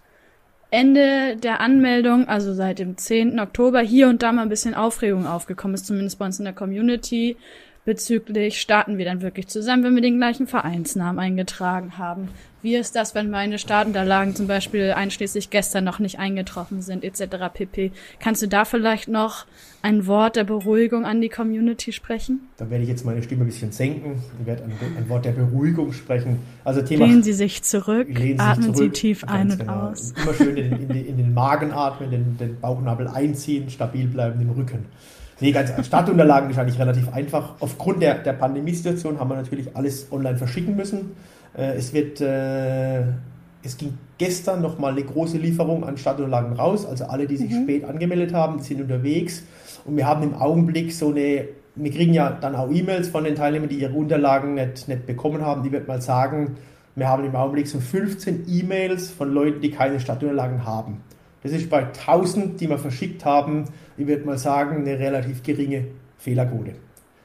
Ende 0.73 1.37
der 1.37 1.61
Anmeldung, 1.61 2.29
also 2.29 2.55
seit 2.55 2.79
dem 2.79 2.97
10. 2.97 3.39
Oktober, 3.39 3.81
hier 3.81 4.09
und 4.09 4.23
da 4.23 4.33
mal 4.33 4.41
ein 4.41 4.49
bisschen 4.49 4.75
Aufregung 4.75 5.27
aufgekommen 5.27 5.75
ist, 5.75 5.87
zumindest 5.87 6.19
bei 6.19 6.25
uns 6.25 6.39
in 6.39 6.47
der 6.47 6.55
Community, 6.55 7.37
bezüglich, 7.85 8.61
starten 8.61 8.97
wir 8.99 9.05
dann 9.05 9.23
wirklich 9.23 9.49
zusammen, 9.49 9.83
wenn 9.85 9.95
wir 9.95 10.03
den 10.03 10.19
gleichen 10.19 10.47
Vereinsnamen 10.47 11.19
eingetragen 11.19 11.99
haben? 11.99 12.29
Wie 12.63 12.77
ist 12.77 12.95
das, 12.95 13.17
wenn 13.17 13.29
meine 13.29 13.59
Startunterlagen 13.59 14.37
zum 14.37 14.47
Beispiel 14.47 14.93
einschließlich 14.93 15.51
gestern 15.51 15.83
noch 15.83 15.99
nicht 15.99 16.21
eingetroffen 16.21 16.81
sind, 16.81 17.03
etc. 17.03 17.25
pp. 17.53 17.91
Kannst 18.21 18.41
du 18.41 18.47
da 18.47 18.65
vielleicht 18.65 19.09
noch 19.09 19.47
ein 19.83 20.07
Wort 20.07 20.37
der 20.37 20.45
Beruhigung 20.45 21.05
an 21.05 21.21
die 21.21 21.29
Community 21.29 21.91
sprechen? 21.91 22.43
Da 22.59 22.71
werde 22.71 22.85
ich 22.85 22.89
jetzt 22.89 23.05
meine 23.05 23.21
Stimme 23.21 23.43
ein 23.43 23.47
bisschen 23.47 23.73
senken. 23.73 24.23
Ich 24.41 24.47
werde 24.47 24.63
ein, 24.63 24.73
ein 24.97 25.09
Wort 25.09 25.25
der 25.25 25.33
Beruhigung 25.33 25.93
sprechen. 25.93 26.39
Also 26.63 26.83
Thema 26.83 27.07
Lehnen 27.07 27.25
Sie 27.25 27.33
sich 27.33 27.65
zurück, 27.65 28.07
Sie 28.09 28.15
sich 28.15 28.41
atmen 28.41 28.75
Sie 28.75 28.79
zurück. 28.79 28.95
tief 28.95 29.25
ein 29.25 29.51
und 29.51 29.59
genau. 29.59 29.73
aus. 29.91 30.13
Immer 30.23 30.33
schön 30.35 30.57
in, 30.57 30.73
in, 30.83 30.89
den- 30.89 31.07
in 31.07 31.17
den 31.17 31.35
Magen 31.35 31.73
atmen, 31.73 32.13
den, 32.13 32.39
den 32.39 32.61
Bauchnabel 32.61 33.09
einziehen, 33.09 33.71
stabil 33.71 34.07
bleiben 34.07 34.41
im 34.41 34.51
Rücken. 34.51 34.85
Nee, 35.43 35.51
ganz 35.51 35.73
Startunterlagen 35.85 36.51
ist 36.51 36.59
eigentlich 36.59 36.79
relativ 36.79 37.13
einfach. 37.13 37.55
Aufgrund 37.59 38.01
der, 38.01 38.19
der 38.19 38.33
Pandemiesituation 38.33 39.19
haben 39.19 39.29
wir 39.29 39.35
natürlich 39.35 39.77
alles 39.77 40.07
online 40.13 40.37
verschicken 40.39 40.77
müssen. 40.77 41.17
Äh, 41.59 41.75
es 41.75 41.93
wird, 41.93 42.21
äh, 42.21 43.01
es 43.65 43.77
ging 43.77 43.99
gestern 44.19 44.63
nochmal 44.63 44.93
eine 44.93 45.03
große 45.03 45.39
Lieferung 45.39 45.83
an 45.83 45.97
Startunterlagen 45.97 46.53
raus. 46.53 46.87
Also 46.87 47.07
alle, 47.07 47.27
die 47.27 47.37
sich 47.37 47.53
spät 47.53 47.85
angemeldet 47.85 48.33
haben, 48.33 48.61
sind 48.61 48.81
unterwegs. 48.83 49.43
Und 49.85 49.97
wir 49.97 50.07
haben 50.07 50.23
im 50.23 50.35
Augenblick 50.37 50.93
so 50.93 51.09
eine, 51.09 51.49
wir 51.75 51.91
kriegen 51.91 52.15
ja 52.15 52.31
dann 52.31 52.55
auch 52.55 52.71
E-Mails 52.71 53.09
von 53.09 53.25
den 53.25 53.35
Teilnehmern, 53.35 53.69
die 53.69 53.81
ihre 53.81 53.95
Unterlagen 53.95 54.55
nicht, 54.55 54.87
nicht 54.87 55.07
bekommen 55.07 55.45
haben. 55.45 55.65
Die 55.65 55.73
wird 55.73 55.89
mal 55.89 56.01
sagen, 56.01 56.55
wir 56.95 57.09
haben 57.09 57.25
im 57.25 57.35
Augenblick 57.35 57.67
so 57.67 57.81
15 57.81 58.45
E-Mails 58.49 59.11
von 59.11 59.33
Leuten, 59.33 59.61
die 59.61 59.73
keine 59.73 59.99
Startunterlagen 59.99 60.65
haben. 60.65 61.01
Das 61.43 61.53
ist 61.53 61.69
bei 61.69 61.87
1000, 61.87 62.61
die 62.61 62.69
wir 62.69 62.79
verschickt 62.79 63.25
haben, 63.25 63.65
ich 63.97 64.07
würde 64.07 64.25
mal 64.25 64.39
sagen, 64.39 64.79
eine 64.79 64.99
relativ 64.99 65.43
geringe 65.43 65.87
Fehlerquote. 66.19 66.75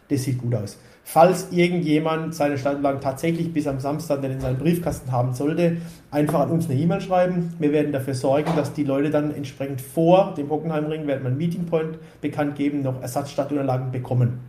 Das 0.09 0.23
sieht 0.23 0.39
gut 0.39 0.55
aus. 0.55 0.79
Falls 1.03 1.51
irgendjemand 1.51 2.35
seine 2.35 2.57
Startunterlagen 2.57 2.99
tatsächlich 2.99 3.53
bis 3.53 3.65
am 3.65 3.79
Samstag 3.79 4.21
dann 4.21 4.31
in 4.31 4.41
seinem 4.41 4.57
Briefkasten 4.57 5.11
haben 5.11 5.33
sollte, 5.33 5.77
einfach 6.11 6.41
an 6.41 6.51
uns 6.51 6.69
eine 6.69 6.77
E-Mail 6.77 6.99
schreiben. 6.99 7.53
Wir 7.59 7.71
werden 7.71 7.93
dafür 7.93 8.13
sorgen, 8.13 8.51
dass 8.57 8.73
die 8.73 8.83
Leute 8.83 9.09
dann 9.09 9.33
entsprechend 9.33 9.79
vor 9.79 10.33
dem 10.35 10.49
Hockenheimring, 10.49 11.07
werden 11.07 11.23
wir 11.23 11.29
einen 11.29 11.37
Meeting 11.37 11.65
Point 11.65 11.97
bekannt 12.19 12.55
geben, 12.55 12.81
noch 12.81 13.01
Ersatzstartunterlagen 13.01 13.91
bekommen. 13.91 14.39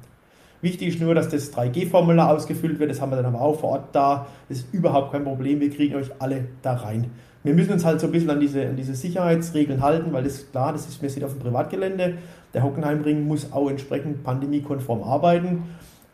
Wichtig 0.61 0.88
ist 0.88 1.00
nur, 1.00 1.14
dass 1.14 1.28
das 1.28 1.52
3G-Formular 1.54 2.35
ausgefüllt 2.35 2.81
wird. 2.81 2.90
Das 2.90 3.00
haben 3.00 3.12
wir 3.12 3.16
dann 3.16 3.26
aber 3.26 3.40
auch 3.40 3.61
vor 3.61 3.70
Ort 3.70 3.88
da. 3.94 4.26
Das 4.48 4.59
ist 4.59 4.74
überhaupt 4.74 5.12
kein 5.12 5.22
Problem. 5.22 5.61
Wir 5.61 5.70
kriegen 5.70 5.94
euch 5.94 6.11
alle 6.18 6.46
da 6.62 6.74
rein. 6.74 7.12
Wir 7.44 7.55
müssen 7.55 7.72
uns 7.72 7.85
halt 7.85 8.01
so 8.01 8.07
ein 8.07 8.12
bisschen 8.12 8.31
an 8.31 8.40
diese, 8.40 8.66
an 8.66 8.77
diese 8.77 8.94
Sicherheitsregeln 8.94 9.83
halten, 9.83 10.12
weil 10.12 10.24
das 10.24 10.35
ist 10.35 10.53
klar, 10.53 10.72
das 10.72 10.88
ist, 10.88 11.01
wir 11.01 11.09
sind 11.09 11.24
auf 11.24 11.33
dem 11.33 11.40
Privatgelände. 11.40 12.14
Der 12.53 12.62
Hockenheimring 12.62 13.27
muss 13.27 13.53
auch 13.53 13.70
entsprechend 13.70 14.24
pandemiekonform 14.24 15.03
arbeiten. 15.03 15.64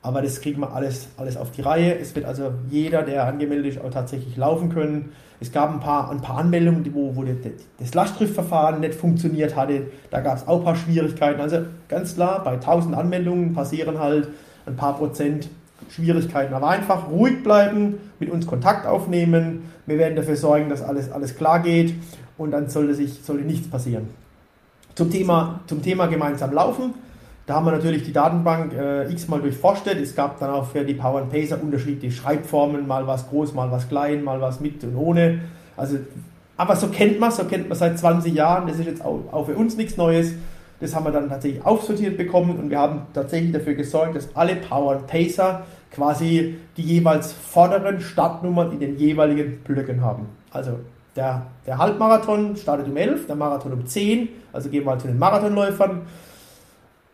Aber 0.02 0.20
das 0.20 0.42
kriegen 0.42 0.60
wir 0.60 0.74
alles, 0.74 1.08
alles 1.16 1.38
auf 1.38 1.50
die 1.50 1.62
Reihe. 1.62 1.98
Es 1.98 2.14
wird 2.14 2.26
also 2.26 2.52
jeder, 2.68 3.02
der 3.02 3.24
angemeldet 3.24 3.76
ist, 3.76 3.82
auch 3.82 3.90
tatsächlich 3.90 4.36
laufen 4.36 4.68
können. 4.68 5.12
Es 5.40 5.50
gab 5.50 5.72
ein 5.72 5.80
paar, 5.80 6.10
ein 6.10 6.20
paar 6.20 6.36
Anmeldungen, 6.36 6.86
wo, 6.94 7.16
wo 7.16 7.24
das 7.78 7.94
Lastschriftverfahren 7.94 8.80
nicht 8.80 8.94
funktioniert 8.94 9.56
hatte. 9.56 9.86
Da 10.10 10.20
gab 10.20 10.36
es 10.36 10.46
auch 10.46 10.58
ein 10.58 10.64
paar 10.64 10.76
Schwierigkeiten. 10.76 11.40
Also 11.40 11.60
ganz 11.88 12.16
klar, 12.16 12.44
bei 12.44 12.52
1000 12.52 12.94
Anmeldungen 12.94 13.54
passieren 13.54 13.98
halt 13.98 14.28
ein 14.66 14.76
paar 14.76 14.98
Prozent 14.98 15.48
Schwierigkeiten. 15.90 16.54
Aber 16.54 16.68
einfach 16.68 17.08
ruhig 17.08 17.42
bleiben, 17.42 17.98
mit 18.18 18.30
uns 18.30 18.46
Kontakt 18.46 18.86
aufnehmen. 18.86 19.70
Wir 19.86 19.98
werden 19.98 20.16
dafür 20.16 20.36
sorgen, 20.36 20.68
dass 20.68 20.82
alles, 20.82 21.10
alles 21.10 21.36
klar 21.36 21.60
geht 21.60 21.94
und 22.38 22.50
dann 22.50 22.68
sollte, 22.68 22.94
sich, 22.94 23.22
sollte 23.22 23.44
nichts 23.44 23.68
passieren. 23.68 24.08
Zum 24.94 25.10
Thema, 25.10 25.60
zum 25.66 25.82
Thema 25.82 26.06
gemeinsam 26.06 26.52
laufen. 26.52 26.94
Da 27.46 27.56
haben 27.56 27.66
wir 27.66 27.72
natürlich 27.72 28.04
die 28.04 28.12
Datenbank 28.12 28.72
äh, 28.72 29.12
x-mal 29.12 29.40
durchforstet. 29.40 30.00
Es 30.00 30.14
gab 30.14 30.38
dann 30.38 30.50
auch 30.50 30.66
für 30.66 30.82
die 30.84 30.94
Power 30.94 31.20
and 31.20 31.30
Pacer 31.30 31.62
unterschiedliche 31.62 32.16
Schreibformen, 32.16 32.86
mal 32.86 33.06
was 33.06 33.28
groß, 33.28 33.52
mal 33.52 33.70
was 33.70 33.88
klein, 33.88 34.24
mal 34.24 34.40
was 34.40 34.60
mit 34.60 34.82
und 34.82 34.96
ohne. 34.96 35.40
Also, 35.76 35.98
aber 36.56 36.76
so 36.76 36.88
kennt 36.88 37.20
man 37.20 37.30
so 37.30 37.44
kennt 37.44 37.68
man 37.68 37.76
seit 37.76 37.98
20 37.98 38.32
Jahren. 38.32 38.66
Das 38.66 38.78
ist 38.78 38.86
jetzt 38.86 39.04
auch, 39.04 39.20
auch 39.30 39.44
für 39.44 39.56
uns 39.56 39.76
nichts 39.76 39.96
Neues. 39.98 40.32
Das 40.80 40.94
haben 40.94 41.04
wir 41.04 41.12
dann 41.12 41.28
tatsächlich 41.28 41.64
aufsortiert 41.64 42.16
bekommen 42.16 42.58
und 42.58 42.70
wir 42.70 42.78
haben 42.78 43.02
tatsächlich 43.12 43.52
dafür 43.52 43.74
gesorgt, 43.74 44.16
dass 44.16 44.34
alle 44.34 44.56
Power 44.56 44.96
Pacer 45.06 45.64
quasi 45.90 46.56
die 46.76 46.82
jeweils 46.82 47.32
vorderen 47.32 48.00
Startnummern 48.00 48.72
in 48.72 48.80
den 48.80 48.98
jeweiligen 48.98 49.60
Blöcken 49.60 50.02
haben. 50.02 50.26
Also 50.50 50.78
der, 51.16 51.46
der 51.66 51.78
Halbmarathon 51.78 52.56
startet 52.56 52.88
um 52.88 52.96
11, 52.96 53.26
der 53.26 53.36
Marathon 53.36 53.72
um 53.72 53.86
10, 53.86 54.28
also 54.52 54.68
gehen 54.68 54.84
wir 54.84 54.90
halt 54.90 55.00
zu 55.00 55.06
den 55.06 55.18
Marathonläufern. 55.18 56.02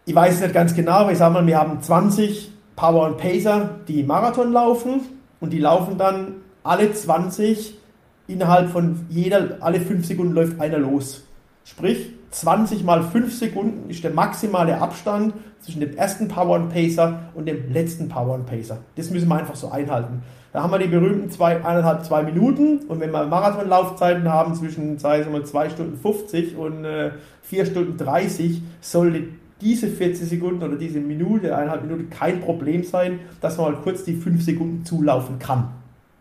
ich 0.07 0.15
weiß 0.15 0.41
nicht 0.41 0.55
ganz 0.55 0.75
genau, 0.75 0.93
aber 0.93 1.13
ich 1.13 1.19
sage 1.19 1.35
mal, 1.35 1.47
wir 1.47 1.59
haben 1.59 1.81
20 1.81 2.51
Power 2.77 3.07
und 3.07 3.19
Pacer, 3.19 3.77
die 3.87 4.03
Marathon 4.03 4.53
laufen 4.53 5.03
und 5.41 5.53
die 5.53 5.59
laufen 5.59 5.99
dann 5.99 6.37
alle 6.63 6.93
20 6.93 7.79
innerhalb 8.27 8.71
von 8.71 9.07
jeder, 9.11 9.59
alle 9.61 9.81
5 9.81 10.07
Sekunden 10.07 10.33
läuft 10.33 10.61
einer 10.61 10.79
los. 10.79 11.25
Sprich, 11.65 12.13
20 12.31 12.85
mal 12.85 13.03
5 13.03 13.33
Sekunden 13.35 13.91
ist 13.91 14.05
der 14.05 14.13
maximale 14.13 14.81
Abstand 14.81 15.35
zwischen 15.61 15.81
dem 15.81 15.97
ersten 15.97 16.29
Power 16.29 16.57
and 16.57 16.73
Pacer 16.73 17.21
und 17.35 17.47
dem 17.47 17.73
letzten 17.73 18.09
Power 18.09 18.37
and 18.37 18.47
Pacer. 18.47 18.79
Das 18.97 19.11
müssen 19.11 19.29
wir 19.29 19.37
einfach 19.37 19.57
so 19.57 19.71
einhalten. 19.71 20.23
Da 20.53 20.63
haben 20.63 20.73
wir 20.73 20.79
die 20.79 20.89
berühmten 20.89 21.31
zwei, 21.31 21.57
eineinhalb, 21.57 22.05
zwei 22.05 22.23
Minuten 22.23 22.81
und 22.89 23.01
wenn 23.01 23.11
wir 23.11 23.27
Marathonlaufzeiten 23.27 24.29
haben 24.29 24.55
zwischen 24.55 24.99
sagen 24.99 25.33
wir, 25.33 25.45
zwei 25.45 25.71
Stunden 25.71 25.97
50 25.97 26.57
und 26.57 26.85
äh, 26.85 27.13
4 27.43 27.67
Stunden 27.67 27.97
30, 27.97 28.63
sollte 28.81 29.25
diese 29.61 29.89
40 29.89 30.29
Sekunden 30.29 30.63
oder 30.63 30.77
diese 30.77 31.01
Minute, 31.01 31.55
eineinhalb 31.55 31.83
Minuten 31.83 32.11
kein 32.11 32.41
Problem 32.41 32.83
sein, 32.83 33.21
dass 33.41 33.59
man 33.59 33.73
mal 33.73 33.81
kurz 33.83 34.05
die 34.05 34.15
5 34.15 34.43
Sekunden 34.43 34.85
zulaufen 34.85 35.39
kann. 35.39 35.69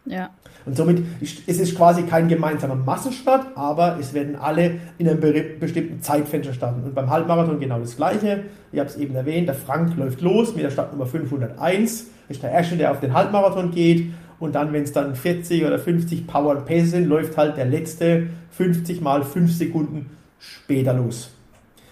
Ja. 0.06 0.30
Und 0.66 0.76
somit 0.76 1.04
ist 1.22 1.48
es 1.48 1.76
quasi 1.76 2.04
kein 2.04 2.28
gemeinsamer 2.28 2.76
Massenstart, 2.76 3.48
aber 3.56 3.98
es 4.00 4.14
werden 4.14 4.36
alle 4.36 4.76
in 4.98 5.08
einem 5.08 5.20
bestimmten 5.60 6.02
Zeitfenster 6.02 6.54
starten. 6.54 6.84
Und 6.84 6.96
beim 6.96 7.10
Halbmarathon 7.10 7.60
genau 7.60 7.80
das 7.80 7.96
Gleiche. 7.96 8.44
Ich 8.72 8.80
habe 8.80 8.90
es 8.90 8.98
eben 8.98 9.16
erwähnt, 9.16 9.48
der 9.48 9.56
Frank 9.56 9.96
läuft 9.98 10.22
los 10.22 10.56
mit 10.56 10.64
der 10.64 10.72
Startnummer 10.72 11.06
501, 11.06 12.08
ist 12.28 12.44
der 12.44 12.52
Erste, 12.52 12.76
der 12.76 12.92
auf 12.92 13.00
den 13.00 13.14
Halbmarathon 13.14 13.72
geht. 13.72 14.12
Und 14.40 14.56
dann, 14.56 14.72
wenn 14.74 14.84
es 14.84 14.94
dann 14.94 15.16
40 15.16 15.66
oder 15.66 15.80
50 15.80 16.28
Power 16.28 16.56
und 16.56 16.66
Pace 16.66 16.92
sind, 16.92 17.08
läuft 17.08 17.38
halt 17.38 17.58
der 17.58 17.66
letzte 17.66 18.28
50 18.52 19.02
mal 19.02 19.24
5 19.24 19.52
Sekunden 19.52 20.10
später 20.40 20.94
los. 20.94 21.32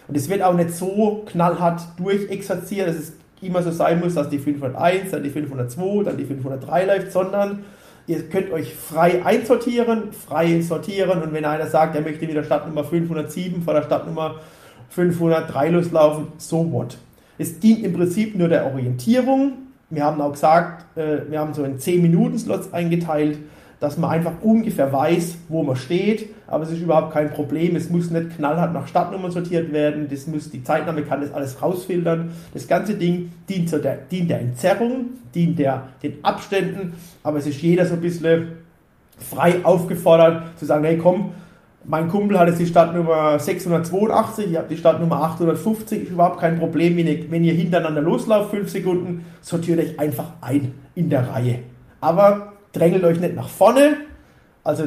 Und 0.07 0.15
es 0.15 0.29
wird 0.29 0.41
auch 0.41 0.53
nicht 0.53 0.71
so 0.71 1.23
knallhart 1.25 1.81
durchexerziert, 1.97 2.87
dass 2.87 2.95
es 2.95 3.13
immer 3.41 3.61
so 3.61 3.71
sein 3.71 3.99
muss, 3.99 4.15
dass 4.15 4.29
die 4.29 4.39
501, 4.39 5.11
dann 5.11 5.23
die 5.23 5.29
502, 5.29 6.03
dann 6.03 6.17
die 6.17 6.25
503 6.25 6.85
läuft, 6.85 7.11
sondern 7.11 7.65
Ihr 8.07 8.29
könnt 8.29 8.51
euch 8.53 8.73
frei 8.73 9.25
einsortieren, 9.25 10.13
frei 10.13 10.61
sortieren 10.61 11.21
und 11.21 11.33
wenn 11.33 11.43
einer 11.43 11.67
sagt, 11.67 11.93
er 11.93 12.01
möchte 12.01 12.25
wieder 12.25 12.41
Stadtnummer 12.41 12.85
507 12.85 13.61
vor 13.61 13.73
der 13.73 13.83
Stadtnummer 13.83 14.35
503 14.89 15.69
loslaufen, 15.69 16.27
so 16.37 16.71
what. 16.71 16.97
Es 17.37 17.59
dient 17.59 17.83
im 17.83 17.91
Prinzip 17.91 18.33
nur 18.35 18.47
der 18.47 18.65
Orientierung. 18.65 19.53
Wir 19.89 20.05
haben 20.05 20.21
auch 20.21 20.31
gesagt, 20.31 20.97
äh, 20.97 21.29
wir 21.29 21.39
haben 21.39 21.53
so 21.53 21.65
in 21.65 21.79
10 21.79 22.01
Minuten 22.01 22.39
Slots 22.39 22.71
eingeteilt 22.71 23.39
dass 23.79 23.97
man 23.97 24.09
einfach 24.09 24.33
ungefähr 24.41 24.91
weiß, 24.91 25.37
wo 25.49 25.63
man 25.63 25.75
steht, 25.75 26.29
aber 26.47 26.63
es 26.63 26.71
ist 26.71 26.81
überhaupt 26.81 27.13
kein 27.13 27.29
Problem. 27.29 27.75
Es 27.75 27.89
muss 27.89 28.09
nicht 28.09 28.35
knallhart 28.35 28.73
nach 28.73 28.87
Stadtnummern 28.87 29.31
sortiert 29.31 29.71
werden, 29.71 30.07
das 30.09 30.25
muss, 30.27 30.49
die 30.49 30.63
Zeitnahme 30.63 31.03
kann 31.03 31.21
das 31.21 31.31
alles 31.33 31.61
rausfiltern. 31.61 32.31
Das 32.53 32.67
ganze 32.67 32.95
Ding 32.95 33.31
dient, 33.47 33.71
der, 33.71 33.97
dient 34.09 34.29
der 34.29 34.41
Entzerrung, 34.41 35.07
dient 35.35 35.59
der, 35.59 35.89
den 36.01 36.23
Abständen, 36.23 36.93
aber 37.23 37.37
es 37.37 37.47
ist 37.47 37.61
jeder 37.61 37.85
so 37.85 37.93
ein 37.93 38.01
bisschen 38.01 38.47
frei 39.17 39.63
aufgefordert 39.63 40.57
zu 40.57 40.65
sagen, 40.65 40.83
hey 40.85 40.97
komm, 40.97 41.31
mein 41.89 42.09
Kumpel 42.09 42.37
hat 42.37 42.49
jetzt 42.49 42.59
die 42.59 42.65
Stadtnummer 42.65 43.39
682, 43.39 44.51
ich 44.51 44.57
habe 44.57 44.67
die 44.67 44.77
Stadtnummer 44.77 45.21
850, 45.23 46.03
ist 46.03 46.11
überhaupt 46.11 46.39
kein 46.39 46.59
Problem, 46.59 46.97
wenn 46.97 47.07
ihr, 47.07 47.31
wenn 47.31 47.43
ihr 47.43 47.53
hintereinander 47.53 48.01
loslauft, 48.01 48.51
5 48.51 48.69
Sekunden, 48.69 49.25
sortiert 49.41 49.79
euch 49.79 49.99
einfach 49.99 50.33
ein 50.41 50.73
in 50.95 51.09
der 51.09 51.29
Reihe. 51.29 51.59
Aber 52.01 52.56
drängelt 52.73 53.03
euch 53.03 53.19
nicht 53.19 53.35
nach 53.35 53.49
vorne, 53.49 53.97
also 54.63 54.83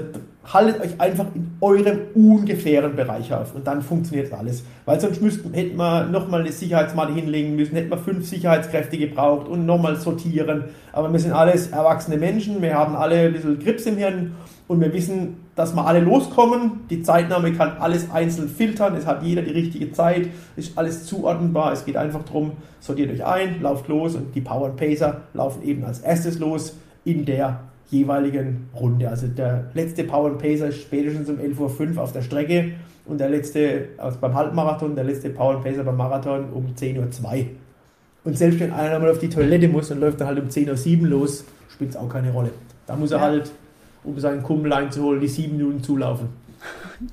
haltet 0.52 0.80
euch 0.82 1.00
einfach 1.00 1.26
in 1.34 1.56
eurem 1.60 1.98
ungefähren 2.14 2.96
Bereich 2.96 3.32
auf 3.32 3.54
und 3.54 3.66
dann 3.66 3.82
funktioniert 3.82 4.32
alles. 4.32 4.64
Weil 4.84 5.00
sonst 5.00 5.22
müssten, 5.22 5.54
hätten 5.54 5.76
wir 5.76 6.04
nochmal 6.06 6.40
eine 6.40 6.52
Sicherheitsmatte 6.52 7.14
hinlegen 7.14 7.56
müssen, 7.56 7.76
hätten 7.76 7.90
wir 7.90 7.98
fünf 7.98 8.26
Sicherheitskräfte 8.26 8.98
gebraucht 8.98 9.48
und 9.48 9.66
nochmal 9.66 9.96
sortieren. 9.96 10.64
Aber 10.92 11.12
wir 11.12 11.18
sind 11.18 11.32
alles 11.32 11.68
erwachsene 11.68 12.16
Menschen, 12.16 12.62
wir 12.62 12.74
haben 12.74 12.96
alle 12.96 13.20
ein 13.20 13.32
bisschen 13.32 13.58
Grips 13.58 13.86
im 13.86 13.96
Hirn 13.96 14.34
und 14.68 14.80
wir 14.80 14.92
wissen, 14.92 15.36
dass 15.56 15.74
wir 15.74 15.86
alle 15.86 16.00
loskommen. 16.00 16.80
Die 16.90 17.02
Zeitnahme 17.02 17.52
kann 17.52 17.78
alles 17.78 18.10
einzeln 18.10 18.48
filtern, 18.48 18.96
es 18.96 19.06
hat 19.06 19.22
jeder 19.22 19.42
die 19.42 19.52
richtige 19.52 19.92
Zeit, 19.92 20.28
ist 20.56 20.76
alles 20.76 21.06
zuordnenbar. 21.06 21.72
Es 21.72 21.84
geht 21.84 21.96
einfach 21.96 22.22
darum, 22.24 22.52
sortiert 22.80 23.10
euch 23.10 23.24
ein, 23.24 23.62
lauft 23.62 23.88
los 23.88 24.14
und 24.14 24.34
die 24.34 24.40
Power 24.40 24.76
Pacer 24.76 25.22
laufen 25.32 25.62
eben 25.62 25.84
als 25.84 26.00
erstes 26.00 26.38
los 26.38 26.76
in 27.04 27.24
der 27.24 27.60
jeweiligen 27.90 28.68
Runde. 28.74 29.08
Also 29.08 29.26
der 29.26 29.70
letzte 29.74 30.04
Power 30.04 30.36
Pacer 30.38 30.68
ist 30.68 30.82
spätestens 30.82 31.28
um 31.28 31.38
11.05 31.38 31.96
Uhr 31.96 32.02
auf 32.02 32.12
der 32.12 32.22
Strecke 32.22 32.72
und 33.04 33.18
der 33.18 33.28
letzte, 33.28 33.88
also 33.98 34.18
beim 34.20 34.34
Halbmarathon, 34.34 34.94
der 34.94 35.04
letzte 35.04 35.30
Power 35.30 35.60
Pacer 35.62 35.82
beim 35.82 35.96
Marathon 35.96 36.50
um 36.52 36.74
10.02 36.74 36.98
Uhr. 36.98 37.46
Und 38.22 38.38
selbst 38.38 38.60
wenn 38.60 38.72
einer 38.72 38.98
mal 38.98 39.10
auf 39.10 39.18
die 39.18 39.28
Toilette 39.28 39.68
muss 39.68 39.90
und 39.90 40.00
läuft 40.00 40.20
dann 40.20 40.28
halt 40.28 40.38
um 40.38 40.48
10.07 40.48 41.02
Uhr 41.02 41.08
los, 41.08 41.44
spielt 41.72 41.90
es 41.90 41.96
auch 41.96 42.08
keine 42.08 42.30
Rolle. 42.32 42.50
Da 42.86 42.96
muss 42.96 43.10
er 43.10 43.18
ja. 43.18 43.24
halt, 43.24 43.50
um 44.04 44.18
seinen 44.18 44.42
Kumpel 44.42 44.72
einzuholen, 44.72 45.20
die 45.20 45.28
sieben 45.28 45.56
Minuten 45.56 45.82
zulaufen. 45.82 46.28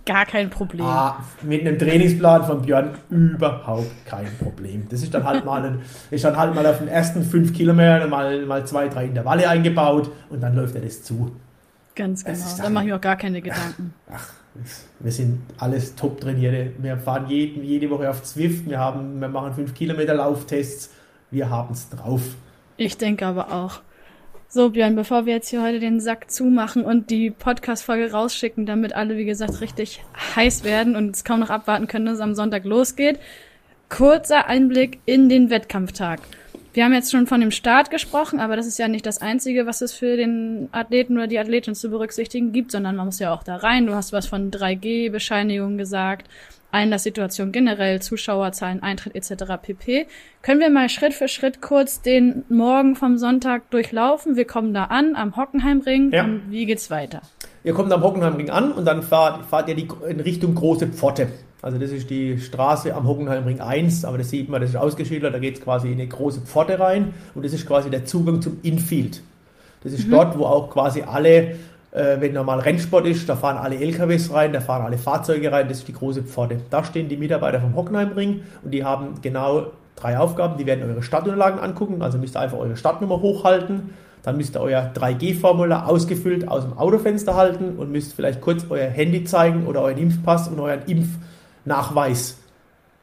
Gar 0.05 0.25
kein 0.25 0.49
Problem. 0.49 0.85
Ah, 0.85 1.23
mit 1.43 1.61
einem 1.61 1.79
Trainingsplan 1.79 2.45
von 2.45 2.61
Björn 2.61 2.95
überhaupt 3.09 4.05
kein 4.05 4.27
Problem. 4.37 4.87
Das 4.89 5.01
ist 5.01 5.13
dann 5.13 5.23
halt 5.23 5.45
mal, 5.45 5.63
ein, 5.63 5.81
ist 6.11 6.25
dann 6.25 6.35
halt 6.35 6.53
mal 6.53 6.65
auf 6.65 6.79
den 6.79 6.89
ersten 6.89 7.23
fünf 7.23 7.53
Kilometern 7.53 8.09
mal, 8.09 8.45
mal 8.45 8.65
zwei, 8.65 8.89
drei 8.89 9.05
Intervalle 9.05 9.47
eingebaut 9.47 10.11
und 10.29 10.41
dann 10.41 10.55
läuft 10.55 10.75
er 10.75 10.81
das 10.81 11.03
zu. 11.03 11.31
Ganz 11.95 12.23
genau. 12.23 12.37
Da 12.61 12.69
mache 12.69 12.87
ich 12.87 12.93
auch 12.93 13.01
gar 13.01 13.15
keine 13.15 13.41
Gedanken. 13.41 13.93
Ach, 14.11 14.33
wir 14.99 15.11
sind 15.11 15.41
alles 15.57 15.95
top 15.95 16.19
trainierte. 16.19 16.73
Wir 16.79 16.97
fahren 16.97 17.27
jeden, 17.29 17.63
jede 17.63 17.89
Woche 17.89 18.09
auf 18.09 18.23
Zwift. 18.23 18.69
Wir, 18.69 18.79
haben, 18.79 19.19
wir 19.19 19.29
machen 19.29 19.53
fünf 19.53 19.73
Kilometer 19.73 20.13
Lauftests. 20.15 20.91
Wir 21.31 21.49
haben 21.49 21.73
es 21.73 21.89
drauf. 21.89 22.21
Ich 22.75 22.97
denke 22.97 23.25
aber 23.25 23.51
auch. 23.51 23.81
So, 24.49 24.69
Björn, 24.69 24.95
bevor 24.95 25.25
wir 25.25 25.33
jetzt 25.33 25.49
hier 25.49 25.61
heute 25.61 25.81
den 25.81 25.99
Sack 25.99 26.31
zumachen 26.31 26.85
und 26.85 27.09
die 27.09 27.31
Podcast-Folge 27.31 28.13
rausschicken, 28.13 28.65
damit 28.65 28.93
alle, 28.93 29.17
wie 29.17 29.25
gesagt, 29.25 29.59
richtig 29.59 30.01
heiß 30.37 30.63
werden 30.63 30.95
und 30.95 31.13
es 31.13 31.25
kaum 31.25 31.41
noch 31.41 31.49
abwarten 31.49 31.87
können, 31.87 32.05
dass 32.05 32.15
es 32.15 32.21
am 32.21 32.33
Sonntag 32.33 32.63
losgeht, 32.63 33.19
kurzer 33.89 34.47
Einblick 34.47 34.99
in 35.05 35.27
den 35.27 35.49
Wettkampftag. 35.49 36.21
Wir 36.77 36.85
haben 36.85 36.93
jetzt 36.93 37.11
schon 37.11 37.25
von 37.25 37.41
dem 37.41 37.49
Start 37.49 37.89
gesprochen, 37.89 38.39
aber 38.39 38.55
das 38.55 38.67
ist 38.67 38.77
ja 38.77 38.87
nicht 38.87 39.07
das 39.07 39.19
Einzige, 39.19 39.65
was 39.65 39.81
es 39.81 39.93
für 39.93 40.15
den 40.15 40.69
Athleten 40.71 41.17
oder 41.17 41.25
die 41.25 41.39
Athletin 41.39 41.73
zu 41.73 41.89
berücksichtigen 41.89 42.51
gibt, 42.51 42.71
sondern 42.71 42.95
man 42.95 43.07
muss 43.07 43.17
ja 43.17 43.33
auch 43.33 43.41
da 43.41 43.55
rein. 43.55 43.87
Du 43.87 43.95
hast 43.95 44.13
was 44.13 44.27
von 44.27 44.51
3G-Bescheinigungen 44.51 45.79
gesagt. 45.79 46.29
Einlasssituation 46.69 47.51
generell, 47.51 47.99
Zuschauerzahlen, 48.03 48.83
Eintritt 48.83 49.15
etc. 49.15 49.55
pp. 49.59 50.05
Können 50.43 50.59
wir 50.59 50.69
mal 50.69 50.87
Schritt 50.89 51.15
für 51.15 51.27
Schritt 51.27 51.63
kurz 51.63 52.03
den 52.03 52.45
Morgen 52.47 52.95
vom 52.95 53.17
Sonntag 53.17 53.71
durchlaufen? 53.71 54.35
Wir 54.35 54.45
kommen 54.45 54.75
da 54.75 54.83
an 54.83 55.15
am 55.15 55.35
Hockenheimring 55.35 56.11
ja. 56.11 56.25
und 56.25 56.51
wie 56.51 56.67
geht's 56.67 56.91
weiter? 56.91 57.23
Ihr 57.67 57.73
kommt 57.73 57.91
am 57.91 58.01
Hockenheimring 58.01 58.49
an 58.49 58.71
und 58.71 58.85
dann 58.85 59.03
fahrt, 59.03 59.45
fahrt 59.45 59.67
ihr 59.67 59.75
die, 59.75 59.89
in 60.07 60.21
Richtung 60.21 60.55
Große 60.55 60.87
Pforte. 60.87 61.27
Also 61.61 61.77
das 61.77 61.91
ist 61.91 62.09
die 62.09 62.39
Straße 62.39 62.95
am 62.95 63.05
Hockenheimring 63.05 63.59
1, 63.59 64.05
aber 64.05 64.17
das 64.17 64.29
sieht 64.29 64.47
man, 64.47 64.61
das 64.61 64.69
ist 64.69 64.77
ausgeschildert, 64.77 65.33
da 65.33 65.39
geht 65.39 65.57
es 65.57 65.61
quasi 65.61 65.89
in 65.89 65.95
eine 65.95 66.07
große 66.07 66.39
Pforte 66.39 66.79
rein 66.79 67.13
und 67.35 67.43
das 67.43 67.51
ist 67.51 67.67
quasi 67.67 67.89
der 67.89 68.05
Zugang 68.05 68.41
zum 68.41 68.59
Infield. 68.63 69.21
Das 69.83 69.91
ist 69.91 70.07
mhm. 70.07 70.11
dort, 70.11 70.39
wo 70.39 70.45
auch 70.45 70.69
quasi 70.69 71.01
alle 71.01 71.55
äh, 71.91 72.21
wenn 72.21 72.31
normal 72.31 72.61
Rennsport 72.61 73.05
ist, 73.05 73.27
da 73.27 73.35
fahren 73.35 73.57
alle 73.57 73.75
LKWs 73.75 74.31
rein, 74.31 74.53
da 74.53 74.61
fahren 74.61 74.85
alle 74.85 74.97
Fahrzeuge 74.97 75.51
rein, 75.51 75.67
das 75.67 75.79
ist 75.79 75.89
die 75.89 75.93
große 75.93 76.23
Pforte. 76.23 76.61
Da 76.69 76.85
stehen 76.85 77.09
die 77.09 77.17
Mitarbeiter 77.17 77.59
vom 77.59 77.75
Hockenheimring 77.75 78.43
und 78.63 78.71
die 78.71 78.85
haben 78.85 79.15
genau 79.21 79.71
drei 79.97 80.17
Aufgaben. 80.17 80.57
Die 80.57 80.65
werden 80.65 80.89
eure 80.89 81.03
Stadtunterlagen 81.03 81.59
angucken, 81.59 82.01
also 82.01 82.17
müsst 82.17 82.37
ihr 82.37 82.39
einfach 82.39 82.59
eure 82.59 82.77
Stadtnummer 82.77 83.19
hochhalten. 83.19 83.89
Dann 84.27 84.35
müsst 84.35 84.57
ihr 84.57 84.59
euer 84.59 84.91
3G-Formular 84.93 85.87
ausgefüllt 85.87 86.49
aus 86.49 86.65
dem 86.65 86.77
Autofenster 86.77 87.35
halten 87.35 87.77
und 87.77 87.93
müsst 87.93 88.11
vielleicht 88.11 88.41
kurz 88.41 88.65
euer 88.69 88.89
Handy 88.89 89.23
zeigen 89.23 89.65
oder 89.65 89.81
euren 89.81 89.97
Impfpass 89.97 90.49
und 90.49 90.59
euren 90.59 90.81
Impfnachweis 90.85 92.35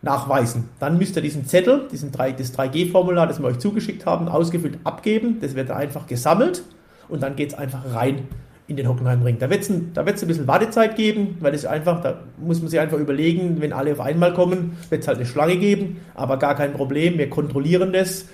nachweisen. 0.03 0.69
Dann 0.81 0.99
müsst 0.99 1.17
ihr 1.17 1.23
diesen 1.23 1.47
Zettel, 1.47 1.89
diesen 1.91 2.13
3, 2.13 2.33
das 2.33 2.53
3G-Formular, 2.53 3.27
das 3.27 3.41
wir 3.41 3.47
euch 3.47 3.59
zugeschickt 3.59 4.05
haben, 4.05 4.29
ausgefüllt 4.29 4.77
abgeben. 4.85 5.39
Das 5.41 5.55
wird 5.55 5.71
einfach 5.71 6.07
gesammelt 6.07 6.63
und 7.09 7.23
dann 7.23 7.37
geht 7.37 7.53
es 7.53 7.59
einfach 7.59 7.95
rein 7.95 8.29
in 8.67 8.77
den 8.77 8.87
Hockenheimring. 8.87 9.39
Da 9.39 9.49
wird 9.49 9.63
es 9.63 9.71
ein, 9.71 9.93
ein 9.97 10.05
bisschen 10.05 10.47
Wartezeit 10.47 10.95
geben, 10.95 11.39
weil 11.41 11.55
es 11.55 11.65
einfach, 11.65 12.03
da 12.03 12.21
muss 12.37 12.61
man 12.61 12.69
sich 12.69 12.81
einfach 12.81 12.99
überlegen, 12.99 13.63
wenn 13.63 13.73
alle 13.73 13.93
auf 13.93 14.01
einmal 14.01 14.35
kommen, 14.35 14.77
wird 14.91 15.01
es 15.01 15.09
halt 15.09 15.17
eine 15.17 15.27
Schlange 15.27 15.57
geben, 15.57 16.03
aber 16.15 16.39
gar 16.39 16.55
kein 16.55 16.75
Problem, 16.75 17.17
wir 17.17 17.31
kontrollieren 17.31 17.95
das. 17.95 18.27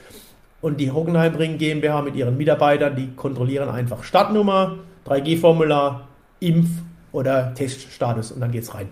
Und 0.60 0.78
die 0.78 0.90
Hockenheimring 0.90 1.58
GmbH 1.58 2.02
mit 2.02 2.16
ihren 2.16 2.36
Mitarbeitern, 2.36 2.94
die 2.94 3.08
kontrollieren 3.16 3.68
einfach 3.68 4.04
Startnummer, 4.04 4.76
3G-Formular, 5.06 6.08
Impf- 6.40 6.82
oder 7.12 7.54
Teststatus 7.54 8.32
und 8.32 8.40
dann 8.40 8.52
geht 8.52 8.64
es 8.64 8.74
rein. 8.74 8.88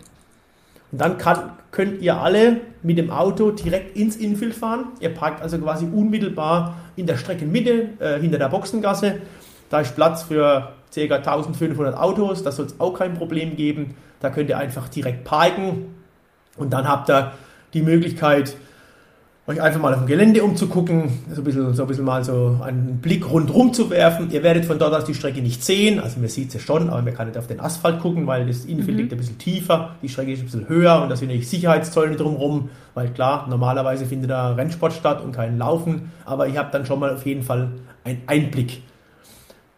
Und 0.90 1.00
dann 1.00 1.18
kann, 1.18 1.52
könnt 1.70 2.00
ihr 2.00 2.16
alle 2.16 2.62
mit 2.82 2.96
dem 2.96 3.10
Auto 3.10 3.50
direkt 3.50 3.96
ins 3.96 4.16
Infield 4.16 4.54
fahren. 4.54 4.86
Ihr 5.00 5.10
parkt 5.10 5.42
also 5.42 5.58
quasi 5.58 5.84
unmittelbar 5.84 6.76
in 6.96 7.06
der 7.06 7.18
Streckenmitte 7.18 7.90
äh, 7.98 8.18
hinter 8.18 8.38
der 8.38 8.48
Boxengasse. 8.48 9.20
Da 9.68 9.80
ist 9.80 9.94
Platz 9.94 10.22
für 10.22 10.72
ca. 10.94 11.14
1500 11.16 11.94
Autos, 11.94 12.42
das 12.42 12.56
soll 12.56 12.66
es 12.66 12.80
auch 12.80 12.94
kein 12.94 13.14
Problem 13.14 13.56
geben. 13.56 13.94
Da 14.20 14.30
könnt 14.30 14.48
ihr 14.48 14.56
einfach 14.56 14.88
direkt 14.88 15.24
parken 15.24 15.94
und 16.56 16.72
dann 16.72 16.88
habt 16.88 17.10
ihr 17.10 17.32
die 17.74 17.82
Möglichkeit, 17.82 18.56
euch 19.48 19.62
einfach 19.62 19.80
mal 19.80 19.94
auf 19.94 20.00
dem 20.00 20.06
Gelände 20.06 20.44
umzugucken, 20.44 21.10
so 21.32 21.40
ein 21.40 21.44
bisschen, 21.44 21.72
so 21.72 21.82
ein 21.82 21.88
bisschen 21.88 22.04
mal 22.04 22.22
so 22.22 22.60
einen 22.62 22.98
Blick 22.98 23.30
rundherum 23.30 23.72
zu 23.72 23.88
werfen. 23.88 24.30
Ihr 24.30 24.42
werdet 24.42 24.66
von 24.66 24.78
dort 24.78 24.94
aus 24.94 25.06
die 25.06 25.14
Strecke 25.14 25.40
nicht 25.40 25.64
sehen, 25.64 26.00
also 26.00 26.20
man 26.20 26.28
sieht 26.28 26.52
sie 26.52 26.60
schon, 26.60 26.90
aber 26.90 27.00
man 27.00 27.14
kann 27.14 27.28
nicht 27.28 27.38
auf 27.38 27.46
den 27.46 27.58
Asphalt 27.58 28.00
gucken, 28.00 28.26
weil 28.26 28.46
das 28.46 28.66
Infield 28.66 28.96
mhm. 28.96 28.96
liegt 28.98 29.12
ein 29.12 29.18
bisschen 29.18 29.38
tiefer, 29.38 29.94
die 30.02 30.10
Strecke 30.10 30.32
ist 30.32 30.40
ein 30.40 30.44
bisschen 30.44 30.68
höher 30.68 31.02
und 31.02 31.08
da 31.08 31.16
sind 31.16 31.28
natürlich 31.28 31.48
Sicherheitszäune 31.48 32.16
drumherum, 32.16 32.68
weil 32.92 33.08
klar, 33.08 33.46
normalerweise 33.48 34.04
findet 34.04 34.30
da 34.30 34.52
Rennsport 34.52 34.92
statt 34.92 35.24
und 35.24 35.32
kein 35.32 35.56
Laufen, 35.56 36.12
aber 36.26 36.46
ich 36.46 36.58
habe 36.58 36.68
dann 36.70 36.84
schon 36.84 37.00
mal 37.00 37.14
auf 37.14 37.24
jeden 37.24 37.42
Fall 37.42 37.70
einen 38.04 38.20
Einblick 38.26 38.82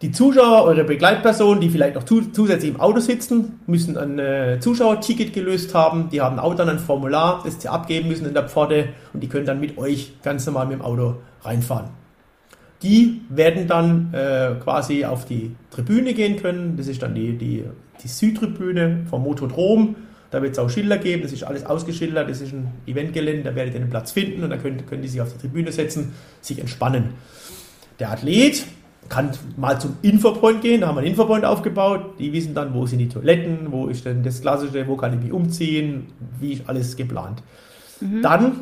die 0.03 0.12
Zuschauer, 0.12 0.64
eure 0.64 0.84
Begleitpersonen, 0.84 1.61
die 1.61 1.68
vielleicht 1.68 1.94
noch 1.94 2.05
zusätzlich 2.05 2.70
im 2.70 2.80
Auto 2.80 3.01
sitzen, 3.01 3.61
müssen 3.66 3.98
ein 3.98 4.18
äh, 4.18 4.59
Zuschauerticket 4.59 5.34
gelöst 5.34 5.74
haben. 5.74 6.09
Die 6.09 6.22
haben 6.22 6.38
auch 6.38 6.55
dann 6.55 6.70
ein 6.70 6.78
Formular, 6.78 7.42
das 7.44 7.61
sie 7.61 7.68
abgeben 7.68 8.09
müssen 8.09 8.26
in 8.26 8.32
der 8.32 8.48
Pforte 8.48 8.88
und 9.12 9.22
die 9.22 9.28
können 9.28 9.44
dann 9.44 9.61
mit 9.61 9.76
euch 9.76 10.14
ganz 10.22 10.46
normal 10.46 10.66
mit 10.66 10.78
dem 10.78 10.82
Auto 10.82 11.16
reinfahren. 11.42 11.90
Die 12.82 13.20
werden 13.28 13.66
dann 13.66 14.14
äh, 14.14 14.55
quasi 14.64 15.05
auf 15.05 15.26
die 15.26 15.55
Tribüne 15.70 16.14
gehen 16.14 16.40
können. 16.40 16.78
Das 16.78 16.86
ist 16.86 17.03
dann 17.03 17.14
die, 17.14 17.36
die, 17.36 17.64
die 18.03 18.09
Südtribüne 18.09 19.05
vom 19.11 19.22
Motodrom. 19.22 19.96
Da 20.30 20.40
wird 20.40 20.53
es 20.53 20.59
auch 20.59 20.70
Schilder 20.70 20.96
geben, 20.96 21.22
das 21.22 21.32
ist 21.32 21.42
alles 21.42 21.66
ausgeschildert, 21.66 22.30
das 22.30 22.40
ist 22.40 22.53
ein 22.53 22.68
Eventgelände, 22.86 23.42
da 23.42 23.57
werdet 23.57 23.74
ihr 23.74 23.80
einen 23.80 23.90
Platz 23.90 24.12
finden 24.12 24.44
und 24.44 24.51
dann 24.51 24.62
können, 24.62 24.86
können 24.86 25.03
die 25.03 25.09
sich 25.09 25.20
auf 25.20 25.32
die 25.32 25.40
Tribüne 25.40 25.72
setzen, 25.72 26.12
sich 26.40 26.61
entspannen. 26.61 27.14
Der 27.98 28.12
Athlet, 28.12 28.64
kann 29.11 29.30
mal 29.56 29.78
zum 29.78 29.96
Infopoint 30.02 30.62
gehen, 30.62 30.80
da 30.80 30.86
haben 30.86 30.94
wir 30.94 31.00
einen 31.00 31.11
Infopoint 31.11 31.44
aufgebaut, 31.44 32.14
die 32.18 32.32
wissen 32.32 32.54
dann, 32.54 32.72
wo 32.72 32.86
sind 32.86 33.00
die 33.00 33.08
Toiletten, 33.08 33.70
wo 33.70 33.88
ist 33.88 34.06
denn 34.06 34.22
das 34.22 34.40
Klassische, 34.40 34.86
wo 34.86 34.96
kann 34.96 35.12
ich 35.12 35.20
mich 35.22 35.32
umziehen, 35.32 36.06
wie 36.38 36.54
ist 36.54 36.68
alles 36.68 36.96
geplant. 36.96 37.42
Mhm. 38.00 38.22
Dann 38.22 38.52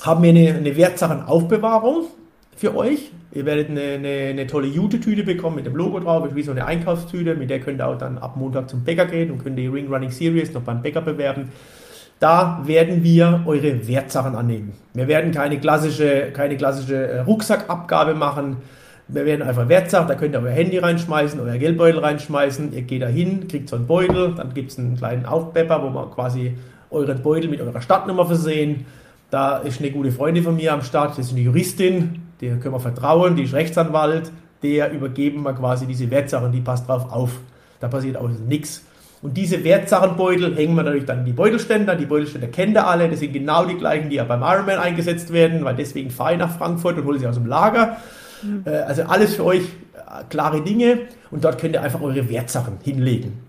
haben 0.00 0.22
wir 0.22 0.30
eine, 0.30 0.54
eine 0.54 0.76
Wertsachenaufbewahrung 0.76 2.06
für 2.56 2.74
euch. 2.76 3.12
Ihr 3.32 3.44
werdet 3.44 3.68
eine, 3.68 3.80
eine, 3.82 4.08
eine 4.30 4.46
tolle 4.46 4.68
Jute-Tüte 4.68 5.22
bekommen 5.22 5.56
mit 5.56 5.66
dem 5.66 5.76
Logo 5.76 6.00
drauf, 6.00 6.26
ist 6.26 6.34
wie 6.34 6.42
so 6.42 6.52
eine 6.52 6.64
Einkaufstüte, 6.64 7.34
mit 7.34 7.50
der 7.50 7.60
könnt 7.60 7.80
ihr 7.80 7.86
auch 7.86 7.98
dann 7.98 8.16
ab 8.16 8.36
Montag 8.36 8.70
zum 8.70 8.84
Bäcker 8.84 9.04
gehen 9.04 9.30
und 9.30 9.44
könnt 9.44 9.58
die 9.58 9.66
Ring 9.66 9.92
Running 9.92 10.10
Series 10.10 10.52
noch 10.54 10.62
beim 10.62 10.80
Bäcker 10.80 11.02
bewerben. 11.02 11.50
Da 12.20 12.62
werden 12.64 13.04
wir 13.04 13.42
eure 13.44 13.86
Wertsachen 13.86 14.34
annehmen. 14.34 14.72
Wir 14.94 15.08
werden 15.08 15.30
keine 15.30 15.60
klassische, 15.60 16.32
keine 16.32 16.56
klassische 16.56 16.96
äh, 16.96 17.20
Rucksackabgabe 17.20 18.14
machen 18.14 18.56
wir 19.08 19.24
werden 19.24 19.42
einfach 19.42 19.68
Wertsachen, 19.68 20.06
da 20.06 20.14
könnt 20.14 20.34
ihr 20.34 20.42
euer 20.42 20.50
Handy 20.50 20.78
reinschmeißen, 20.78 21.40
euer 21.40 21.56
Geldbeutel 21.56 22.00
reinschmeißen. 22.00 22.74
Ihr 22.74 22.82
geht 22.82 23.02
da 23.02 23.06
hin, 23.06 23.48
kriegt 23.48 23.70
so 23.70 23.76
einen 23.76 23.86
Beutel, 23.86 24.34
dann 24.34 24.52
gibt 24.52 24.70
es 24.70 24.78
einen 24.78 24.96
kleinen 24.96 25.24
Aufpepper, 25.24 25.82
wo 25.82 25.88
man 25.88 26.10
quasi 26.10 26.54
euren 26.90 27.22
Beutel 27.22 27.48
mit 27.48 27.60
eurer 27.60 27.80
Stadtnummer 27.80 28.26
versehen. 28.26 28.84
Da 29.30 29.58
ist 29.58 29.80
eine 29.80 29.90
gute 29.90 30.12
Freundin 30.12 30.44
von 30.44 30.56
mir 30.56 30.74
am 30.74 30.82
Start, 30.82 31.12
das 31.12 31.26
ist 31.26 31.32
eine 31.32 31.40
Juristin, 31.40 32.22
der 32.40 32.56
können 32.56 32.74
wir 32.74 32.80
vertrauen, 32.80 33.34
die 33.34 33.44
ist 33.44 33.54
Rechtsanwalt, 33.54 34.30
der 34.62 34.92
übergeben 34.92 35.42
wir 35.42 35.54
quasi 35.54 35.86
diese 35.86 36.10
Wertsachen, 36.10 36.52
die 36.52 36.60
passt 36.60 36.86
drauf 36.86 37.10
auf. 37.10 37.30
Da 37.80 37.88
passiert 37.88 38.16
auch 38.16 38.28
nichts. 38.28 38.84
Und 39.20 39.36
diese 39.36 39.64
Wertsachenbeutel 39.64 40.54
hängen 40.54 40.76
wir 40.76 40.82
natürlich 40.82 41.06
dann 41.06 41.20
in 41.20 41.24
die 41.24 41.32
Beutelständer. 41.32 41.96
Die 41.96 42.06
Beutelständer 42.06 42.48
kennt 42.48 42.76
ihr 42.76 42.86
alle, 42.86 43.08
das 43.08 43.20
sind 43.20 43.32
genau 43.32 43.64
die 43.64 43.76
gleichen, 43.76 44.10
die 44.10 44.16
ja 44.16 44.24
beim 44.24 44.42
Ironman 44.42 44.78
eingesetzt 44.78 45.32
werden, 45.32 45.64
weil 45.64 45.74
deswegen 45.74 46.10
fahre 46.10 46.34
ich 46.34 46.38
nach 46.38 46.56
Frankfurt 46.56 46.98
und 46.98 47.04
hole 47.04 47.18
sie 47.18 47.26
aus 47.26 47.34
dem 47.34 47.46
Lager. 47.46 47.96
Äh, 48.64 48.70
also 48.70 49.02
alles 49.04 49.34
für 49.34 49.44
euch 49.44 49.62
äh, 49.62 50.24
klare 50.28 50.62
Dinge 50.62 51.00
und 51.30 51.44
dort 51.44 51.60
könnt 51.60 51.74
ihr 51.74 51.82
einfach 51.82 52.00
eure 52.00 52.28
Wertsachen 52.28 52.78
hinlegen. 52.82 53.44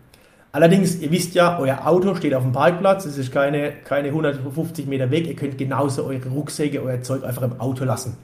Allerdings, 0.51 0.99
ihr 0.99 1.11
wisst 1.11 1.35
ja, 1.35 1.59
euer 1.59 1.85
Auto 1.85 2.15
steht 2.15 2.33
auf 2.33 2.41
dem 2.41 2.53
Parkplatz, 2.53 3.05
es 3.05 3.19
ist 3.19 3.31
keine, 3.31 3.71
keine 3.83 4.07
150 4.07 4.87
Meter 4.87 5.11
weg, 5.11 5.27
ihr 5.27 5.35
könnt 5.35 5.59
genauso 5.59 6.05
eure 6.05 6.27
Rucksäcke, 6.27 6.81
euer 6.81 7.01
Zeug 7.03 7.23
einfach 7.23 7.43
im 7.43 7.59
Auto 7.59 7.85
lassen. 7.85 8.17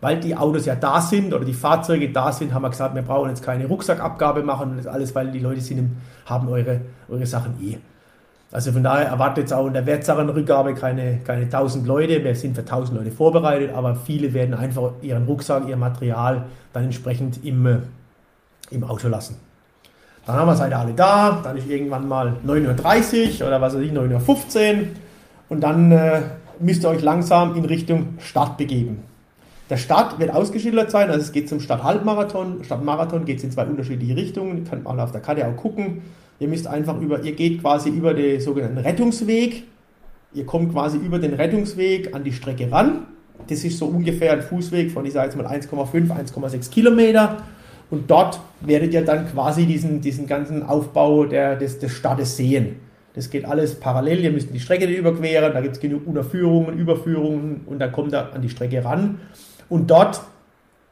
Weil 0.00 0.20
die 0.20 0.34
Autos 0.34 0.64
ja 0.64 0.74
da 0.74 1.00
sind 1.00 1.34
oder 1.34 1.44
die 1.44 1.52
Fahrzeuge 1.52 2.10
da 2.10 2.32
sind, 2.32 2.54
haben 2.54 2.62
wir 2.62 2.70
gesagt, 2.70 2.94
wir 2.94 3.02
brauchen 3.02 3.28
jetzt 3.28 3.42
keine 3.42 3.66
Rucksackabgabe 3.66 4.42
machen 4.42 4.70
und 4.70 4.76
das 4.78 4.86
alles, 4.86 5.14
weil 5.14 5.30
die 5.30 5.38
Leute 5.38 5.60
sind, 5.60 5.96
haben 6.24 6.48
eure, 6.48 6.80
eure 7.08 7.26
Sachen 7.26 7.54
eh. 7.62 7.78
Also 8.56 8.72
von 8.72 8.82
daher 8.82 9.08
erwartet 9.08 9.36
jetzt 9.36 9.52
auch 9.52 9.66
in 9.66 9.74
der 9.74 9.84
Wertsachenrückgabe 9.84 10.72
keine, 10.72 11.18
keine 11.18 11.42
1000 11.42 11.86
Leute. 11.86 12.24
Wir 12.24 12.34
sind 12.34 12.54
für 12.54 12.62
1000 12.62 12.98
Leute 12.98 13.10
vorbereitet, 13.10 13.70
aber 13.74 13.96
viele 13.96 14.32
werden 14.32 14.54
einfach 14.54 14.92
ihren 15.02 15.26
Rucksack, 15.26 15.68
ihr 15.68 15.76
Material 15.76 16.46
dann 16.72 16.84
entsprechend 16.84 17.44
im, 17.44 17.66
äh, 17.66 17.76
im 18.70 18.82
Auto 18.84 19.08
lassen. 19.08 19.36
Dann 20.24 20.36
haben 20.36 20.48
wir 20.48 20.56
seid 20.56 20.70
ihr 20.70 20.78
alle 20.78 20.94
da, 20.94 21.42
dann 21.44 21.58
ist 21.58 21.68
irgendwann 21.68 22.08
mal 22.08 22.36
9.30 22.46 23.42
Uhr 23.42 23.48
oder 23.48 23.60
was 23.60 23.74
weiß 23.74 23.82
ich, 23.82 23.92
9.15 23.92 24.72
Uhr 24.80 24.86
und 25.50 25.60
dann 25.60 25.92
äh, 25.92 26.22
müsst 26.58 26.82
ihr 26.82 26.88
euch 26.88 27.02
langsam 27.02 27.56
in 27.56 27.66
Richtung 27.66 28.14
Start 28.20 28.56
begeben. 28.56 29.02
Der 29.68 29.76
Start 29.76 30.20
wird 30.20 30.30
ausgeschildert 30.30 30.92
sein, 30.92 31.10
also 31.10 31.20
es 31.20 31.32
geht 31.32 31.48
zum 31.48 31.58
Stadthalbmarathon. 31.58 32.62
Stadtmarathon 32.62 33.24
geht 33.24 33.38
es 33.38 33.44
in 33.44 33.50
zwei 33.50 33.64
unterschiedliche 33.64 34.14
Richtungen, 34.14 34.64
könnt 34.64 34.84
man 34.84 35.00
auf 35.00 35.10
der 35.10 35.20
Karte 35.20 35.46
auch 35.46 35.56
gucken. 35.56 36.02
Ihr 36.38 36.46
müsst 36.46 36.68
einfach 36.68 37.00
über, 37.00 37.22
ihr 37.22 37.32
geht 37.32 37.60
quasi 37.62 37.88
über 37.88 38.14
den 38.14 38.40
sogenannten 38.40 38.78
Rettungsweg. 38.78 39.64
Ihr 40.34 40.46
kommt 40.46 40.72
quasi 40.72 40.98
über 40.98 41.18
den 41.18 41.34
Rettungsweg 41.34 42.14
an 42.14 42.22
die 42.22 42.32
Strecke 42.32 42.70
ran. 42.70 43.06
Das 43.48 43.64
ist 43.64 43.78
so 43.78 43.86
ungefähr 43.86 44.32
ein 44.32 44.42
Fußweg 44.42 44.90
von, 44.90 45.04
ich 45.04 45.12
sage 45.12 45.28
jetzt 45.28 45.36
mal 45.36 45.46
1,5, 45.46 46.10
1,6 46.10 46.70
Kilometer. 46.70 47.38
Und 47.90 48.10
dort 48.10 48.40
werdet 48.60 48.92
ihr 48.92 49.04
dann 49.04 49.28
quasi 49.28 49.66
diesen, 49.66 50.00
diesen 50.00 50.26
ganzen 50.26 50.62
Aufbau 50.62 51.24
der, 51.24 51.56
des, 51.56 51.78
des 51.78 51.92
Stadtes 51.92 52.36
sehen. 52.36 52.76
Das 53.14 53.30
geht 53.30 53.46
alles 53.46 53.80
parallel. 53.80 54.20
Ihr 54.20 54.30
müsst 54.30 54.52
die 54.52 54.60
Strecke 54.60 54.86
überqueren. 54.86 55.54
Da 55.54 55.60
gibt 55.60 55.76
es 55.76 55.80
genug 55.80 56.06
Unterführungen, 56.06 56.78
Überführungen 56.78 57.62
und 57.66 57.78
dann 57.78 57.90
kommt 57.90 58.12
ihr 58.12 58.32
an 58.32 58.42
die 58.42 58.50
Strecke 58.50 58.84
ran. 58.84 59.20
Und 59.68 59.90
dort 59.90 60.20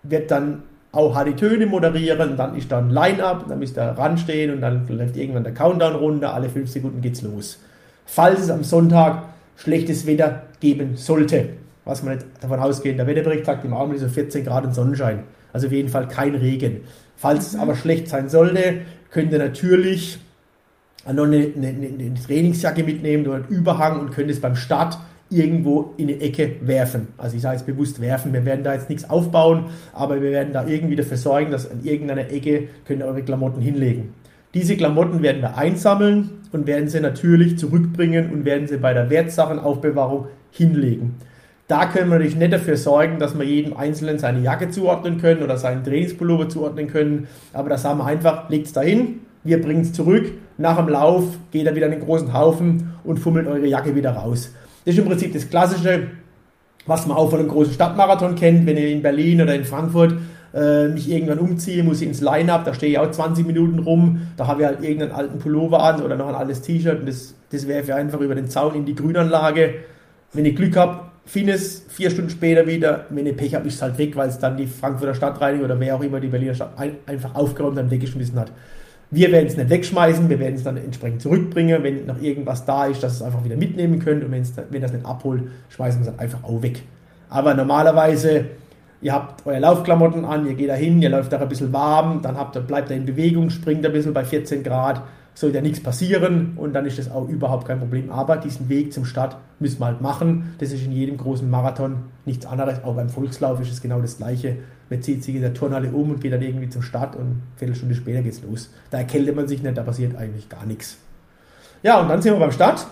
wird 0.02 0.30
dann 0.30 0.62
auch 0.92 1.22
die 1.24 1.34
Töne 1.34 1.66
moderieren, 1.66 2.36
dann 2.36 2.54
ist 2.54 2.70
da 2.70 2.78
ein 2.78 2.90
Line-Up, 2.90 3.46
dann 3.48 3.58
müsst 3.58 3.76
ihr 3.76 3.82
ranstehen 3.82 4.52
und 4.52 4.60
dann 4.60 4.86
läuft 4.88 5.16
irgendwann 5.16 5.42
der 5.42 5.54
Countdown 5.54 5.96
runter, 5.96 6.34
alle 6.34 6.48
fünf 6.48 6.70
Sekunden 6.70 7.00
geht's 7.00 7.22
los. 7.22 7.58
Falls 8.06 8.40
es 8.40 8.50
am 8.50 8.62
Sonntag 8.62 9.24
schlechtes 9.56 10.06
Wetter 10.06 10.42
geben 10.60 10.96
sollte, 10.96 11.50
was 11.84 12.02
man 12.02 12.14
nicht 12.14 12.26
davon 12.40 12.60
ausgehen, 12.60 12.96
der 12.96 13.06
Wetterbericht 13.06 13.44
sagt 13.44 13.64
im 13.64 13.74
Augenblick 13.74 14.00
so 14.00 14.08
14 14.08 14.44
Grad 14.44 14.64
und 14.64 14.74
Sonnenschein, 14.74 15.24
also 15.52 15.66
auf 15.66 15.72
jeden 15.72 15.88
Fall 15.88 16.06
kein 16.06 16.34
Regen. 16.34 16.82
Falls 17.16 17.48
es 17.48 17.56
aber 17.56 17.74
schlecht 17.74 18.08
sein 18.08 18.28
sollte, 18.28 18.82
könnt 19.10 19.32
ihr 19.32 19.38
natürlich 19.38 20.18
noch 21.12 21.24
eine, 21.24 21.52
eine, 21.56 21.68
eine 21.68 22.14
Trainingsjacke 22.14 22.82
mitnehmen 22.82 23.26
oder 23.26 23.36
einen 23.36 23.48
Überhang 23.48 24.00
und 24.00 24.12
könnt 24.12 24.30
es 24.30 24.40
beim 24.40 24.56
Start 24.56 24.98
irgendwo 25.34 25.92
in 25.96 26.08
die 26.08 26.20
Ecke 26.20 26.56
werfen. 26.62 27.08
Also 27.18 27.36
ich 27.36 27.42
sage 27.42 27.56
jetzt 27.56 27.66
bewusst 27.66 28.00
werfen, 28.00 28.32
wir 28.32 28.44
werden 28.44 28.64
da 28.64 28.74
jetzt 28.74 28.88
nichts 28.88 29.08
aufbauen, 29.08 29.66
aber 29.92 30.22
wir 30.22 30.30
werden 30.30 30.52
da 30.52 30.66
irgendwie 30.66 30.96
dafür 30.96 31.16
sorgen, 31.16 31.50
dass 31.50 31.70
an 31.70 31.80
irgendeiner 31.82 32.30
Ecke 32.30 32.68
könnt 32.86 33.00
ihr 33.00 33.06
eure 33.06 33.22
Klamotten 33.22 33.60
hinlegen. 33.60 34.14
Diese 34.54 34.76
Klamotten 34.76 35.22
werden 35.22 35.42
wir 35.42 35.56
einsammeln 35.56 36.30
und 36.52 36.66
werden 36.68 36.88
sie 36.88 37.00
natürlich 37.00 37.58
zurückbringen 37.58 38.32
und 38.32 38.44
werden 38.44 38.68
sie 38.68 38.76
bei 38.76 38.94
der 38.94 39.10
Wertsachenaufbewahrung 39.10 40.28
hinlegen. 40.52 41.16
Da 41.66 41.86
können 41.86 42.10
wir 42.10 42.18
natürlich 42.18 42.36
nicht 42.36 42.52
dafür 42.52 42.76
sorgen, 42.76 43.18
dass 43.18 43.36
wir 43.36 43.44
jedem 43.44 43.76
Einzelnen 43.76 44.18
seine 44.18 44.40
Jacke 44.40 44.70
zuordnen 44.70 45.18
können 45.18 45.42
oder 45.42 45.56
seinen 45.56 45.82
Trainingspullover 45.82 46.48
zuordnen 46.48 46.88
können, 46.88 47.26
aber 47.52 47.70
das 47.70 47.84
haben 47.84 47.98
wir 47.98 48.06
einfach, 48.06 48.48
legt 48.50 48.66
es 48.66 48.72
dahin, 48.72 49.20
wir 49.42 49.60
bringen 49.60 49.80
es 49.80 49.92
zurück, 49.92 50.30
nach 50.58 50.76
dem 50.76 50.88
Lauf 50.88 51.24
geht 51.50 51.66
er 51.66 51.74
wieder 51.74 51.86
in 51.86 51.92
den 51.92 52.02
großen 52.02 52.32
Haufen 52.32 52.92
und 53.02 53.18
fummelt 53.18 53.46
eure 53.46 53.66
Jacke 53.66 53.94
wieder 53.96 54.12
raus. 54.12 54.52
Das 54.84 54.94
ist 54.94 55.00
im 55.00 55.06
Prinzip 55.06 55.32
das 55.32 55.48
Klassische, 55.48 56.08
was 56.86 57.06
man 57.06 57.16
auch 57.16 57.30
von 57.30 57.40
einem 57.40 57.48
großen 57.48 57.72
Stadtmarathon 57.72 58.34
kennt, 58.34 58.66
wenn 58.66 58.76
ich 58.76 58.92
in 58.92 59.02
Berlin 59.02 59.40
oder 59.40 59.54
in 59.54 59.64
Frankfurt 59.64 60.14
äh, 60.54 60.88
mich 60.88 61.10
irgendwann 61.10 61.38
umziehe, 61.38 61.82
muss 61.82 62.00
ich 62.00 62.08
ins 62.08 62.20
Line-Up, 62.20 62.64
da 62.64 62.74
stehe 62.74 62.92
ich 62.92 62.98
auch 62.98 63.10
20 63.10 63.46
Minuten 63.46 63.78
rum, 63.80 64.22
da 64.36 64.46
habe 64.46 64.62
ich 64.62 64.66
halt 64.68 64.82
irgendeinen 64.82 65.12
alten 65.12 65.38
Pullover 65.38 65.82
an 65.82 66.02
oder 66.02 66.16
noch 66.16 66.28
ein 66.28 66.34
altes 66.34 66.62
T-Shirt 66.62 67.00
und 67.00 67.08
das, 67.08 67.34
das 67.50 67.66
werfe 67.66 67.88
ich 67.88 67.94
einfach 67.94 68.20
über 68.20 68.34
den 68.34 68.48
Zaun 68.48 68.74
in 68.74 68.84
die 68.84 68.94
Grünanlage. 68.94 69.74
Wenn 70.32 70.44
ich 70.44 70.54
Glück 70.54 70.76
habe, 70.76 71.00
finde 71.24 71.54
es 71.54 71.86
vier 71.88 72.10
Stunden 72.10 72.30
später 72.30 72.66
wieder. 72.66 73.06
Wenn 73.10 73.26
ich 73.26 73.36
Pech 73.36 73.54
habe, 73.54 73.66
ist 73.66 73.76
es 73.76 73.82
halt 73.82 73.98
weg, 73.98 74.14
weil 74.16 74.28
es 74.28 74.38
dann 74.38 74.56
die 74.56 74.66
Frankfurter 74.66 75.14
Stadtreinigung 75.14 75.64
oder 75.64 75.80
wer 75.80 75.96
auch 75.96 76.02
immer 76.02 76.20
die 76.20 76.28
Berliner 76.28 76.54
Stadt 76.54 76.72
ein, 76.76 76.96
einfach 77.06 77.34
aufgeräumt 77.34 77.78
und 77.78 77.90
weggeschmissen 77.90 78.38
hat. 78.38 78.52
Wir 79.10 79.30
werden 79.30 79.46
es 79.46 79.56
nicht 79.56 79.70
wegschmeißen, 79.70 80.28
wir 80.28 80.38
werden 80.40 80.54
es 80.56 80.64
dann 80.64 80.76
entsprechend 80.76 81.22
zurückbringen, 81.22 81.82
wenn 81.82 82.06
noch 82.06 82.20
irgendwas 82.20 82.64
da 82.64 82.86
ist, 82.86 83.02
dass 83.02 83.14
es 83.14 83.22
einfach 83.22 83.44
wieder 83.44 83.56
mitnehmen 83.56 83.98
könnt 83.98 84.24
und 84.24 84.32
wenn 84.32 84.82
das 84.82 84.92
nicht 84.92 85.06
abholt, 85.06 85.44
schmeißen 85.68 86.00
wir 86.00 86.08
es 86.08 86.16
dann 86.16 86.18
einfach 86.18 86.42
auch 86.42 86.62
weg. 86.62 86.82
Aber 87.28 87.54
normalerweise, 87.54 88.46
ihr 89.00 89.12
habt 89.12 89.46
eure 89.46 89.60
Laufklamotten 89.60 90.24
an, 90.24 90.46
ihr 90.46 90.54
geht 90.54 90.68
da 90.68 90.74
hin, 90.74 91.00
ihr 91.00 91.10
läuft 91.10 91.32
da 91.32 91.38
ein 91.38 91.48
bisschen 91.48 91.72
warm, 91.72 92.22
dann 92.22 92.36
habt, 92.36 92.66
bleibt 92.66 92.90
ihr 92.90 92.96
in 92.96 93.06
Bewegung, 93.06 93.50
springt 93.50 93.84
ein 93.84 93.92
bisschen 93.92 94.14
bei 94.14 94.24
14 94.24 94.62
Grad, 94.62 95.02
soll 95.34 95.52
ja 95.52 95.60
nichts 95.60 95.82
passieren 95.82 96.52
und 96.56 96.72
dann 96.74 96.86
ist 96.86 96.98
das 96.98 97.10
auch 97.10 97.28
überhaupt 97.28 97.66
kein 97.66 97.80
Problem. 97.80 98.10
Aber 98.10 98.36
diesen 98.36 98.68
Weg 98.68 98.92
zum 98.92 99.04
Start 99.04 99.36
müssen 99.58 99.80
wir 99.80 99.86
halt 99.86 100.00
machen. 100.00 100.54
Das 100.58 100.70
ist 100.70 100.84
in 100.84 100.92
jedem 100.92 101.16
großen 101.16 101.48
Marathon 101.48 101.96
nichts 102.24 102.46
anderes. 102.46 102.82
Auch 102.84 102.94
beim 102.94 103.08
Volkslauf 103.08 103.60
ist 103.60 103.72
es 103.72 103.82
genau 103.82 104.00
das 104.00 104.16
Gleiche. 104.16 104.56
Man 104.90 105.02
zieht 105.02 105.24
sich 105.24 105.34
in 105.34 105.40
der 105.40 105.54
Turnhalle 105.54 105.90
um 105.90 106.10
und 106.10 106.20
geht 106.20 106.32
dann 106.32 106.42
irgendwie 106.42 106.68
zum 106.68 106.82
Start 106.82 107.16
und 107.16 107.22
eine 107.22 107.36
Viertelstunde 107.56 107.94
später 107.94 108.22
geht's 108.22 108.42
los. 108.42 108.70
Da 108.90 108.98
erkältet 108.98 109.34
man 109.34 109.48
sich 109.48 109.62
nicht, 109.62 109.76
da 109.76 109.82
passiert 109.82 110.16
eigentlich 110.16 110.48
gar 110.48 110.66
nichts. 110.66 110.98
Ja, 111.82 112.00
und 112.00 112.08
dann 112.08 112.20
sind 112.22 112.32
wir 112.32 112.40
beim 112.40 112.52
Start. 112.52 112.86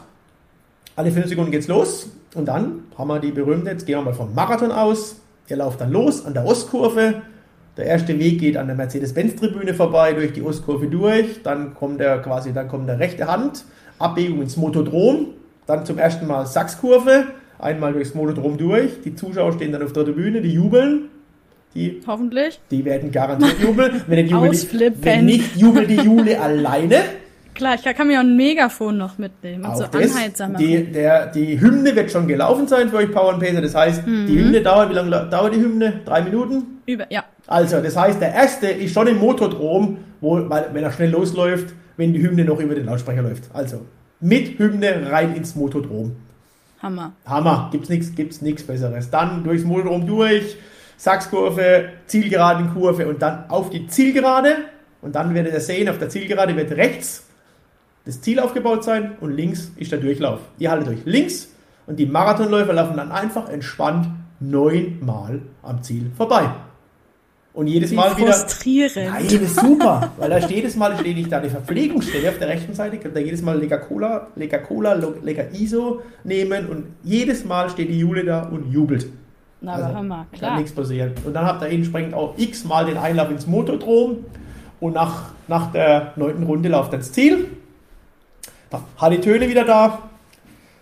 Alle 0.96 1.10
fünf 1.10 1.26
Sekunden 1.26 1.50
geht's 1.50 1.68
los. 1.68 2.10
Und 2.34 2.46
dann 2.46 2.84
haben 2.96 3.08
wir 3.08 3.20
die 3.20 3.30
berühmte, 3.30 3.70
jetzt 3.70 3.86
gehen 3.86 3.98
wir 3.98 4.02
mal 4.02 4.14
vom 4.14 4.34
Marathon 4.34 4.70
aus. 4.70 5.16
Ihr 5.48 5.56
lauft 5.56 5.80
dann 5.80 5.90
los 5.90 6.24
an 6.24 6.34
der 6.34 6.44
Ostkurve. 6.44 7.22
Der 7.76 7.86
erste 7.86 8.18
Weg 8.18 8.38
geht 8.38 8.56
an 8.56 8.66
der 8.66 8.76
Mercedes-Benz-Tribüne 8.76 9.74
vorbei, 9.74 10.12
durch 10.12 10.32
die 10.32 10.42
Ostkurve 10.42 10.88
durch. 10.88 11.42
Dann 11.42 11.74
kommt 11.74 12.00
der 12.00 12.20
quasi, 12.20 12.52
dann 12.52 12.68
kommt 12.68 12.88
der 12.88 12.98
rechte 12.98 13.26
Hand, 13.26 13.64
Abbiegung 13.98 14.42
ins 14.42 14.56
Motodrom. 14.56 15.28
Dann 15.66 15.86
zum 15.86 15.98
ersten 15.98 16.26
Mal 16.26 16.46
Sachskurve, 16.46 17.24
einmal 17.58 17.92
durchs 17.92 18.14
Motodrom 18.14 18.58
durch. 18.58 19.00
Die 19.02 19.14
Zuschauer 19.14 19.52
stehen 19.54 19.72
dann 19.72 19.82
auf 19.82 19.92
der 19.92 20.04
Tribüne, 20.04 20.42
die 20.42 20.52
jubeln. 20.52 21.08
Die, 21.74 22.00
Hoffentlich. 22.06 22.60
die 22.70 22.84
werden 22.84 23.10
garantiert 23.10 23.60
jubeln. 23.60 24.02
Wenn, 24.06 24.26
die, 24.26 24.34
Ausflippen. 24.34 25.02
wenn 25.04 25.24
nicht, 25.24 25.56
jubelt 25.56 25.88
die 25.88 25.96
Jule 25.96 26.38
alleine. 26.40 26.96
Klar, 27.54 27.74
ich 27.74 27.82
kann 27.96 28.06
mir 28.06 28.18
auch 28.18 28.24
ein 28.24 28.34
Megafon 28.36 28.96
noch 28.96 29.18
mitnehmen 29.18 29.64
so 29.76 29.84
Auch 29.84 29.88
das, 29.88 30.14
anheitsamer. 30.16 30.58
die, 30.58 30.84
der, 30.84 31.26
die 31.26 31.60
Hymne 31.60 31.94
wird 31.94 32.10
schon 32.10 32.26
gelaufen 32.26 32.66
sein 32.66 32.88
für 32.88 32.96
euch 32.96 33.12
Power 33.12 33.34
and 33.34 33.42
Pacer. 33.42 33.60
Das 33.60 33.74
heißt, 33.74 34.06
Mhm. 34.06 34.26
die 34.26 34.38
Hymne 34.38 34.62
dauert, 34.62 34.88
wie 34.90 34.94
lange 34.94 35.10
la- 35.10 35.24
dauert 35.24 35.54
die 35.54 35.60
Hymne? 35.60 36.00
Drei 36.06 36.22
Minuten? 36.22 36.62
Über, 36.86 37.04
ja, 37.10 37.24
Also, 37.46 37.80
das 37.80 37.94
heißt, 37.96 38.20
der 38.22 38.32
erste 38.34 38.68
ist 38.68 38.94
schon 38.94 39.06
im 39.06 39.18
Motodrom, 39.18 39.98
wo, 40.22 40.48
weil, 40.48 40.66
wenn 40.72 40.82
er 40.82 40.92
schnell 40.92 41.10
losläuft, 41.10 41.74
wenn 41.98 42.12
die 42.14 42.22
Hymne 42.22 42.44
noch 42.46 42.58
über 42.58 42.74
den 42.74 42.86
Lautsprecher 42.86 43.20
läuft. 43.22 43.44
Also, 43.52 43.82
mit 44.20 44.58
Hymne 44.58 45.10
rein 45.10 45.34
ins 45.36 45.54
Motodrom. 45.54 46.12
Hammer. 46.82 47.12
Hammer, 47.26 47.68
gibt's 47.70 47.88
nichts 47.90 48.14
gibt's 48.14 48.40
nix 48.42 48.62
Besseres. 48.62 49.10
Dann 49.10 49.44
durchs 49.44 49.64
Motodrom 49.64 50.06
durch, 50.06 50.56
Sachskurve, 50.96 51.90
Zielgeradenkurve 52.06 53.06
und 53.08 53.20
dann 53.22 53.48
auf 53.48 53.70
die 53.70 53.86
Zielgerade. 53.86 54.56
Und 55.00 55.14
dann 55.14 55.34
werdet 55.34 55.52
ihr 55.52 55.60
sehen, 55.60 55.88
auf 55.88 55.98
der 55.98 56.08
Zielgerade 56.08 56.56
wird 56.56 56.72
rechts 56.72 57.24
das 58.04 58.20
Ziel 58.20 58.40
aufgebaut 58.40 58.82
sein 58.84 59.12
und 59.20 59.36
links 59.36 59.70
ist 59.76 59.92
der 59.92 60.00
Durchlauf. 60.00 60.40
Ihr 60.58 60.70
haltet 60.70 60.88
euch 60.88 61.04
links 61.04 61.48
und 61.86 61.98
die 61.98 62.06
Marathonläufer 62.06 62.72
laufen 62.72 62.96
dann 62.96 63.12
einfach 63.12 63.48
entspannt 63.48 64.08
neunmal 64.40 65.40
am 65.62 65.82
Ziel 65.82 66.10
vorbei. 66.16 66.50
Und 67.54 67.66
jedes 67.66 67.90
Wie 67.90 67.96
Mal 67.96 68.16
wieder. 68.16 68.32
frustrierend. 68.32 68.96
Nein, 68.96 69.24
das 69.24 69.34
ist 69.34 69.60
super, 69.60 70.10
weil 70.16 70.30
da 70.30 70.40
steht 70.40 70.56
jedes 70.56 70.74
Mal 70.74 70.98
steht 70.98 71.18
ich 71.18 71.28
da 71.28 71.38
eine 71.38 71.50
Verpflegungsstelle 71.50 72.30
auf 72.30 72.38
der 72.38 72.48
rechten 72.48 72.74
Seite, 72.74 72.96
könnt 72.96 73.14
ihr 73.14 73.22
jedes 73.22 73.42
Mal 73.42 73.58
lecker 73.58 73.78
Cola, 73.78 74.28
lecker 74.36 74.58
Cola, 74.58 74.94
lecker 75.22 75.52
ISO 75.52 76.00
nehmen 76.24 76.66
und 76.66 76.86
jedes 77.04 77.44
Mal 77.44 77.68
steht 77.68 77.90
die 77.90 77.98
Jule 77.98 78.24
da 78.24 78.44
und 78.44 78.72
jubelt. 78.72 79.06
Na, 79.62 79.74
aber 79.74 79.94
Hammer, 79.94 80.26
Kann 80.32 80.38
klar. 80.38 80.56
nichts 80.56 80.72
passieren. 80.74 81.12
Und 81.24 81.34
dann 81.34 81.46
habt 81.46 81.62
ihr 81.62 81.68
entsprechend 81.68 82.14
auch 82.14 82.34
x-mal 82.36 82.84
den 82.84 82.96
Einlauf 82.98 83.30
ins 83.30 83.46
Motodrom 83.46 84.24
und 84.80 84.94
nach, 84.94 85.30
nach 85.46 85.70
der 85.72 86.12
neunten 86.16 86.42
Runde 86.42 86.68
lauft 86.68 86.92
dann 86.92 87.00
das 87.00 87.12
Ziel. 87.12 87.46
Da 88.70 88.82
hat 88.96 89.12
die 89.12 89.20
Töne 89.20 89.48
wieder 89.48 89.64
da, 89.64 89.98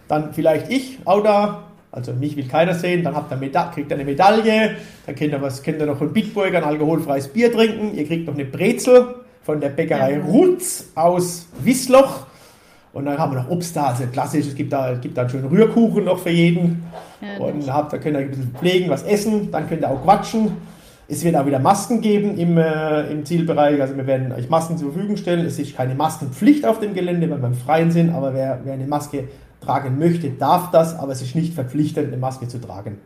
dann 0.09 0.33
vielleicht 0.33 0.71
ich 0.71 0.99
auch 1.05 1.23
da, 1.23 1.65
also 1.93 2.13
mich 2.13 2.37
will 2.37 2.49
keiner 2.49 2.75
sehen, 2.75 3.03
dann 3.05 3.15
habt 3.15 3.31
ihr 3.33 3.37
Meda 3.37 3.65
kriegt 3.75 3.91
ihr 3.91 3.97
eine 3.97 4.05
Medaille, 4.05 4.77
dann 5.07 5.15
könnt 5.15 5.33
ihr, 5.33 5.43
was, 5.43 5.63
könnt 5.63 5.81
ihr 5.81 5.87
noch 5.87 6.01
ein 6.01 6.13
Bitburger, 6.13 6.59
ein 6.59 6.65
alkoholfreies 6.65 7.29
Bier 7.29 7.53
trinken, 7.53 7.95
ihr 7.95 8.07
kriegt 8.07 8.27
noch 8.27 8.35
eine 8.35 8.45
Brezel 8.45 9.15
von 9.43 9.61
der 9.61 9.71
Bäckerei 9.71 10.15
Ja. 10.19 10.25
Rutz 10.25 10.87
aus 10.95 11.49
Wissloch 11.63 12.27
und 12.93 13.05
dann 13.05 13.19
haben 13.19 13.33
wir 13.35 13.43
noch 13.43 13.51
Obst 13.51 13.75
da, 13.77 13.87
also 13.89 14.05
klassisch, 14.13 14.47
es 14.49 14.55
gibt 14.55 14.73
da, 14.73 14.95
gibt 14.95 15.17
da 15.17 15.23
einen 15.23 15.31
schönen 15.31 15.47
Rührkuchen 15.49 16.05
noch 16.05 16.19
für 16.19 16.31
jeden 16.31 16.83
Ja, 17.21 17.45
und 17.45 17.73
habt, 17.73 17.93
da 17.93 17.99
könnt 17.99 18.17
ihr 18.17 18.21
ein 18.23 18.29
bisschen 18.31 18.55
pflegen, 18.59 18.91
was 18.91 19.03
essen, 19.05 19.51
dann 19.53 19.69
könnt 19.69 19.83
ihr 19.83 19.91
auch 19.91 20.03
quatschen. 20.03 20.53
Es 21.07 21.25
wird 21.25 21.35
auch 21.37 21.45
wieder 21.47 21.59
Masken 21.59 22.01
geben 22.01 22.39
im, 22.39 22.57
äh, 22.57 23.11
im 23.11 23.25
Zielbereich, 23.25 23.81
also 23.81 23.97
wir 23.97 24.07
werden 24.07 24.33
euch 24.33 24.49
Masken 24.49 24.79
zur 24.79 24.93
Verfügung 24.93 25.17
stellen. 25.17 25.45
Es 25.45 25.59
ist 25.59 25.77
keine 25.77 25.95
Maskenpflicht 25.97 26.65
auf 26.65 26.79
dem 26.79 26.95
Gelände, 26.95 27.29
weil 27.29 27.41
wir 27.41 27.49
im 27.49 27.55
Freien 27.55 27.91
sind, 27.91 28.11
aber 28.15 28.33
wer, 28.33 28.61
wer 28.65 28.75
eine 28.75 28.87
Maske 28.87 29.25
tragen 29.61 29.99
möchte, 29.99 30.31
darf 30.31 30.71
das, 30.71 30.97
aber 30.99 31.13
es 31.13 31.21
ist 31.21 31.35
nicht 31.35 31.53
verpflichtend, 31.55 32.09
eine 32.09 32.17
Maske 32.17 32.47
zu 32.49 32.59
tragen. 32.61 32.99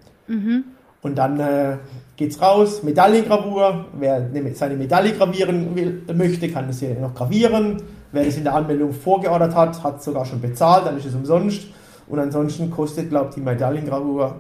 Und 1.03 1.17
dann 1.19 1.41
äh, 1.41 1.77
geht's 2.17 2.41
raus, 2.41 2.83
Medaillengravur. 2.83 3.87
Wer 3.99 4.17
eine- 4.17 4.55
seine 4.55 4.75
Medaille 4.77 5.13
gravieren 5.13 5.75
will, 5.75 6.03
möchte, 6.15 6.49
kann 6.49 6.67
das 6.67 6.81
hier 6.81 6.95
noch 7.01 7.15
gravieren. 7.15 7.83
Wer 8.15 8.25
das 8.25 8.37
in 8.37 8.45
der 8.45 8.55
Anmeldung 8.55 8.93
vorgeordert 8.93 9.57
hat, 9.57 9.83
hat 9.83 9.99
es 9.99 10.05
sogar 10.05 10.25
schon 10.25 10.41
bezahlt, 10.41 10.87
dann 10.87 10.97
ist 10.97 11.05
es 11.05 11.15
umsonst. 11.15 11.67
Und 12.07 12.21
ansonsten 12.21 12.71
kostet, 12.71 13.11
glaube 13.11 13.31
ich, 13.31 13.35
die 13.35 13.41
Medaillengravur, 13.41 14.37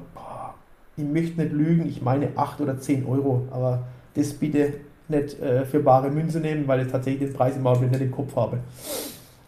ich 0.97 1.05
möchte 1.05 1.41
nicht 1.41 1.53
lügen, 1.53 1.87
ich 1.89 2.01
meine 2.01 2.29
8 2.37 2.61
oder 2.61 2.79
10 2.79 3.05
Euro. 3.05 3.49
Aber 3.51 3.83
das 4.15 4.33
bitte 4.33 4.75
nicht 5.09 5.41
äh, 5.41 5.65
für 5.65 5.81
bare 5.81 6.09
Münze 6.09 6.39
nehmen, 6.39 6.69
weil 6.69 6.87
ich 6.87 6.93
tatsächlich 6.93 7.31
den 7.31 7.37
Preis 7.37 7.57
im 7.57 7.67
Augenblick 7.67 7.91
nicht 7.91 8.03
im 8.03 8.11
Kopf 8.13 8.37
habe. 8.37 8.59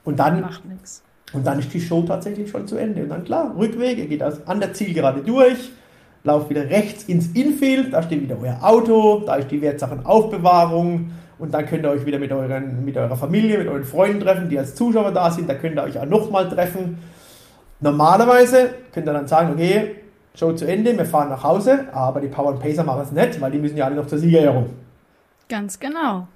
Und 0.05 0.19
dann 0.19 0.45
und 1.33 1.47
dann 1.47 1.59
ist 1.59 1.73
die 1.73 1.81
Show 1.81 2.03
tatsächlich 2.03 2.51
schon 2.51 2.67
zu 2.67 2.77
Ende. 2.77 3.03
Und 3.03 3.11
dann 3.11 3.25
klar, 3.25 3.55
Rückweg, 3.57 3.99
ihr 3.99 4.07
geht 4.07 4.23
an 4.23 4.61
der 4.61 4.73
Zielgerade 4.73 5.21
durch, 5.21 5.71
lauft 6.25 6.51
wieder 6.51 6.69
rechts 6.69 7.05
ins 7.05 7.29
Infield, 7.29 7.93
da 7.93 8.03
steht 8.03 8.23
wieder 8.23 8.39
euer 8.41 8.59
Auto, 8.61 9.23
da 9.25 9.37
ist 9.37 9.51
die 9.51 9.61
Wertsachenaufbewahrung 9.61 11.11
und 11.39 11.53
dann 11.53 11.67
könnt 11.67 11.85
ihr 11.85 11.91
euch 11.91 12.07
wieder 12.07 12.19
mit, 12.19 12.33
euren, 12.33 12.85
mit 12.85 12.97
eurer 12.97 13.17
Familie, 13.17 13.59
mit 13.59 13.69
euren 13.69 13.85
Freunden 13.85 14.21
treffen, 14.21 14.49
die 14.49 14.59
als 14.59 14.75
Zuschauer 14.75 15.13
da 15.13 15.31
sind, 15.31 15.49
da 15.49 15.55
könnt 15.55 15.77
ihr 15.77 15.83
euch 15.83 15.99
auch 15.99 16.07
nochmal 16.07 16.49
treffen. 16.49 16.99
Normalerweise 17.81 18.71
könnt 18.93 19.07
ihr 19.07 19.13
dann 19.13 19.27
sagen, 19.27 19.53
okay, 19.53 19.97
Show 20.35 20.53
zu 20.53 20.67
Ende, 20.67 20.97
wir 20.97 21.05
fahren 21.07 21.31
nach 21.31 21.43
Hause, 21.43 21.87
aber 21.93 22.21
die 22.21 22.29
Power 22.29 22.59
Pacer 22.59 22.85
machen 22.85 23.03
es 23.03 23.13
nicht, 23.13 23.41
weil 23.41 23.51
die 23.51 23.59
müssen 23.59 23.77
ja 23.77 23.87
alle 23.87 23.97
noch 23.97 24.07
zur 24.07 24.19
Siegerehrung. 24.19 24.71
Ganz 25.49 25.79
genau. 25.79 26.29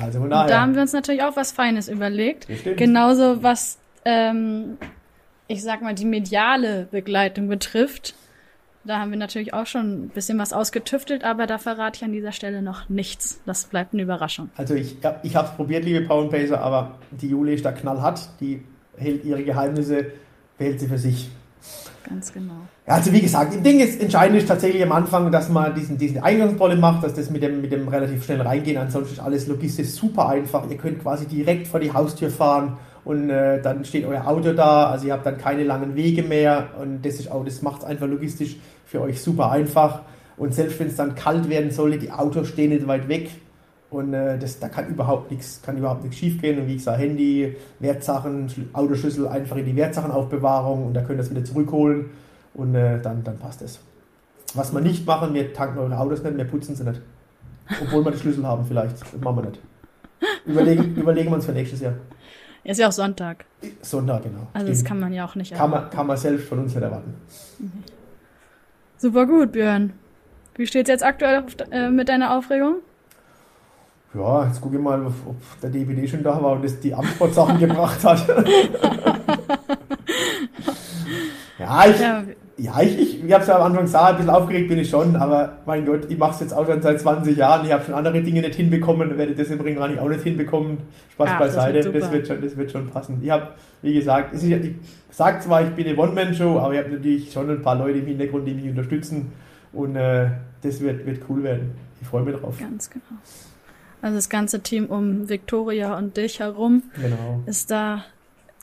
Also 0.00 0.18
von 0.18 0.24
Und 0.24 0.30
da 0.30 0.44
daher. 0.44 0.60
haben 0.60 0.74
wir 0.74 0.82
uns 0.82 0.92
natürlich 0.92 1.22
auch 1.22 1.36
was 1.36 1.52
Feines 1.52 1.88
überlegt. 1.88 2.48
Das 2.48 2.58
stimmt. 2.60 2.76
Genauso 2.76 3.42
was, 3.42 3.78
ähm, 4.04 4.78
ich 5.48 5.62
sag 5.62 5.82
mal, 5.82 5.94
die 5.94 6.04
mediale 6.04 6.86
Begleitung 6.90 7.48
betrifft. 7.48 8.14
Da 8.84 8.98
haben 8.98 9.10
wir 9.12 9.18
natürlich 9.18 9.54
auch 9.54 9.66
schon 9.66 10.04
ein 10.04 10.08
bisschen 10.08 10.38
was 10.38 10.52
ausgetüftelt, 10.52 11.22
aber 11.22 11.46
da 11.46 11.58
verrate 11.58 11.98
ich 11.98 12.04
an 12.04 12.12
dieser 12.12 12.32
Stelle 12.32 12.62
noch 12.62 12.88
nichts. 12.88 13.40
Das 13.46 13.66
bleibt 13.66 13.92
eine 13.92 14.02
Überraschung. 14.02 14.50
Also 14.56 14.74
ich, 14.74 14.96
ja, 15.02 15.20
ich 15.22 15.36
habe 15.36 15.48
es 15.48 15.54
probiert, 15.54 15.84
liebe 15.84 16.04
Power 16.04 16.28
Pacer, 16.28 16.60
aber 16.60 16.96
die 17.10 17.28
Jule 17.28 17.52
ist 17.52 17.64
da 17.64 17.70
knallhart. 17.70 18.28
Die 18.40 18.62
hält 18.96 19.24
ihre 19.24 19.44
Geheimnisse, 19.44 20.06
behält 20.58 20.80
sie 20.80 20.88
für 20.88 20.98
sich. 20.98 21.30
Ganz 22.08 22.32
genau. 22.32 22.54
Ja, 22.86 22.94
also 22.94 23.12
wie 23.12 23.20
gesagt, 23.20 23.54
im 23.54 23.62
Ding 23.62 23.78
ist 23.78 24.00
entscheidend 24.00 24.38
ist 24.38 24.48
tatsächlich 24.48 24.82
am 24.82 24.90
Anfang, 24.90 25.30
dass 25.30 25.48
man 25.48 25.72
diesen, 25.76 25.96
diesen 25.96 26.20
Eingangsrolle 26.20 26.74
macht, 26.74 27.04
dass 27.04 27.14
das 27.14 27.30
mit 27.30 27.42
dem, 27.42 27.60
mit 27.60 27.70
dem 27.70 27.86
relativ 27.86 28.24
schnell 28.24 28.40
reingehen. 28.40 28.76
Ansonsten 28.78 29.14
ist 29.14 29.20
alles 29.20 29.46
logistisch 29.46 29.90
super 29.90 30.28
einfach. 30.28 30.68
Ihr 30.68 30.76
könnt 30.76 31.00
quasi 31.00 31.26
direkt 31.26 31.68
vor 31.68 31.78
die 31.78 31.92
Haustür 31.92 32.30
fahren 32.30 32.78
und 33.04 33.30
äh, 33.30 33.60
dann 33.60 33.84
steht 33.84 34.04
euer 34.04 34.26
Auto 34.26 34.52
da. 34.52 34.90
Also 34.90 35.06
ihr 35.06 35.12
habt 35.12 35.26
dann 35.26 35.38
keine 35.38 35.64
langen 35.64 35.94
Wege 35.96 36.22
mehr 36.22 36.68
und 36.80 37.02
das 37.04 37.14
ist 37.14 37.30
auch, 37.30 37.44
das 37.44 37.62
macht 37.62 37.82
es 37.82 37.84
einfach 37.84 38.06
logistisch 38.06 38.56
für 38.84 39.00
euch 39.00 39.20
super 39.20 39.50
einfach. 39.50 40.02
Und 40.36 40.54
selbst 40.54 40.80
wenn 40.80 40.88
es 40.88 40.96
dann 40.96 41.14
kalt 41.14 41.48
werden 41.48 41.70
sollte, 41.70 41.98
die 41.98 42.10
Autos 42.10 42.48
stehen 42.48 42.70
nicht 42.70 42.86
weit 42.86 43.08
weg. 43.08 43.30
Und 43.90 44.14
äh, 44.14 44.38
das, 44.38 44.58
da 44.58 44.68
kann 44.70 44.88
überhaupt 44.88 45.30
nichts, 45.30 45.60
kann 45.62 45.76
überhaupt 45.76 46.02
nichts 46.02 46.18
schief 46.18 46.40
gehen. 46.40 46.58
Und 46.58 46.66
wie 46.66 46.76
gesagt, 46.76 46.98
Handy, 46.98 47.54
Wertsachen, 47.78 48.48
Schl- 48.48 48.72
Autoschlüssel 48.72 49.28
einfach 49.28 49.56
in 49.56 49.66
die 49.66 49.76
Wertsachenaufbewahrung 49.76 50.86
und 50.86 50.94
da 50.94 51.02
könnt 51.02 51.18
ihr 51.18 51.24
es 51.24 51.30
wieder 51.30 51.44
zurückholen 51.44 52.06
und 52.54 52.74
äh, 52.74 53.00
dann, 53.02 53.22
dann 53.22 53.38
passt 53.38 53.60
es. 53.60 53.80
Was 54.54 54.72
wir 54.72 54.80
nicht 54.80 55.06
machen, 55.06 55.34
wir 55.34 55.52
tanken 55.52 55.78
eure 55.78 55.98
Autos 55.98 56.22
nicht, 56.22 56.36
wir 56.36 56.44
putzen 56.44 56.74
sie 56.74 56.84
nicht. 56.84 57.02
Obwohl 57.82 58.04
wir 58.04 58.12
die 58.12 58.18
Schlüssel 58.18 58.46
haben 58.46 58.64
vielleicht. 58.64 59.00
Das 59.00 59.20
machen 59.20 59.36
wir 59.36 59.50
nicht. 59.50 59.60
Überlegen, 60.46 60.96
überlegen 60.96 61.30
wir 61.30 61.34
uns 61.34 61.46
für 61.46 61.52
nächstes 61.52 61.80
Jahr. 61.80 61.94
Ist 62.64 62.78
ja 62.78 62.88
auch 62.88 62.92
Sonntag. 62.92 63.44
Sonntag, 63.80 64.22
genau. 64.22 64.46
Also 64.52 64.68
das 64.68 64.76
Stimmt. 64.78 64.88
kann 64.88 65.00
man 65.00 65.12
ja 65.12 65.24
auch 65.24 65.34
nicht 65.34 65.52
kann, 65.52 65.66
erwarten. 65.72 65.86
man, 65.86 65.90
kann 65.96 66.06
man 66.06 66.16
selbst 66.16 66.48
von 66.48 66.60
uns 66.60 66.74
nicht 66.74 66.82
erwarten. 66.82 67.14
Super 68.98 69.26
gut, 69.26 69.50
Björn. 69.52 69.92
Wie 70.54 70.66
steht's 70.66 70.88
jetzt 70.88 71.02
aktuell 71.04 71.42
auf, 71.42 71.46
äh, 71.70 71.90
mit 71.90 72.08
deiner 72.08 72.36
Aufregung? 72.36 72.76
Ja, 74.14 74.46
jetzt 74.46 74.60
gucke 74.60 74.76
ich 74.76 74.82
mal, 74.82 75.04
ob 75.06 75.14
der 75.62 75.70
DPD 75.70 76.06
schon 76.06 76.22
da 76.22 76.40
war 76.40 76.52
und 76.52 76.62
das 76.64 76.78
die 76.78 76.94
Amtssportsachen 76.94 77.58
gebracht 77.66 78.04
hat. 78.04 78.28
ja, 81.58 81.86
ich, 81.86 81.98
Ja, 82.00 82.22
Ja, 82.58 82.80
ich, 82.82 82.98
ich, 82.98 83.24
ich 83.24 83.32
habe 83.32 83.42
es 83.42 83.48
ja 83.48 83.56
am 83.56 83.62
Anfang 83.62 83.84
gesagt, 83.84 84.10
ein 84.10 84.16
bisschen 84.16 84.30
aufgeregt 84.30 84.68
bin 84.68 84.78
ich 84.78 84.90
schon, 84.90 85.16
aber 85.16 85.58
mein 85.64 85.86
Gott, 85.86 86.10
ich 86.10 86.18
mache 86.18 86.32
es 86.34 86.40
jetzt 86.40 86.52
auch 86.52 86.66
schon 86.66 86.82
seit 86.82 87.00
20 87.00 87.36
Jahren. 87.36 87.64
Ich 87.64 87.72
habe 87.72 87.82
schon 87.84 87.94
andere 87.94 88.20
Dinge 88.22 88.42
nicht 88.42 88.54
hinbekommen, 88.54 89.16
werde 89.16 89.34
das 89.34 89.48
im 89.48 89.60
Ring 89.60 89.76
wahrscheinlich 89.76 90.00
auch 90.00 90.08
nicht 90.08 90.22
hinbekommen. 90.22 90.78
Spaß 91.14 91.28
Ach, 91.32 91.38
das 91.40 91.54
beiseite, 91.56 91.92
wird 91.92 92.02
das 92.02 92.12
wird, 92.12 92.26
schon, 92.26 92.42
das 92.42 92.56
wird 92.56 92.70
schon 92.70 92.86
passen. 92.90 93.18
Ich 93.22 93.30
habe, 93.30 93.48
wie 93.80 93.94
gesagt, 93.94 94.34
es 94.34 94.42
ist, 94.42 94.50
ich 94.50 94.74
sage 95.10 95.40
zwar, 95.40 95.62
ich 95.62 95.70
bin 95.70 95.86
eine 95.86 95.96
One-Man-Show, 95.96 96.58
aber 96.58 96.74
ich 96.74 96.80
habe 96.80 96.90
natürlich 96.90 97.32
schon 97.32 97.48
ein 97.50 97.62
paar 97.62 97.76
Leute 97.76 97.98
im 98.00 98.06
Hintergrund, 98.06 98.46
die 98.46 98.54
mich 98.54 98.68
unterstützen 98.68 99.32
und 99.72 99.96
äh, 99.96 100.30
das 100.62 100.80
wird, 100.80 101.06
wird 101.06 101.22
cool 101.28 101.42
werden. 101.42 101.72
Ich 102.02 102.06
freue 102.08 102.22
mich 102.22 102.36
drauf. 102.36 102.58
ganz 102.58 102.90
genau. 102.90 103.04
Also 104.02 104.16
das 104.16 104.28
ganze 104.28 104.60
Team 104.60 104.86
um 104.86 105.28
Victoria 105.28 105.96
und 105.96 106.16
dich 106.16 106.40
herum 106.40 106.82
Genau. 107.00 107.42
ist 107.46 107.70
da 107.70 108.04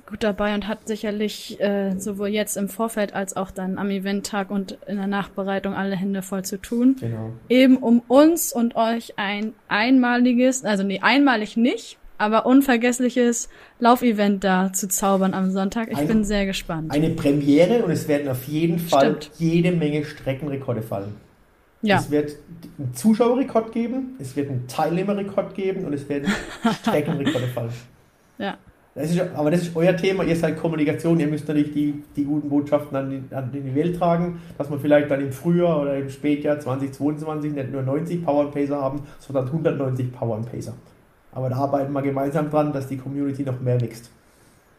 gut 0.10 0.24
dabei 0.24 0.54
und 0.56 0.68
hat 0.68 0.88
sicherlich 0.88 1.60
äh, 1.62 1.98
sowohl 1.98 2.28
jetzt 2.30 2.58
im 2.58 2.68
Vorfeld 2.70 3.14
als 3.14 3.36
auch 3.38 3.52
dann 3.52 3.78
am 3.78 3.90
Eventtag 3.90 4.52
und 4.52 4.78
in 4.88 4.98
der 4.98 5.08
Nachbereitung 5.08 5.74
alle 5.74 5.96
Hände 5.96 6.22
voll 6.22 6.44
zu 6.44 6.58
tun. 6.58 6.96
Genau. 7.00 7.32
Eben 7.50 7.78
um 7.78 8.02
uns 8.08 8.52
und 8.54 8.76
euch 8.76 9.14
ein 9.18 9.54
einmaliges, 9.68 10.66
also 10.66 10.84
nee, 10.84 11.00
einmalig 11.02 11.58
nicht, 11.58 11.98
aber 12.18 12.46
unvergessliches 12.46 13.48
Laufevent 13.80 14.44
da 14.44 14.74
zu 14.74 14.88
zaubern 14.90 15.34
am 15.34 15.52
Sonntag. 15.52 15.90
Ich 15.92 15.98
Ein- 15.98 16.08
bin 16.08 16.24
sehr 16.26 16.46
gespannt. 16.46 16.92
Eine 16.92 17.12
Premiere 17.12 17.84
und 17.86 17.92
es 17.92 18.08
werden 18.08 18.28
auf 18.28 18.44
jeden 18.46 18.80
Fall 18.80 19.16
Stimmt. 19.22 19.32
jede 19.40 19.72
Menge 19.72 20.04
Streckenrekorde 20.04 20.82
fallen. 20.82 21.16
ja, 21.82 21.98
Es 22.00 22.12
wird 22.12 22.36
einen 22.78 22.94
Zuschauerrekord 22.94 23.72
geben, 23.72 24.16
es 24.20 24.36
wird 24.36 24.50
einen 24.50 24.68
Teilnehmerrekord 24.68 25.56
geben 25.56 25.86
und 25.86 25.94
es 25.94 26.10
werden 26.10 26.28
Streckenrekorde 26.82 27.48
fallen. 27.48 27.72
ja. 28.38 28.58
Das 29.00 29.12
ist, 29.12 29.22
aber 29.34 29.50
das 29.50 29.62
ist 29.62 29.74
euer 29.78 29.96
Thema, 29.96 30.26
ihr 30.26 30.36
seid 30.36 30.58
Kommunikation, 30.58 31.18
ihr 31.22 31.28
müsst 31.28 31.48
natürlich 31.48 31.72
die, 31.72 32.04
die 32.18 32.26
guten 32.26 32.50
Botschaften 32.50 32.98
an 32.98 33.10
die, 33.10 33.34
an 33.34 33.50
die 33.50 33.74
Welt 33.74 33.98
tragen, 33.98 34.42
dass 34.58 34.70
wir 34.70 34.78
vielleicht 34.78 35.10
dann 35.10 35.22
im 35.22 35.32
Frühjahr 35.32 35.82
oder 35.82 35.96
im 35.96 36.10
Spätjahr 36.10 36.60
2022 36.60 37.54
nicht 37.54 37.72
nur 37.72 37.82
90 37.82 38.26
Power 38.26 38.52
Pacer 38.52 38.82
haben, 38.82 39.04
sondern 39.20 39.46
190 39.46 40.12
Power 40.12 40.42
Pacer. 40.42 40.74
Aber 41.32 41.48
da 41.48 41.56
arbeiten 41.56 41.94
wir 41.94 42.02
gemeinsam 42.02 42.50
dran, 42.50 42.74
dass 42.74 42.90
die 42.90 42.98
Community 42.98 43.44
noch 43.44 43.62
mehr 43.62 43.80
wächst. 43.80 44.12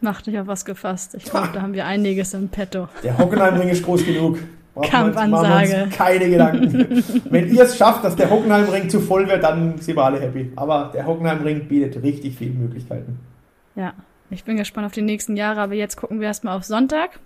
Mach 0.02 0.20
dich 0.20 0.38
auf 0.38 0.46
was 0.46 0.66
gefasst. 0.66 1.14
Ich 1.14 1.24
glaube, 1.24 1.48
da 1.54 1.62
haben 1.62 1.72
wir 1.72 1.86
einiges 1.86 2.34
im 2.34 2.50
Petto. 2.50 2.88
Der 3.02 3.16
Hockenheimring 3.16 3.70
ist 3.70 3.82
groß 3.82 4.04
genug. 4.04 4.38
Brauchen 4.74 4.84
wir 4.84 4.90
Kampfansage. 4.90 5.84
uns 5.84 5.96
keine 5.96 6.28
Gedanken. 6.28 7.04
Wenn 7.30 7.54
ihr 7.54 7.62
es 7.62 7.74
schafft, 7.74 8.04
dass 8.04 8.16
der 8.16 8.28
Hockenheimring 8.28 8.90
zu 8.90 9.00
voll 9.00 9.26
wird, 9.26 9.42
dann 9.42 9.78
sind 9.78 9.96
wir 9.96 10.04
alle 10.04 10.20
happy. 10.20 10.52
Aber 10.56 10.90
der 10.92 11.06
Hockenheimring 11.06 11.66
bietet 11.68 12.02
richtig 12.02 12.36
viele 12.36 12.52
Möglichkeiten. 12.52 13.18
Ja, 13.74 13.94
ich 14.30 14.44
bin 14.44 14.56
gespannt 14.56 14.86
auf 14.86 14.92
die 14.92 15.02
nächsten 15.02 15.36
Jahre, 15.36 15.60
aber 15.60 15.74
jetzt 15.74 15.96
gucken 15.96 16.20
wir 16.20 16.28
erstmal 16.28 16.56
auf 16.56 16.64
Sonntag. 16.64 17.18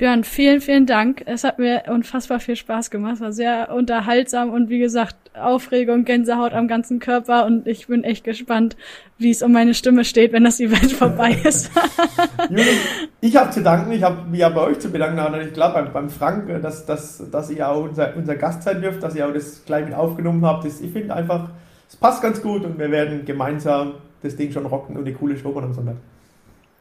Björn, 0.00 0.24
vielen, 0.24 0.62
vielen 0.62 0.86
Dank. 0.86 1.24
Es 1.26 1.44
hat 1.44 1.58
mir 1.58 1.82
unfassbar 1.88 2.40
viel 2.40 2.56
Spaß 2.56 2.90
gemacht. 2.90 3.16
Es 3.16 3.20
war 3.20 3.32
sehr 3.32 3.70
unterhaltsam 3.70 4.48
und 4.48 4.70
wie 4.70 4.78
gesagt, 4.78 5.14
Aufregung, 5.34 6.06
Gänsehaut 6.06 6.54
am 6.54 6.68
ganzen 6.68 7.00
Körper 7.00 7.44
und 7.44 7.66
ich 7.66 7.86
bin 7.86 8.02
echt 8.02 8.24
gespannt, 8.24 8.78
wie 9.18 9.30
es 9.30 9.42
um 9.42 9.52
meine 9.52 9.74
Stimme 9.74 10.06
steht, 10.06 10.32
wenn 10.32 10.44
das 10.44 10.58
Event 10.58 10.90
vorbei 10.92 11.36
ist. 11.44 11.70
Julius, 12.48 12.78
ich 13.20 13.36
habe 13.36 13.50
zu 13.50 13.62
danken, 13.62 13.92
ich 13.92 14.02
habe 14.02 14.26
mich 14.26 14.40
ja 14.40 14.48
bei 14.48 14.62
euch 14.62 14.78
zu 14.78 14.90
bedanken, 14.90 15.18
aber 15.18 15.42
ich 15.42 15.52
glaube 15.52 15.74
beim, 15.74 15.92
beim 15.92 16.08
Frank, 16.08 16.48
äh, 16.48 16.60
dass, 16.60 16.86
dass, 16.86 17.22
dass 17.30 17.50
ihr 17.50 17.68
auch 17.68 17.84
unser, 17.84 18.16
unser 18.16 18.36
Gast 18.36 18.62
sein 18.62 18.80
dürft, 18.80 19.02
dass 19.02 19.14
ihr 19.14 19.28
auch 19.28 19.34
das 19.34 19.66
gleich 19.66 19.84
mit 19.84 19.92
aufgenommen 19.92 20.46
habt. 20.46 20.64
Das, 20.64 20.80
ich 20.80 20.92
finde 20.92 21.14
einfach, 21.14 21.50
es 21.86 21.96
passt 21.96 22.22
ganz 22.22 22.40
gut 22.40 22.64
und 22.64 22.78
wir 22.78 22.90
werden 22.90 23.26
gemeinsam 23.26 23.96
das 24.22 24.34
Ding 24.34 24.50
schon 24.50 24.64
rocken 24.64 24.96
und 24.96 25.06
eine 25.06 25.14
coole 25.14 25.36
Show 25.36 25.50
machen 25.50 25.64
am 25.64 25.74
Sonntag. 25.74 25.96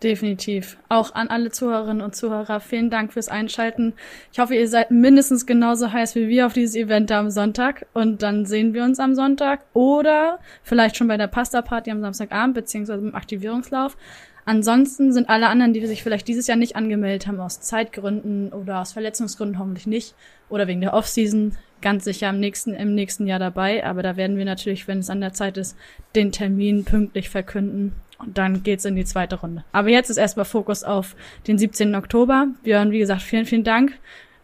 Definitiv. 0.01 0.77
Auch 0.87 1.13
an 1.13 1.27
alle 1.27 1.51
Zuhörerinnen 1.51 2.01
und 2.01 2.15
Zuhörer, 2.15 2.61
vielen 2.61 2.89
Dank 2.89 3.11
fürs 3.11 3.27
Einschalten. 3.27 3.93
Ich 4.31 4.39
hoffe, 4.39 4.55
ihr 4.55 4.69
seid 4.69 4.91
mindestens 4.91 5.45
genauso 5.45 5.91
heiß 5.91 6.15
wie 6.15 6.29
wir 6.29 6.45
auf 6.45 6.53
dieses 6.53 6.75
Event 6.75 7.11
am 7.11 7.29
Sonntag. 7.29 7.85
Und 7.93 8.21
dann 8.23 8.45
sehen 8.45 8.73
wir 8.73 8.85
uns 8.85 8.99
am 8.99 9.13
Sonntag 9.13 9.59
oder 9.73 10.39
vielleicht 10.63 10.95
schon 10.95 11.09
bei 11.09 11.17
der 11.17 11.27
Pasta-Party 11.27 11.91
am 11.91 11.99
Samstagabend 11.99 12.55
beziehungsweise 12.55 13.05
im 13.05 13.13
Aktivierungslauf. 13.13 13.97
Ansonsten 14.45 15.11
sind 15.11 15.27
alle 15.27 15.47
anderen, 15.47 15.73
die 15.73 15.85
sich 15.85 16.01
vielleicht 16.01 16.29
dieses 16.29 16.47
Jahr 16.47 16.57
nicht 16.57 16.77
angemeldet 16.77 17.27
haben, 17.27 17.39
aus 17.41 17.59
Zeitgründen 17.59 18.53
oder 18.53 18.79
aus 18.79 18.93
Verletzungsgründen 18.93 19.59
hoffentlich 19.59 19.85
nicht 19.85 20.15
oder 20.47 20.65
wegen 20.67 20.79
der 20.79 20.93
Offseason, 20.93 21.57
ganz 21.81 22.05
sicher 22.05 22.29
im 22.29 22.39
nächsten, 22.39 22.73
im 22.73 22.95
nächsten 22.95 23.27
Jahr 23.27 23.39
dabei. 23.39 23.85
Aber 23.85 24.01
da 24.01 24.15
werden 24.15 24.37
wir 24.37 24.45
natürlich, 24.45 24.87
wenn 24.87 24.99
es 24.99 25.09
an 25.09 25.19
der 25.19 25.33
Zeit 25.33 25.57
ist, 25.57 25.77
den 26.15 26.31
Termin 26.31 26.85
pünktlich 26.85 27.29
verkünden. 27.29 27.93
Und 28.19 28.37
dann 28.37 28.63
geht's 28.63 28.85
in 28.85 28.95
die 28.95 29.05
zweite 29.05 29.39
Runde. 29.39 29.63
Aber 29.71 29.89
jetzt 29.89 30.09
ist 30.09 30.17
erstmal 30.17 30.45
Fokus 30.45 30.83
auf 30.83 31.15
den 31.47 31.57
17. 31.57 31.95
Oktober. 31.95 32.47
Björn, 32.63 32.91
wie 32.91 32.99
gesagt, 32.99 33.21
vielen, 33.21 33.45
vielen 33.45 33.63
Dank. 33.63 33.93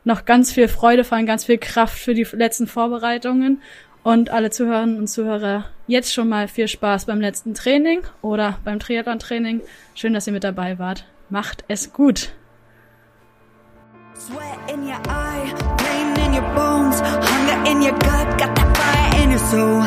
Noch 0.06 0.26
ganz 0.26 0.52
viel 0.52 0.68
Freude, 0.68 1.04
vor 1.04 1.18
allem 1.18 1.26
ganz 1.26 1.46
viel 1.46 1.58
Kraft 1.58 1.98
für 1.98 2.14
die 2.14 2.28
letzten 2.32 2.68
Vorbereitungen. 2.68 3.62
Und 4.04 4.30
alle 4.30 4.52
Zuhörerinnen 4.52 5.00
und 5.00 5.08
Zuhörer, 5.08 5.66
jetzt 5.88 6.14
schon 6.14 6.30
mal 6.30 6.48
viel 6.48 6.68
Spaß 6.68 7.06
beim 7.06 7.20
letzten 7.20 7.54
Training 7.54 8.02
oder 8.22 8.60
beim 8.64 8.80
Triathlon-Training. 8.80 9.62
Schön, 9.96 10.14
dass 10.14 10.28
ihr 10.28 10.34
mit 10.34 10.44
dabei 10.44 10.78
wart. 10.80 11.06
Macht 11.30 11.66
es 11.68 11.92
gut. 11.92 12.32
Sweat 14.14 14.72
in 14.72 14.84
your 14.84 15.02
eye, 15.10 15.54
pain 15.78 16.16
in 16.24 16.34
your 16.34 16.48
bones, 16.56 17.02
hunger 17.02 17.70
in 17.70 17.82
your 17.82 17.92
gut, 17.94 18.38
got 18.38 18.56
that 18.56 18.78
fire 18.78 19.24
in 19.24 19.32
your 19.32 19.40
soul, 19.40 19.82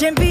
Jim 0.00 0.29